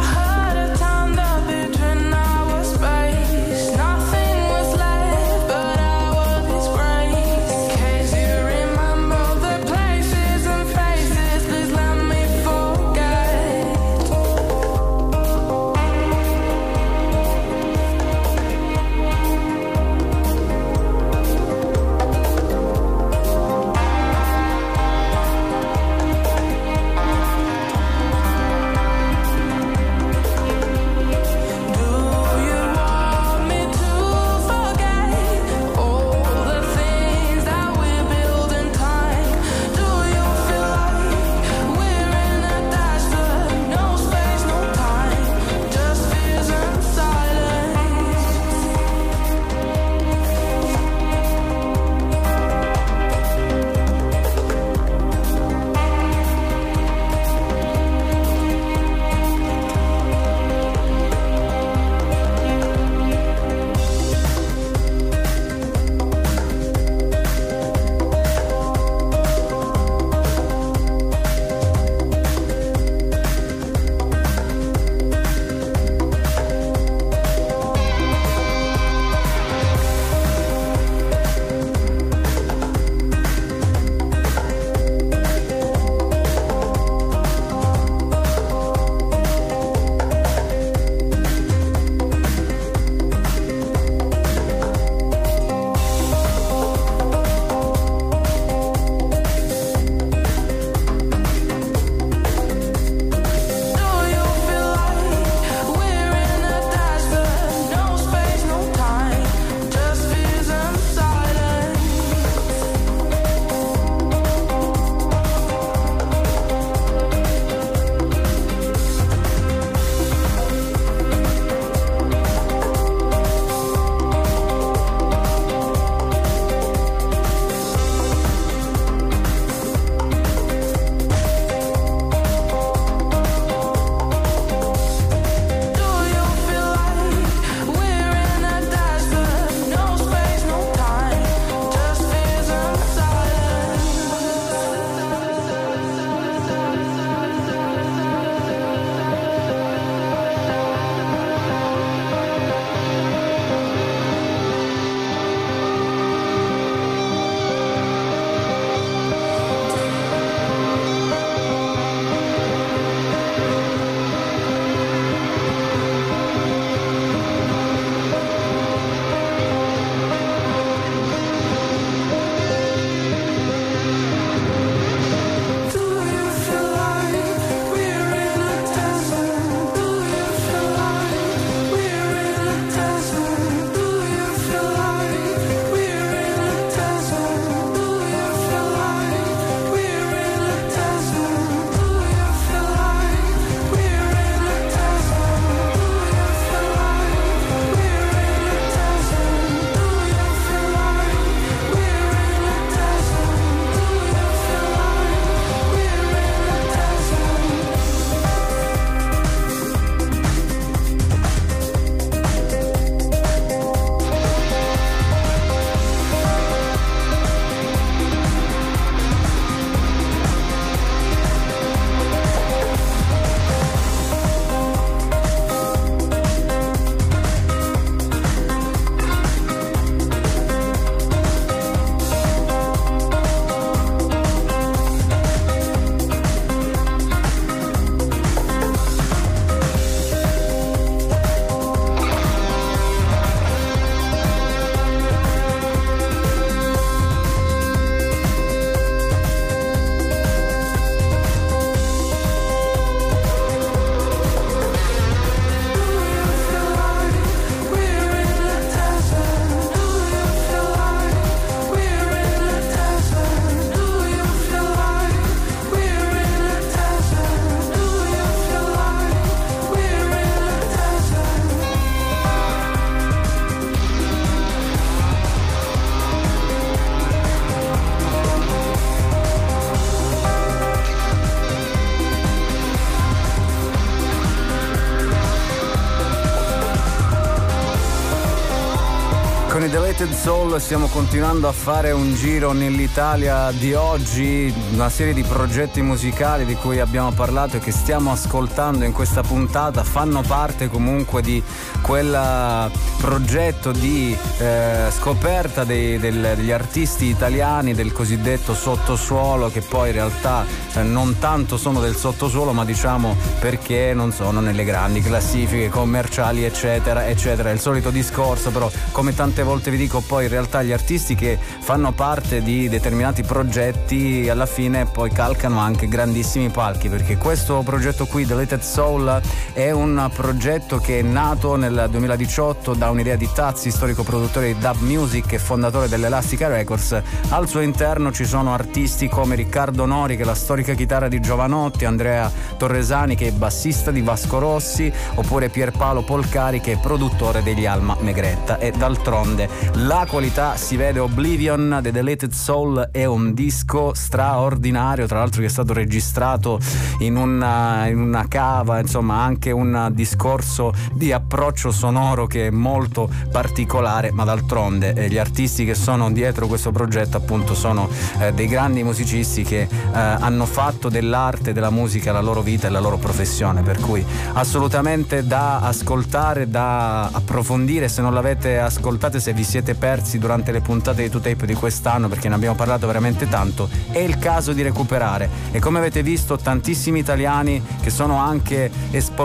Soul 290.27 290.59
stiamo 290.59 290.87
continuando 290.87 291.47
a 291.47 291.53
fare 291.53 291.91
un 291.91 292.13
giro 292.13 292.51
nell'Italia 292.51 293.49
di 293.53 293.73
oggi, 293.73 294.53
una 294.73 294.89
serie 294.89 295.13
di 295.13 295.23
progetti 295.23 295.81
musicali 295.81 296.43
di 296.43 296.55
cui 296.55 296.81
abbiamo 296.81 297.13
parlato 297.13 297.55
e 297.55 297.59
che 297.61 297.71
stiamo 297.71 298.11
ascoltando 298.11 298.83
in 298.83 298.91
questa 298.91 299.23
puntata. 299.23 299.85
Fanno 299.85 300.21
parte 300.23 300.67
comunque 300.67 301.21
di 301.21 301.41
quel 301.79 302.69
progetto 302.97 303.71
di 303.71 304.17
eh, 304.39 304.87
scoperta 304.89 305.63
dei, 305.63 305.97
del, 305.97 306.33
degli 306.35 306.51
artisti 306.51 307.05
italiani 307.05 307.73
del 307.73 307.93
cosiddetto 307.93 308.53
sottosuolo 308.53 309.49
che 309.49 309.61
poi 309.61 309.89
in 309.89 309.93
realtà 309.93 310.45
eh, 310.73 310.83
non 310.83 311.19
tanto 311.19 311.55
sono 311.57 311.79
del 311.79 311.95
sottosuolo 311.95 312.51
ma 312.51 312.65
diciamo 312.65 313.15
perché 313.39 313.93
non 313.93 314.11
sono 314.11 314.41
nelle 314.41 314.63
grandi 314.63 315.01
classifiche 315.01 315.69
commerciali 315.69 316.43
eccetera 316.43 317.07
eccetera, 317.07 317.49
è 317.49 317.53
il 317.53 317.59
solito 317.59 317.91
discorso 317.91 318.49
però 318.49 318.69
come 318.91 319.13
tante 319.13 319.43
volte 319.43 319.69
vi 319.69 319.77
dico 319.77 320.01
poi 320.01 320.16
in 320.21 320.29
realtà 320.29 320.63
gli 320.63 320.71
artisti 320.71 321.15
che 321.15 321.37
fanno 321.59 321.91
parte 321.91 322.41
di 322.41 322.69
determinati 322.69 323.23
progetti 323.23 324.27
alla 324.29 324.45
fine 324.45 324.85
poi 324.85 325.09
calcano 325.09 325.59
anche 325.59 325.87
grandissimi 325.87 326.49
palchi 326.49 326.89
perché 326.89 327.17
questo 327.17 327.61
progetto 327.63 328.05
qui 328.05 328.25
Deleted 328.25 328.61
Soul 328.61 329.21
è 329.57 329.71
un 329.71 330.07
progetto 330.13 330.77
che 330.77 330.99
è 330.99 331.01
nato 331.01 331.55
nel 331.55 331.87
2018 331.89 332.75
da 332.75 332.91
un'idea 332.91 333.15
di 333.15 333.27
Tazzi, 333.33 333.71
storico 333.71 334.03
produttore 334.03 334.53
di 334.53 334.59
dub 334.59 334.81
music 334.81 335.33
e 335.33 335.39
fondatore 335.39 335.89
dell'Elastica 335.89 336.47
Records. 336.47 337.01
Al 337.29 337.47
suo 337.47 337.61
interno 337.61 338.11
ci 338.11 338.23
sono 338.23 338.53
artisti 338.53 339.09
come 339.09 339.33
Riccardo 339.33 339.87
Nori 339.87 340.15
che 340.15 340.21
è 340.21 340.25
la 340.25 340.35
storica 340.35 340.75
chitarra 340.75 341.07
di 341.07 341.19
Giovanotti, 341.19 341.85
Andrea 341.85 342.31
Torresani 342.55 343.15
che 343.15 343.29
è 343.29 343.31
bassista 343.31 343.89
di 343.89 344.01
Vasco 344.01 344.37
Rossi 344.37 344.93
oppure 345.15 345.49
Pierpaolo 345.49 346.03
Polcari 346.03 346.61
che 346.61 346.73
è 346.73 346.77
produttore 346.77 347.41
degli 347.41 347.65
Alma 347.65 347.97
Megretta 348.01 348.59
e 348.59 348.69
d'altronde 348.69 349.49
la 349.73 350.05
qualità 350.07 350.55
si 350.55 350.75
vede 350.75 350.99
Oblivion 350.99 351.79
The 351.81 351.91
Deleted 351.91 352.31
Soul 352.31 352.89
è 352.91 353.05
un 353.05 353.33
disco 353.33 353.95
straordinario 353.95 355.07
tra 355.07 355.17
l'altro 355.17 355.41
che 355.41 355.47
è 355.47 355.49
stato 355.49 355.73
registrato 355.73 356.59
in 356.99 357.15
una, 357.15 357.87
in 357.87 357.99
una 357.99 358.27
cava 358.27 358.79
insomma 358.79 359.15
anche 359.15 359.45
un 359.51 359.89
discorso 359.93 360.73
di 360.93 361.11
approccio 361.11 361.71
sonoro 361.71 362.27
che 362.27 362.47
è 362.47 362.49
molto 362.49 363.09
particolare 363.31 364.11
ma 364.11 364.23
d'altronde 364.23 364.93
eh, 364.93 365.09
gli 365.09 365.17
artisti 365.17 365.65
che 365.65 365.75
sono 365.75 366.11
dietro 366.11 366.47
questo 366.47 366.71
progetto 366.71 367.17
appunto 367.17 367.53
sono 367.53 367.89
eh, 368.19 368.33
dei 368.33 368.47
grandi 368.47 368.83
musicisti 368.83 369.43
che 369.43 369.61
eh, 369.61 369.69
hanno 369.93 370.45
fatto 370.45 370.89
dell'arte 370.89 371.53
della 371.53 371.69
musica 371.69 372.11
la 372.11 372.21
loro 372.21 372.41
vita 372.41 372.67
e 372.67 372.69
la 372.69 372.79
loro 372.79 372.97
professione 372.97 373.61
per 373.61 373.79
cui 373.79 374.05
assolutamente 374.33 375.25
da 375.25 375.59
ascoltare 375.59 376.49
da 376.49 377.07
approfondire. 377.07 377.87
Se 377.87 378.01
non 378.01 378.13
l'avete 378.13 378.59
ascoltate 378.59 379.19
se 379.19 379.33
vi 379.33 379.43
siete 379.43 379.75
persi 379.75 380.17
durante 380.17 380.51
le 380.51 380.61
puntate 380.61 381.07
di 381.07 381.15
2Tape 381.15 381.45
di 381.45 381.53
quest'anno 381.53 382.07
perché 382.07 382.29
ne 382.29 382.35
abbiamo 382.35 382.55
parlato 382.55 382.87
veramente 382.87 383.27
tanto 383.27 383.69
è 383.91 383.99
il 383.99 384.17
caso 384.17 384.53
di 384.53 384.61
recuperare. 384.61 385.29
E 385.51 385.59
come 385.59 385.79
avete 385.79 386.03
visto 386.03 386.37
tantissimi 386.37 386.99
italiani 386.99 387.61
che 387.81 387.89
sono 387.89 388.17
anche 388.17 388.69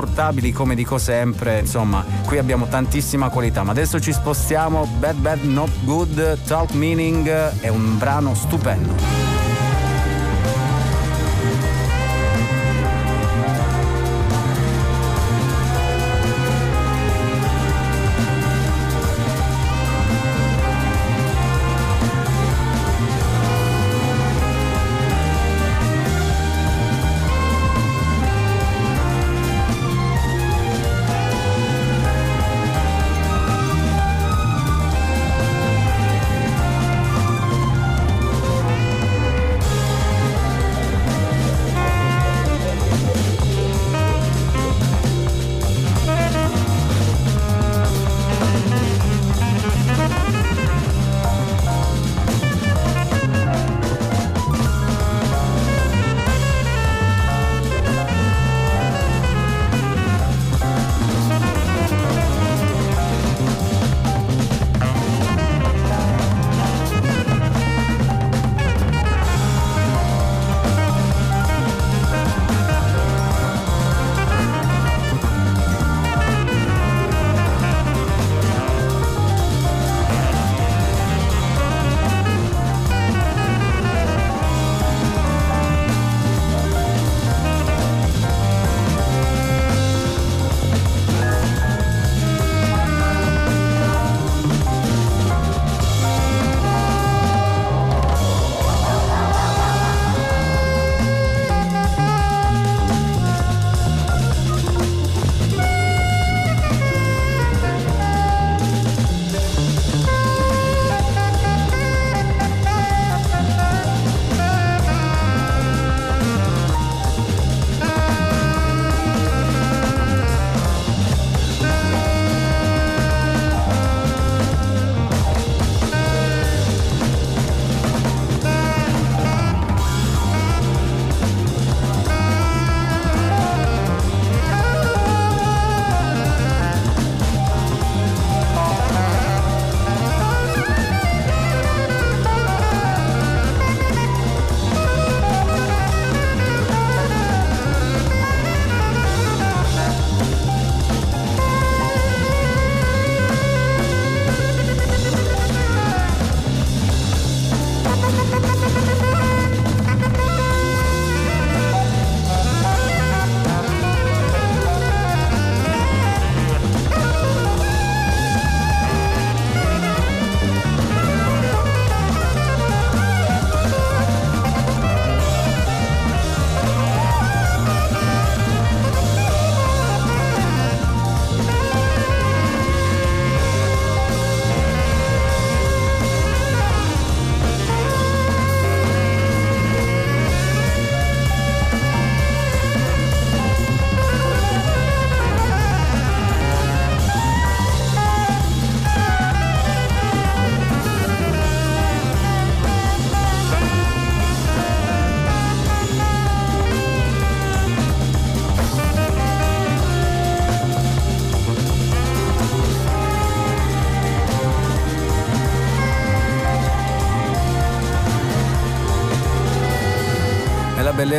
esportabili 0.02 0.50
come 0.52 0.74
dico 0.74 0.98
sempre 0.98 1.60
insomma 1.60 2.04
qui 2.26 2.38
abbiamo 2.38 2.66
tantissima 2.66 3.28
qualità 3.28 3.62
ma 3.62 3.70
adesso 3.70 4.00
ci 4.00 4.12
spostiamo 4.12 4.84
Bad 4.98 5.16
Bad 5.16 5.42
Not 5.44 5.70
Good 5.84 6.42
Talk 6.44 6.72
Meaning 6.72 7.28
è 7.60 7.68
un 7.68 7.98
brano 7.98 8.34
stupendo 8.34 9.31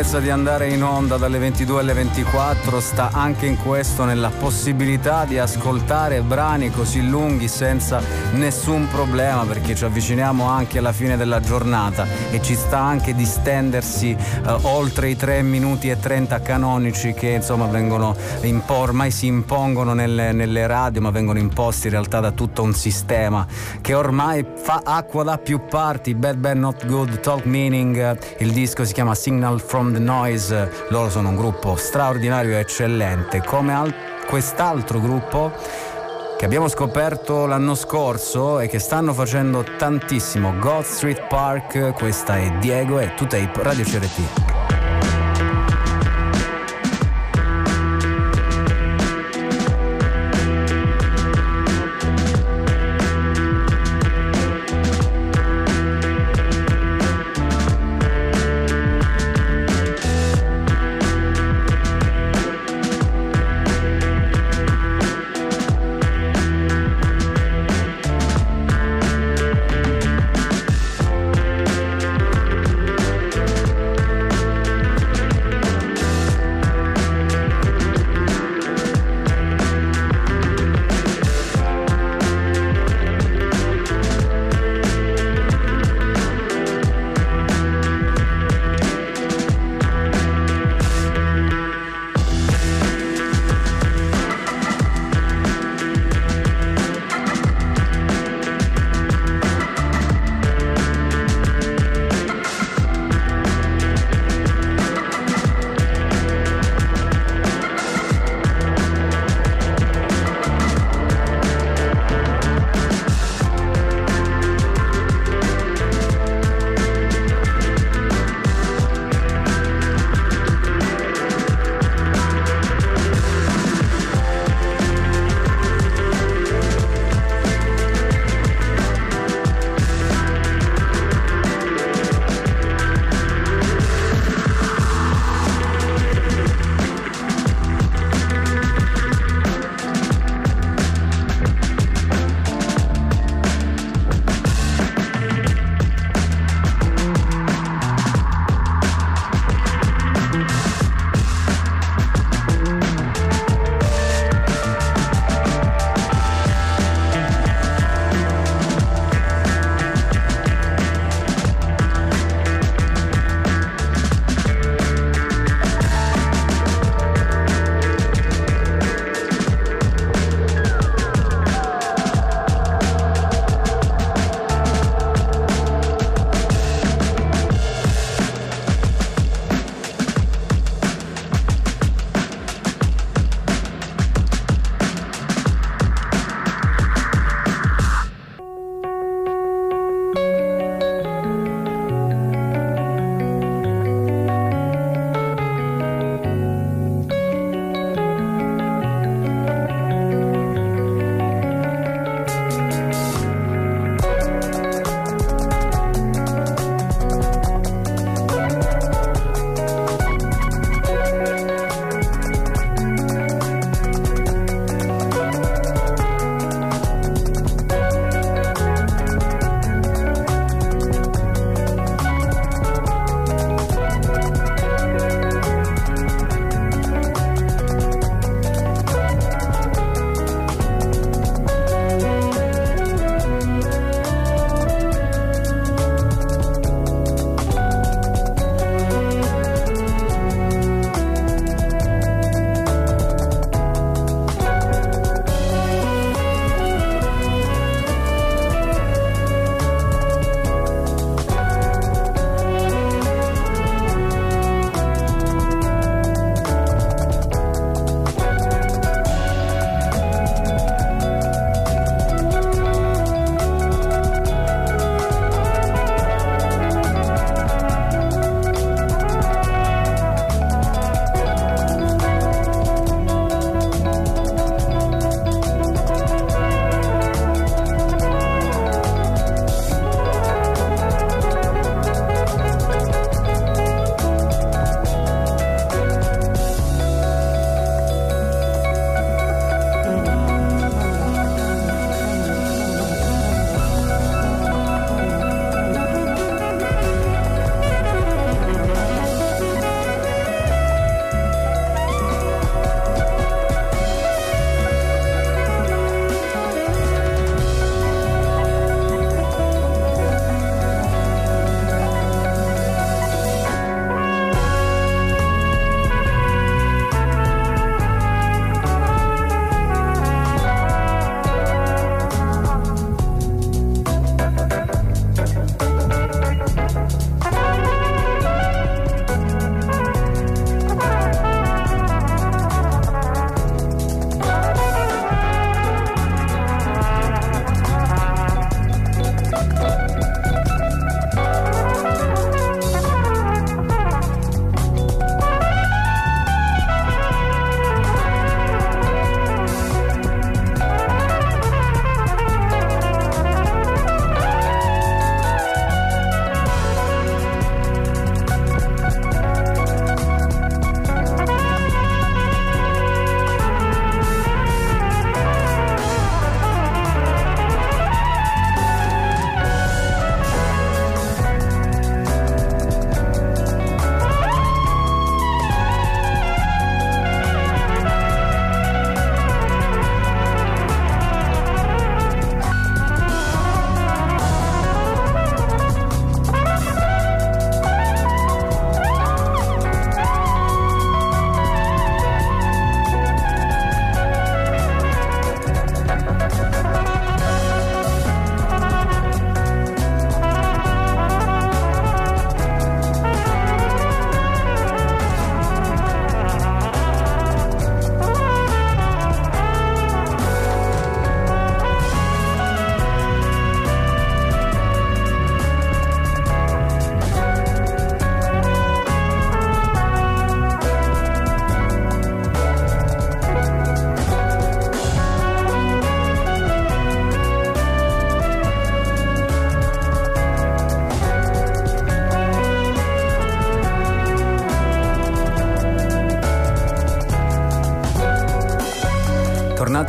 la 0.04 0.10
bellezza 0.10 0.20
di 0.20 0.30
andare 0.30 0.68
in 0.68 0.84
onda 0.84 1.16
dalle 1.16 1.38
22 1.38 1.80
alle 1.80 1.92
24 1.94 2.78
sta 2.80 3.10
anche 3.12 3.46
in 3.46 3.56
questo, 3.56 4.04
nella 4.04 4.28
possibilità 4.28 5.24
di 5.24 5.38
ascoltare 5.38 6.20
brani 6.20 6.70
così 6.70 7.08
lunghi 7.08 7.48
senza 7.48 8.02
nessun 8.32 8.86
problema, 8.88 9.44
perché 9.44 9.74
ci 9.74 9.84
avviciniamo 9.84 10.44
anche 10.44 10.78
alla 10.78 10.92
fine 10.92 11.16
della 11.16 11.40
giornata 11.40 12.06
e 12.30 12.42
ci 12.42 12.54
sta 12.54 12.78
anche 12.78 13.14
di 13.14 13.24
stendersi 13.24 14.10
eh, 14.10 14.56
oltre 14.62 15.08
i 15.08 15.16
3 15.16 15.42
minuti 15.42 15.88
e 15.88 15.98
30 15.98 16.40
canonici 16.42 17.14
che 17.14 17.28
insomma 17.28 17.66
vengono 17.66 18.14
un 18.42 18.64
po' 18.64 18.74
ormai 18.74 19.10
si 19.10 19.26
impongono 19.26 19.94
nelle, 19.94 20.32
nelle 20.32 20.66
radio, 20.66 21.00
ma 21.00 21.10
vengono 21.10 21.38
imposti 21.38 21.86
in 21.86 21.92
realtà 21.92 22.20
da 22.20 22.30
tutto 22.30 22.62
un 22.62 22.74
sistema 22.74 23.46
che 23.80 23.94
ormai 23.94 24.44
fa 24.54 24.82
acqua 24.84 25.22
da 25.22 25.38
più 25.38 25.62
parti, 25.68 26.14
Bad 26.14 26.36
Bad 26.36 26.56
Not 26.58 26.86
Good, 26.86 27.20
Talk 27.20 27.46
Meaning, 27.46 28.18
il 28.38 28.52
disco 28.52 28.84
si 28.84 28.92
chiama 28.92 29.14
Signal 29.14 29.60
from 29.60 29.93
the 29.94 30.00
Noise, 30.00 30.86
loro 30.90 31.08
sono 31.08 31.30
un 31.30 31.36
gruppo 31.36 31.76
straordinario 31.76 32.56
e 32.56 32.60
eccellente, 32.60 33.42
come 33.42 33.74
al- 33.74 33.94
quest'altro 34.26 35.00
gruppo 35.00 35.52
che 36.36 36.44
abbiamo 36.44 36.68
scoperto 36.68 37.46
l'anno 37.46 37.74
scorso 37.74 38.60
e 38.60 38.68
che 38.68 38.78
stanno 38.78 39.14
facendo 39.14 39.64
tantissimo, 39.78 40.58
God 40.58 40.84
Street 40.84 41.26
Park, 41.28 41.92
questa 41.92 42.36
è 42.36 42.50
Diego 42.58 42.98
e 42.98 43.14
tu 43.14 43.26
tape 43.26 43.62
Radio 43.62 43.84
CRT. 43.84 44.63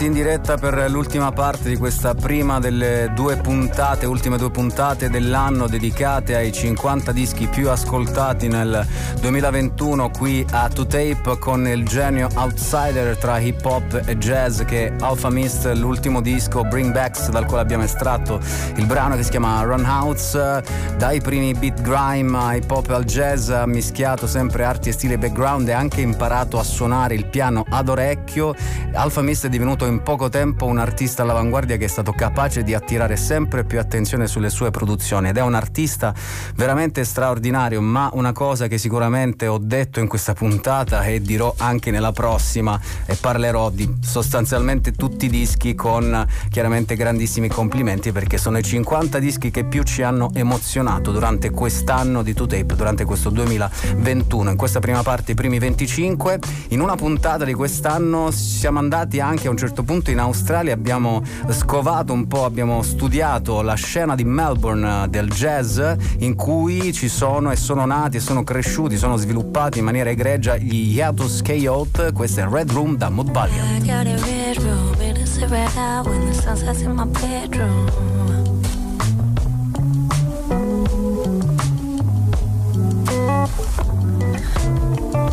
In 0.06 0.14
diretta 0.14 0.56
per 0.56 0.86
l'ultima 0.92 1.32
parte 1.32 1.68
di 1.68 1.78
questa 1.78 2.14
prima 2.14 2.60
delle 2.60 3.12
due 3.16 3.38
puntate, 3.38 4.06
ultime 4.06 4.38
due 4.38 4.52
puntate 4.52 5.10
dell'anno 5.10 5.68
dedicate 5.68 6.36
ai 6.36 6.54
50 6.54 7.12
dischi 7.12 7.48
più 7.48 7.72
ascoltati 7.72 8.48
nel 8.48 8.86
2021 9.20 10.12
qui 10.12 10.46
a 10.52 10.70
To 10.70 10.86
Tape 10.86 11.40
con 11.40 11.68
il 11.68 11.88
genio 11.88 12.30
outsider 12.36 13.18
tra 13.18 13.40
hip 13.40 13.66
hop 13.66 14.04
e 14.06 14.16
jazz 14.20 14.62
che 14.62 14.90
è 14.90 14.94
Alpha 15.00 15.32
Mist, 15.32 15.66
l'ultimo 15.74 16.22
disco 16.22 16.62
Bring 16.62 16.92
Backs 16.92 17.30
dal 17.30 17.46
quale 17.46 17.64
abbiamo 17.64 17.84
estratto 17.84 18.40
il 18.76 18.86
brano 18.86 19.16
che 19.16 19.24
si 19.24 19.32
chiama 19.32 19.64
Run 19.64 19.86
House, 19.86 20.64
dai 20.98 21.20
primi 21.20 21.52
beat 21.56 21.82
grime 21.82 22.38
a 22.38 22.54
hip 22.54 22.70
hop 22.70 22.92
al 22.92 23.06
jazz 23.06 23.50
ha 23.50 23.66
mischiato 23.66 24.28
sempre 24.28 24.66
arti 24.66 24.90
e 24.90 24.92
stile 24.92 25.18
background 25.18 25.68
e 25.68 25.74
anche 25.74 26.02
imparato 26.02 26.60
a 26.60 26.64
suonare 26.64 27.16
il 27.16 27.26
piano 27.26 27.66
ad 27.68 27.90
orecchio. 27.90 28.54
Alpha 28.94 29.22
Mist 29.22 29.48
è 29.48 29.50
divenuto 29.50 29.86
in 29.86 29.95
poco 30.02 30.30
tempo 30.30 30.66
un 30.66 30.78
artista 30.78 31.24
all'avanguardia 31.24 31.78
che 31.78 31.86
è 31.86 31.88
stato 31.88 32.12
capace 32.12 32.64
di 32.64 32.74
attirare 32.74 33.16
sempre 33.16 33.64
più 33.64 33.80
attenzione 33.80 34.28
sulle 34.28 34.50
sue 34.50 34.70
produzioni 34.70 35.30
ed 35.30 35.38
è 35.38 35.42
un 35.42 35.54
artista 35.54 36.14
veramente 36.56 37.06
straordinario, 37.06 37.82
ma 37.82 38.10
una 38.14 38.34
cosa 38.34 38.68
che 38.68 38.78
sicuramente 38.78 39.48
ho 39.48 39.58
detto 39.58 40.02
in 40.02 40.08
questa 40.08 40.34
puntata 40.34 41.04
e 41.04 41.22
dirò 41.22 41.54
anche 41.58 41.92
nella 41.92 42.12
prossima 42.12 42.78
e 43.06 43.16
parlerò 43.16 43.70
di 43.70 43.96
sostanzialmente 44.02 44.92
tutti 44.92 45.28
i 45.28 45.30
dischi 45.30 45.76
con 45.76 46.26
chiaramente 46.50 46.96
grandissimi 46.96 47.48
complimenti 47.48 48.12
perché 48.12 48.38
sono 48.38 48.58
i 48.58 48.64
50 48.64 49.20
dischi 49.20 49.50
che 49.50 49.64
più 49.64 49.84
ci 49.84 50.02
hanno 50.02 50.32
emozionato 50.34 51.12
durante 51.12 51.52
quest'anno 51.52 52.22
di 52.22 52.34
2Tape, 52.34 52.74
durante 52.74 53.06
questo 53.06 53.30
2021. 53.30 54.50
In 54.50 54.58
questa 54.58 54.80
prima 54.80 55.04
parte 55.04 55.32
i 55.32 55.36
primi 55.36 55.60
25, 55.60 56.40
in 56.70 56.82
una 56.82 56.96
puntata 56.96 57.46
di 57.46 57.54
quest'anno 57.54 58.32
siamo 58.32 58.80
andati 58.80 59.20
anche 59.20 59.48
a 59.48 59.52
un 59.52 59.58
certo 59.58 59.74
punto 59.76 59.84
in 60.12 60.20
Australia 60.20 60.74
abbiamo 60.74 61.22
scovato 61.50 62.12
un 62.12 62.28
po', 62.28 62.46
abbiamo 62.46 62.82
studiato 62.82 63.62
la 63.62 63.76
scena 63.76 64.16
di 64.16 64.24
Melbourne 64.24 65.04
eh, 65.04 65.08
del 65.08 65.30
jazz 65.30 65.80
in 66.20 66.36
cui 66.36 66.92
ci 66.92 67.08
sono 67.08 67.52
e 67.52 67.56
sono 67.56 67.86
nati 67.86 68.18
e 68.18 68.20
sono 68.20 68.44
cresciuti, 68.44 68.98
sono 68.98 69.16
sviluppati 69.16 69.80
in 69.80 69.86
maniera 69.86 70.10
egregia 70.10 70.58
gli 70.58 70.94
Hiatus 70.94 71.42
K.O.T. 71.42 72.14
questo 72.14 72.42
è 72.42 72.48
Red 72.48 72.72
Room 72.72 72.98
da 72.98 73.10
Mood 73.10 73.32
Valiant. 73.32 73.84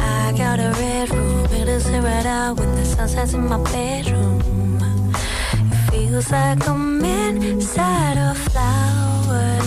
I 0.00 0.32
got 0.36 0.58
a 0.58 0.70
red 0.80 1.10
room, 1.10 1.44
it'll 1.46 1.80
sit 1.80 2.02
right 2.02 2.26
out 2.26 2.58
when 2.58 2.74
the 2.74 2.84
sun 2.84 3.08
sets 3.08 3.34
in 3.34 3.46
my 3.48 3.58
bedroom. 3.72 4.40
It 5.72 5.90
feels 5.90 6.30
like 6.30 6.68
I'm 6.68 7.04
inside 7.04 8.16
a 8.18 8.34
flower. 8.34 9.58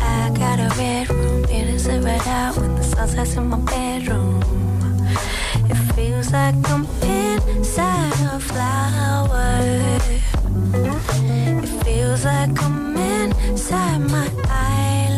I 0.00 0.30
got 0.42 0.58
a 0.60 0.68
red 0.78 1.08
room, 1.10 1.44
it'll 1.44 1.78
sit 1.78 2.02
right 2.04 2.26
out 2.26 2.56
when 2.56 2.74
the 2.76 2.82
sun 2.82 3.08
sets 3.08 3.36
in 3.36 3.48
my 3.48 3.58
bedroom. 3.58 4.42
It 5.70 5.76
feels 5.94 6.32
like 6.32 6.54
I'm 6.70 6.86
inside 7.02 8.12
a 8.34 8.40
flower. 8.40 9.60
It 11.62 11.68
feels 11.84 12.24
like 12.24 12.62
I'm 12.62 12.96
inside 12.96 14.00
my 14.10 14.28
eyelids, 14.48 15.17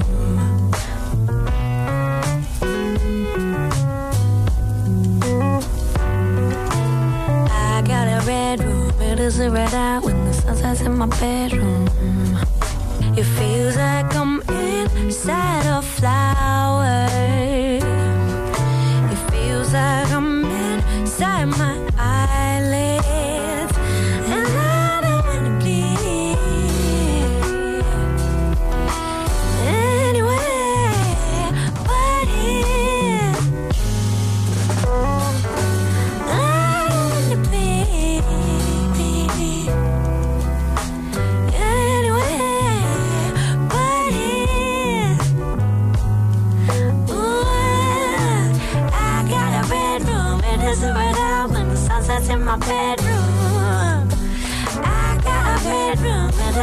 red 8.31 8.63
room, 8.63 8.93
it 9.01 9.19
is. 9.19 9.39
A 9.39 9.49
red 9.49 9.73
out 9.73 10.03
when 10.05 10.17
the 10.25 10.33
sun 10.33 10.55
sets 10.55 10.81
in 10.81 10.93
my 11.01 11.09
bedroom. 11.21 11.83
It 13.19 13.27
feels 13.37 13.75
like 13.75 14.09
I'm 14.21 14.33
inside 14.63 15.65
a 15.79 15.81
flower. 15.81 17.07
It 19.13 19.21
feels 19.31 19.69
like 19.73 20.09
I'm 20.19 20.45
inside 20.45 21.47
my 21.61 21.80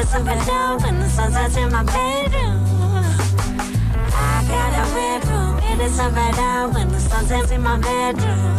bedroom, 0.05 0.29
it 0.29 0.31
is 0.31 0.39
right 0.39 0.49
out 0.49 0.83
when 0.83 1.01
the 1.01 1.09
sun 1.09 1.33
sets 1.33 1.57
in 1.57 1.73
my 1.73 1.83
bedroom. 1.83 2.65
I 4.15 4.45
got 4.49 4.73
a 4.73 4.95
bedroom, 4.95 5.59
it 5.59 5.81
is 5.85 5.99
right 5.99 6.39
out 6.39 6.75
when 6.75 6.89
the 6.89 7.01
sun 7.01 7.27
sets 7.27 7.51
in 7.51 7.63
my 7.63 7.79
bedroom. 7.79 8.58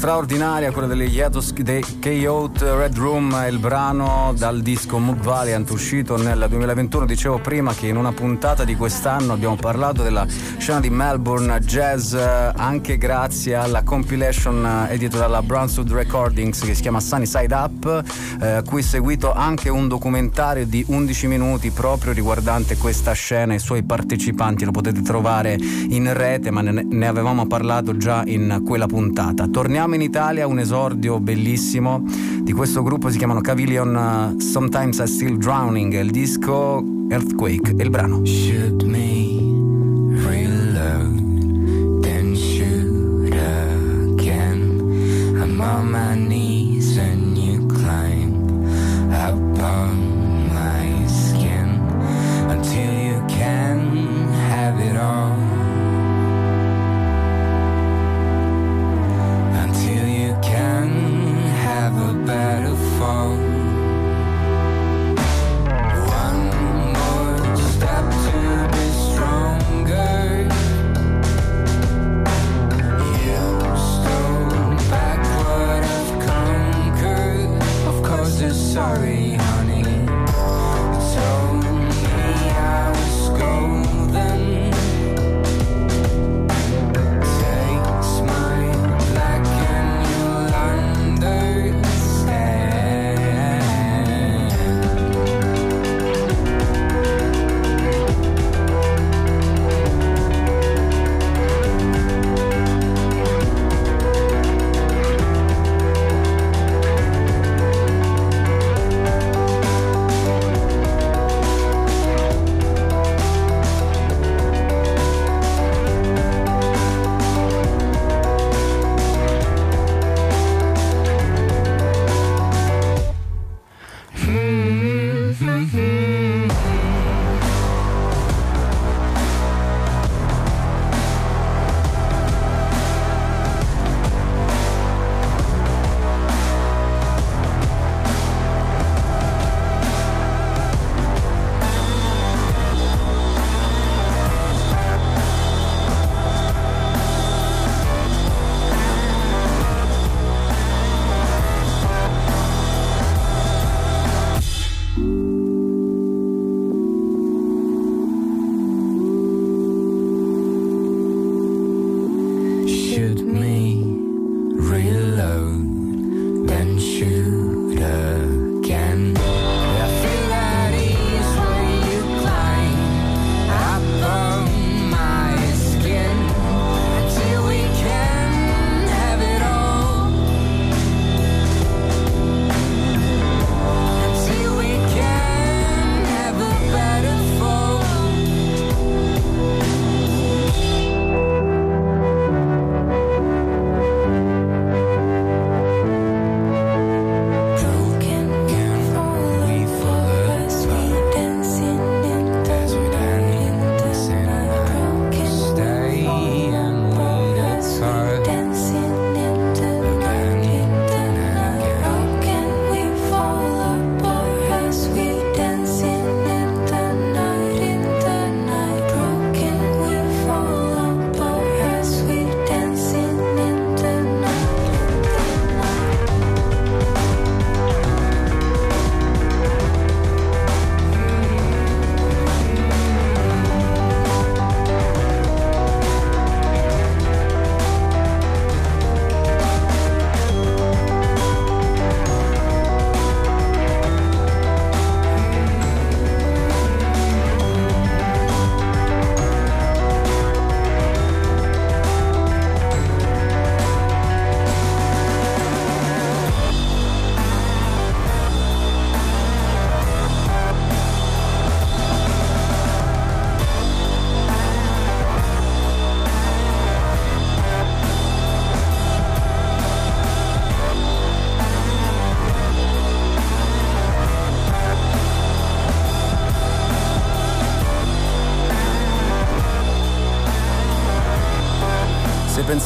Straordinaria, 0.00 0.72
quella 0.72 0.86
degli 0.86 1.20
dei 1.62 1.82
K.O.T. 1.82 2.62
Red 2.62 2.96
Room, 2.96 3.44
il 3.50 3.58
brano 3.58 4.32
dal 4.34 4.62
disco 4.62 4.79
Mood 4.98 5.20
Valiant 5.20 5.68
uscito 5.70 6.16
nel 6.16 6.46
2021. 6.48 7.04
Dicevo 7.06 7.38
prima 7.38 7.72
che 7.74 7.86
in 7.86 7.96
una 7.96 8.12
puntata 8.12 8.64
di 8.64 8.76
quest'anno 8.76 9.32
abbiamo 9.32 9.56
parlato 9.56 10.02
della 10.02 10.26
scena 10.58 10.80
di 10.80 10.90
Melbourne 10.90 11.58
Jazz 11.60 12.14
eh, 12.14 12.52
anche 12.56 12.98
grazie 12.98 13.54
alla 13.54 13.82
compilation 13.82 14.86
eh, 14.88 14.94
edita 14.94 15.18
dalla 15.18 15.42
Brunswood 15.42 15.92
Recordings 15.92 16.60
che 16.60 16.74
si 16.74 16.82
chiama 16.82 17.00
Sunny 17.00 17.26
Side 17.26 17.54
Up, 17.54 18.04
eh, 18.40 18.62
è 18.62 18.82
seguito 18.82 19.32
anche 19.32 19.68
un 19.68 19.88
documentario 19.88 20.66
di 20.66 20.84
11 20.86 21.26
minuti 21.26 21.70
proprio 21.70 22.12
riguardante 22.12 22.76
questa 22.76 23.12
scena 23.12 23.52
e 23.52 23.56
i 23.56 23.60
suoi 23.60 23.82
partecipanti. 23.82 24.64
Lo 24.64 24.70
potete 24.70 25.02
trovare 25.02 25.56
in 25.56 26.12
rete, 26.12 26.50
ma 26.50 26.60
ne, 26.62 26.82
ne 26.82 27.06
avevamo 27.06 27.46
parlato 27.46 27.96
già 27.96 28.22
in 28.26 28.62
quella 28.64 28.86
puntata. 28.86 29.46
Torniamo 29.48 29.94
in 29.94 30.02
Italia, 30.02 30.46
un 30.46 30.58
esordio 30.58 31.20
bellissimo 31.20 32.02
di 32.42 32.52
questo 32.52 32.82
gruppo, 32.82 33.10
si 33.10 33.18
chiamano 33.18 33.40
Cavilion 33.40 34.34
uh, 34.34 34.40
Sometimes 34.80 35.10
I 35.10 35.14
Still 35.14 35.36
Drowning, 35.36 35.92
il 35.92 36.10
disco 36.10 36.82
Earthquake 37.10 37.74
il 37.82 37.90
brano. 37.90 38.24
Shoot 38.24 38.82
me, 38.84 39.19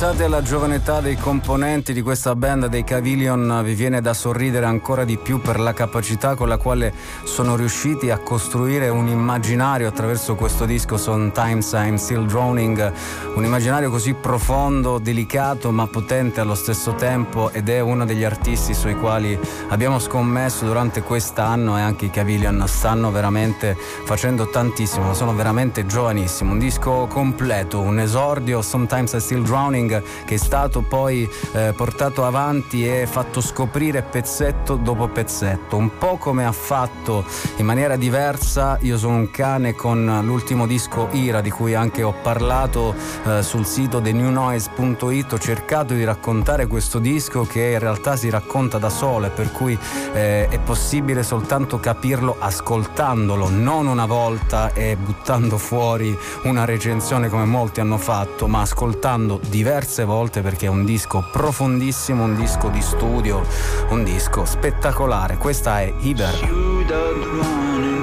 pensate 0.05 0.25
alla 0.25 0.43
giovane 0.43 0.75
età 0.75 1.01
dei 1.01 1.17
componenti 1.17 1.95
di 1.95 2.03
questa 2.03 2.37
band 2.37 2.67
dei 2.67 2.85
Cavilion 2.85 3.63
vi 3.65 3.73
viene 3.73 4.03
da 4.03 4.13
sorridere 4.13 4.67
ancora 4.67 5.03
di 5.03 5.17
più 5.17 5.41
per 5.41 5.59
la 5.59 5.73
capacità 5.73 6.35
con 6.35 6.47
la 6.47 6.59
quale 6.59 6.93
sono 7.23 7.57
riusciti 7.57 8.11
a 8.11 8.19
costruire 8.19 8.91
un 8.91 9.09
immaginario 9.09 9.89
attraverso 9.89 10.35
questo 10.35 10.67
disco 10.67 10.99
Sometimes 10.99 11.73
I'm 11.73 11.95
Still 11.95 12.27
Drowning, 12.27 12.93
un 13.35 13.45
immaginario 13.45 13.89
così 13.89 14.13
profondo, 14.13 14.99
delicato 14.99 15.71
ma 15.71 15.87
potente 15.87 16.41
allo 16.41 16.55
stesso 16.55 16.93
tempo 16.97 17.51
ed 17.51 17.71
è 17.71 17.81
uno 17.81 18.05
degli 18.05 18.25
artisti 18.25 18.75
sui 18.75 18.97
quali 18.97 19.39
abbiamo 19.69 19.99
scommesso 19.99 20.67
durante 20.67 21.01
quest'anno 21.03 21.79
e 21.79 21.81
anche 21.81 22.05
i 22.05 22.11
Cavilion 22.11 22.63
stanno 22.67 23.11
veramente 23.11 23.75
facendo 24.05 24.51
tantissimo, 24.51 25.15
sono 25.15 25.35
veramente 25.35 25.87
giovanissimi, 25.87 26.51
un 26.51 26.59
disco 26.59 27.07
completo, 27.07 27.81
un 27.81 28.01
esordio 28.01 28.61
Sometimes 28.61 29.15
I 29.15 29.21
Still 29.21 29.45
Drowning 29.45 29.93
che 30.25 30.35
è 30.35 30.39
stato 30.39 30.83
poi 30.83 31.29
eh, 31.53 31.73
portato 31.77 32.25
avanti 32.25 32.87
e 32.89 33.07
fatto 33.07 33.41
scoprire 33.41 34.03
pezzetto 34.03 34.77
dopo 34.77 35.09
pezzetto, 35.09 35.77
un 35.77 35.99
po' 35.99 36.17
come 36.17 36.45
ha 36.45 36.53
fatto 36.53 37.25
in 37.57 37.67
maniera 37.67 37.97
diversa 37.97 38.79
Io 38.81 38.99
sono 38.99 39.17
un 39.17 39.31
cane 39.31 39.75
con 39.75 40.21
l'ultimo 40.23 40.67
disco 40.67 41.09
Ira 41.13 41.41
di 41.41 41.51
cui 41.51 41.75
anche 41.75 42.03
ho 42.03 42.15
parlato 42.23 42.95
eh, 43.25 43.43
sul 43.43 43.67
sito 43.67 44.01
thenewnoise.it, 44.01 45.33
ho 45.33 45.39
cercato 45.39 45.95
di 45.95 46.05
raccontare 46.05 46.67
questo 46.67 46.99
disco 46.99 47.43
che 47.43 47.73
in 47.73 47.79
realtà 47.79 48.17
si 48.17 48.31
racconta 48.31 48.79
da 48.79 48.89
solo 48.89 49.27
e 49.27 49.31
per 49.31 49.53
cui 49.53 49.79
eh, 50.13 50.49
è 50.49 50.59
possibile 50.59 51.23
soltanto 51.23 51.79
capirlo 51.81 52.37
ascoltandolo, 52.39 53.49
non 53.49 53.87
una 53.87 54.07
volta 54.07 54.73
e 54.73 54.97
buttando 54.97 55.59
fuori 55.59 56.17
una 56.45 56.65
recensione 56.65 57.29
come 57.29 57.45
molti 57.45 57.81
hanno 57.81 57.99
fatto, 57.99 58.47
ma 58.47 58.61
ascoltando 58.61 59.41
diverse 59.85 60.05
volte 60.05 60.41
perché 60.41 60.65
è 60.65 60.71
un 60.71 60.87
disco 60.87 61.23
profondissimo, 61.31 62.25
un 62.25 62.35
disco 62.35 62.71
di 62.71 62.81
studio, 62.81 63.47
un 63.91 64.03
disco 64.03 64.47
spettacolare. 64.47 65.37
Questa 65.37 65.81
è 65.81 65.93
Iber. 65.99 67.94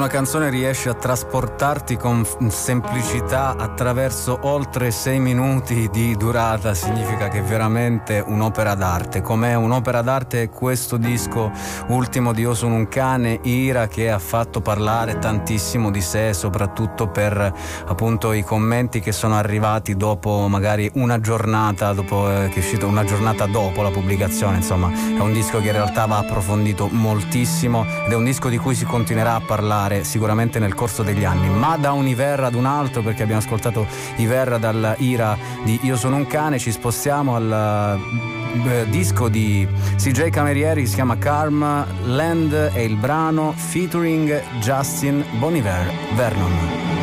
Una 0.00 0.08
canzone 0.08 0.48
riesce 0.48 0.88
a 0.88 0.94
trasportarti 0.94 1.98
con 1.98 2.26
semplicità 2.48 3.54
attraverso 3.58 4.38
oltre 4.44 4.90
sei 4.92 5.20
minuti 5.20 5.90
di 5.90 6.16
durata, 6.16 6.72
significa 6.72 7.28
che 7.28 7.40
è 7.40 7.42
veramente 7.42 8.24
un'opera 8.26 8.74
d'arte. 8.74 9.20
Com'è 9.20 9.54
un'opera 9.54 10.00
d'arte 10.00 10.48
questo 10.48 10.96
disco 10.96 11.52
ultimo 11.88 12.32
di 12.32 12.40
Io 12.40 12.54
sono 12.54 12.76
un 12.76 12.88
cane, 12.88 13.40
Ira, 13.42 13.88
che 13.88 14.10
ha 14.10 14.18
fatto 14.18 14.62
parlare 14.62 15.18
tantissimo 15.18 15.90
di 15.90 16.00
sé, 16.00 16.32
soprattutto 16.32 17.08
per 17.08 17.52
appunto 17.86 18.32
i 18.32 18.42
commenti 18.42 19.00
che 19.00 19.12
sono 19.12 19.36
arrivati 19.36 19.96
dopo 19.98 20.48
magari 20.48 20.90
una 20.94 21.20
giornata, 21.20 21.92
dopo, 21.92 22.30
eh, 22.30 22.48
che 22.48 22.54
è 22.54 22.58
uscito 22.60 22.86
una 22.86 23.04
giornata 23.04 23.44
dopo 23.44 23.82
la 23.82 23.90
pubblicazione. 23.90 24.56
Insomma, 24.56 24.90
è 24.90 25.20
un 25.20 25.34
disco 25.34 25.60
che 25.60 25.66
in 25.66 25.72
realtà 25.72 26.06
va 26.06 26.16
approfondito 26.16 26.88
moltissimo 26.90 27.84
ed 28.06 28.12
è 28.12 28.14
un 28.14 28.24
disco 28.24 28.48
di 28.48 28.56
cui 28.56 28.74
si 28.74 28.86
continuerà 28.86 29.34
a 29.34 29.42
parlare 29.42 29.89
parlare 29.90 30.04
sicuramente 30.04 30.58
nel 30.58 30.74
corso 30.74 31.02
degli 31.02 31.24
anni, 31.24 31.48
ma 31.48 31.76
da 31.76 31.92
un 31.92 32.06
Iverra 32.06 32.46
ad 32.46 32.54
un 32.54 32.66
altro, 32.66 33.02
perché 33.02 33.22
abbiamo 33.22 33.40
ascoltato 33.40 33.86
Iverra 34.16 34.58
dall'Ira 34.58 35.36
di 35.64 35.80
Io 35.82 35.96
sono 35.96 36.16
un 36.16 36.26
cane, 36.26 36.58
ci 36.58 36.70
spostiamo 36.70 37.34
al 37.34 37.98
eh, 38.64 38.86
disco 38.88 39.28
di 39.28 39.66
CJ 39.96 40.30
Camerieri 40.30 40.86
si 40.86 40.94
chiama 40.94 41.18
Karma 41.18 41.86
Land 42.04 42.52
è 42.52 42.80
il 42.80 42.96
brano 42.96 43.52
featuring 43.56 44.42
Justin 44.60 45.24
Boniver 45.38 45.92
Vernon. 46.14 46.99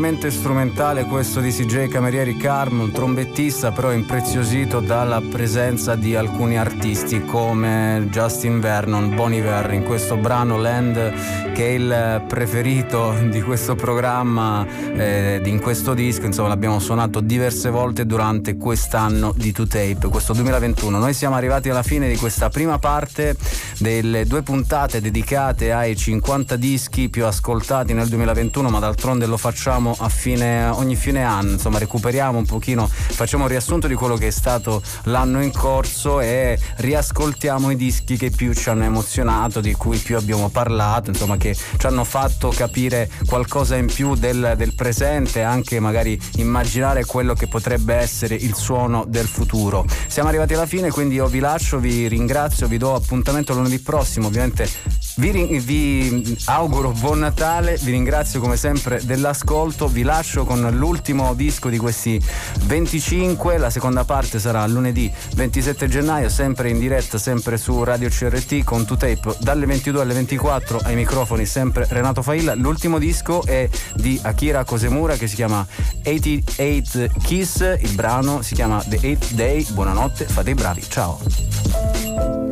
Prettamente 0.00 0.30
strumentale 0.30 1.04
questo 1.04 1.40
di 1.40 1.50
CJ 1.50 1.88
Camerieri 1.88 2.34
Carm, 2.38 2.80
un 2.80 2.90
trombettista 2.90 3.70
però 3.70 3.92
impreziosito 3.92 4.80
dalla 4.80 5.20
presenza 5.20 5.94
di 5.94 6.16
alcuni 6.16 6.56
artisti 6.56 7.22
come 7.26 8.08
Justin 8.10 8.60
Vernon, 8.60 9.14
Bon 9.14 9.30
Iver 9.30 9.74
in 9.74 9.84
questo 9.84 10.16
brano 10.16 10.56
Land 10.56 11.50
che 11.52 11.66
è 11.66 11.70
il 11.72 12.24
preferito 12.26 13.14
di 13.28 13.42
questo 13.42 13.74
programma, 13.74 14.66
eh, 14.66 15.42
in 15.44 15.60
questo 15.60 15.92
disco, 15.92 16.24
insomma 16.24 16.48
l'abbiamo 16.48 16.78
suonato 16.78 17.20
diverse 17.20 17.68
volte 17.68 18.06
durante 18.06 18.56
quest'anno 18.56 19.34
di 19.36 19.52
2Tape, 19.54 20.08
questo 20.08 20.32
2021. 20.32 20.96
Noi 20.96 21.12
siamo 21.12 21.34
arrivati 21.34 21.68
alla 21.68 21.82
fine 21.82 22.08
di 22.08 22.16
questa 22.16 22.48
prima 22.48 22.78
parte 22.78 23.36
delle 23.80 24.26
due 24.26 24.42
puntate 24.42 25.00
dedicate 25.00 25.72
ai 25.72 25.96
50 25.96 26.56
dischi 26.56 27.08
più 27.08 27.24
ascoltati 27.24 27.94
nel 27.94 28.08
2021, 28.08 28.68
ma 28.68 28.78
d'altronde 28.78 29.24
lo 29.24 29.38
facciamo 29.38 29.96
fine, 30.08 30.66
ogni 30.66 30.96
fine 30.96 31.24
anno, 31.24 31.52
insomma 31.52 31.78
recuperiamo 31.78 32.36
un 32.36 32.44
pochino, 32.44 32.86
facciamo 32.86 33.44
un 33.44 33.48
riassunto 33.48 33.86
di 33.86 33.94
quello 33.94 34.16
che 34.16 34.26
è 34.26 34.30
stato 34.30 34.82
l'anno 35.04 35.42
in 35.42 35.50
corso 35.50 36.20
e 36.20 36.58
riascoltiamo 36.76 37.70
i 37.70 37.76
dischi 37.76 38.18
che 38.18 38.30
più 38.30 38.52
ci 38.52 38.68
hanno 38.68 38.84
emozionato, 38.84 39.60
di 39.60 39.72
cui 39.72 39.96
più 39.96 40.16
abbiamo 40.16 40.50
parlato, 40.50 41.08
insomma 41.08 41.38
che 41.38 41.54
ci 41.54 41.86
hanno 41.86 42.04
fatto 42.04 42.52
capire 42.54 43.10
qualcosa 43.24 43.76
in 43.76 43.86
più 43.86 44.14
del, 44.14 44.54
del 44.56 44.74
presente, 44.74 45.42
anche 45.42 45.80
magari 45.80 46.20
immaginare 46.36 47.06
quello 47.06 47.32
che 47.32 47.46
potrebbe 47.46 47.94
essere 47.94 48.34
il 48.34 48.54
suono 48.54 49.04
del 49.08 49.26
futuro. 49.26 49.86
Siamo 50.06 50.28
arrivati 50.28 50.52
alla 50.52 50.66
fine, 50.66 50.90
quindi 50.90 51.14
io 51.14 51.26
vi 51.28 51.38
lascio, 51.38 51.78
vi 51.78 52.08
ringrazio, 52.08 52.68
vi 52.68 52.76
do 52.76 52.94
appuntamento 52.94 53.54
lunedì 53.54 53.69
prossimo, 53.78 54.26
ovviamente 54.26 54.68
vi, 55.16 55.58
vi, 55.58 56.36
auguro 56.46 56.92
buon 56.92 57.18
Natale, 57.18 57.78
vi 57.82 57.90
ringrazio 57.90 58.40
come 58.40 58.56
sempre 58.56 59.04
dell'ascolto, 59.04 59.86
vi 59.86 60.02
lascio 60.02 60.44
con 60.44 60.66
l'ultimo 60.72 61.34
disco 61.34 61.68
di 61.68 61.76
questi 61.76 62.20
25, 62.64 63.58
la 63.58 63.70
seconda 63.70 64.04
parte 64.04 64.38
sarà 64.38 64.66
lunedì 64.66 65.12
27 65.34 65.88
gennaio, 65.88 66.28
sempre 66.28 66.70
in 66.70 66.78
diretta, 66.78 67.18
sempre 67.18 67.58
su 67.58 67.84
Radio 67.84 68.08
CRT 68.08 68.64
con 68.64 68.82
2Tape 68.82 69.36
dalle 69.40 69.66
22 69.66 70.00
alle 70.00 70.14
24 70.14 70.78
ai 70.84 70.94
microfoni 70.94 71.44
sempre 71.44 71.86
Renato 71.88 72.22
Failla. 72.22 72.54
L'ultimo 72.54 72.98
disco 72.98 73.44
è 73.44 73.68
di 73.94 74.18
Akira 74.22 74.64
Kosemura 74.64 75.16
che 75.16 75.26
si 75.26 75.34
chiama 75.34 75.66
88 76.02 77.18
Kiss, 77.22 77.76
il 77.80 77.92
brano 77.94 78.40
si 78.42 78.54
chiama 78.54 78.82
The 78.86 78.96
8 78.96 79.34
Day, 79.34 79.66
buonanotte, 79.72 80.24
fate 80.24 80.50
i 80.50 80.54
bravi, 80.54 80.82
ciao. 80.88 82.49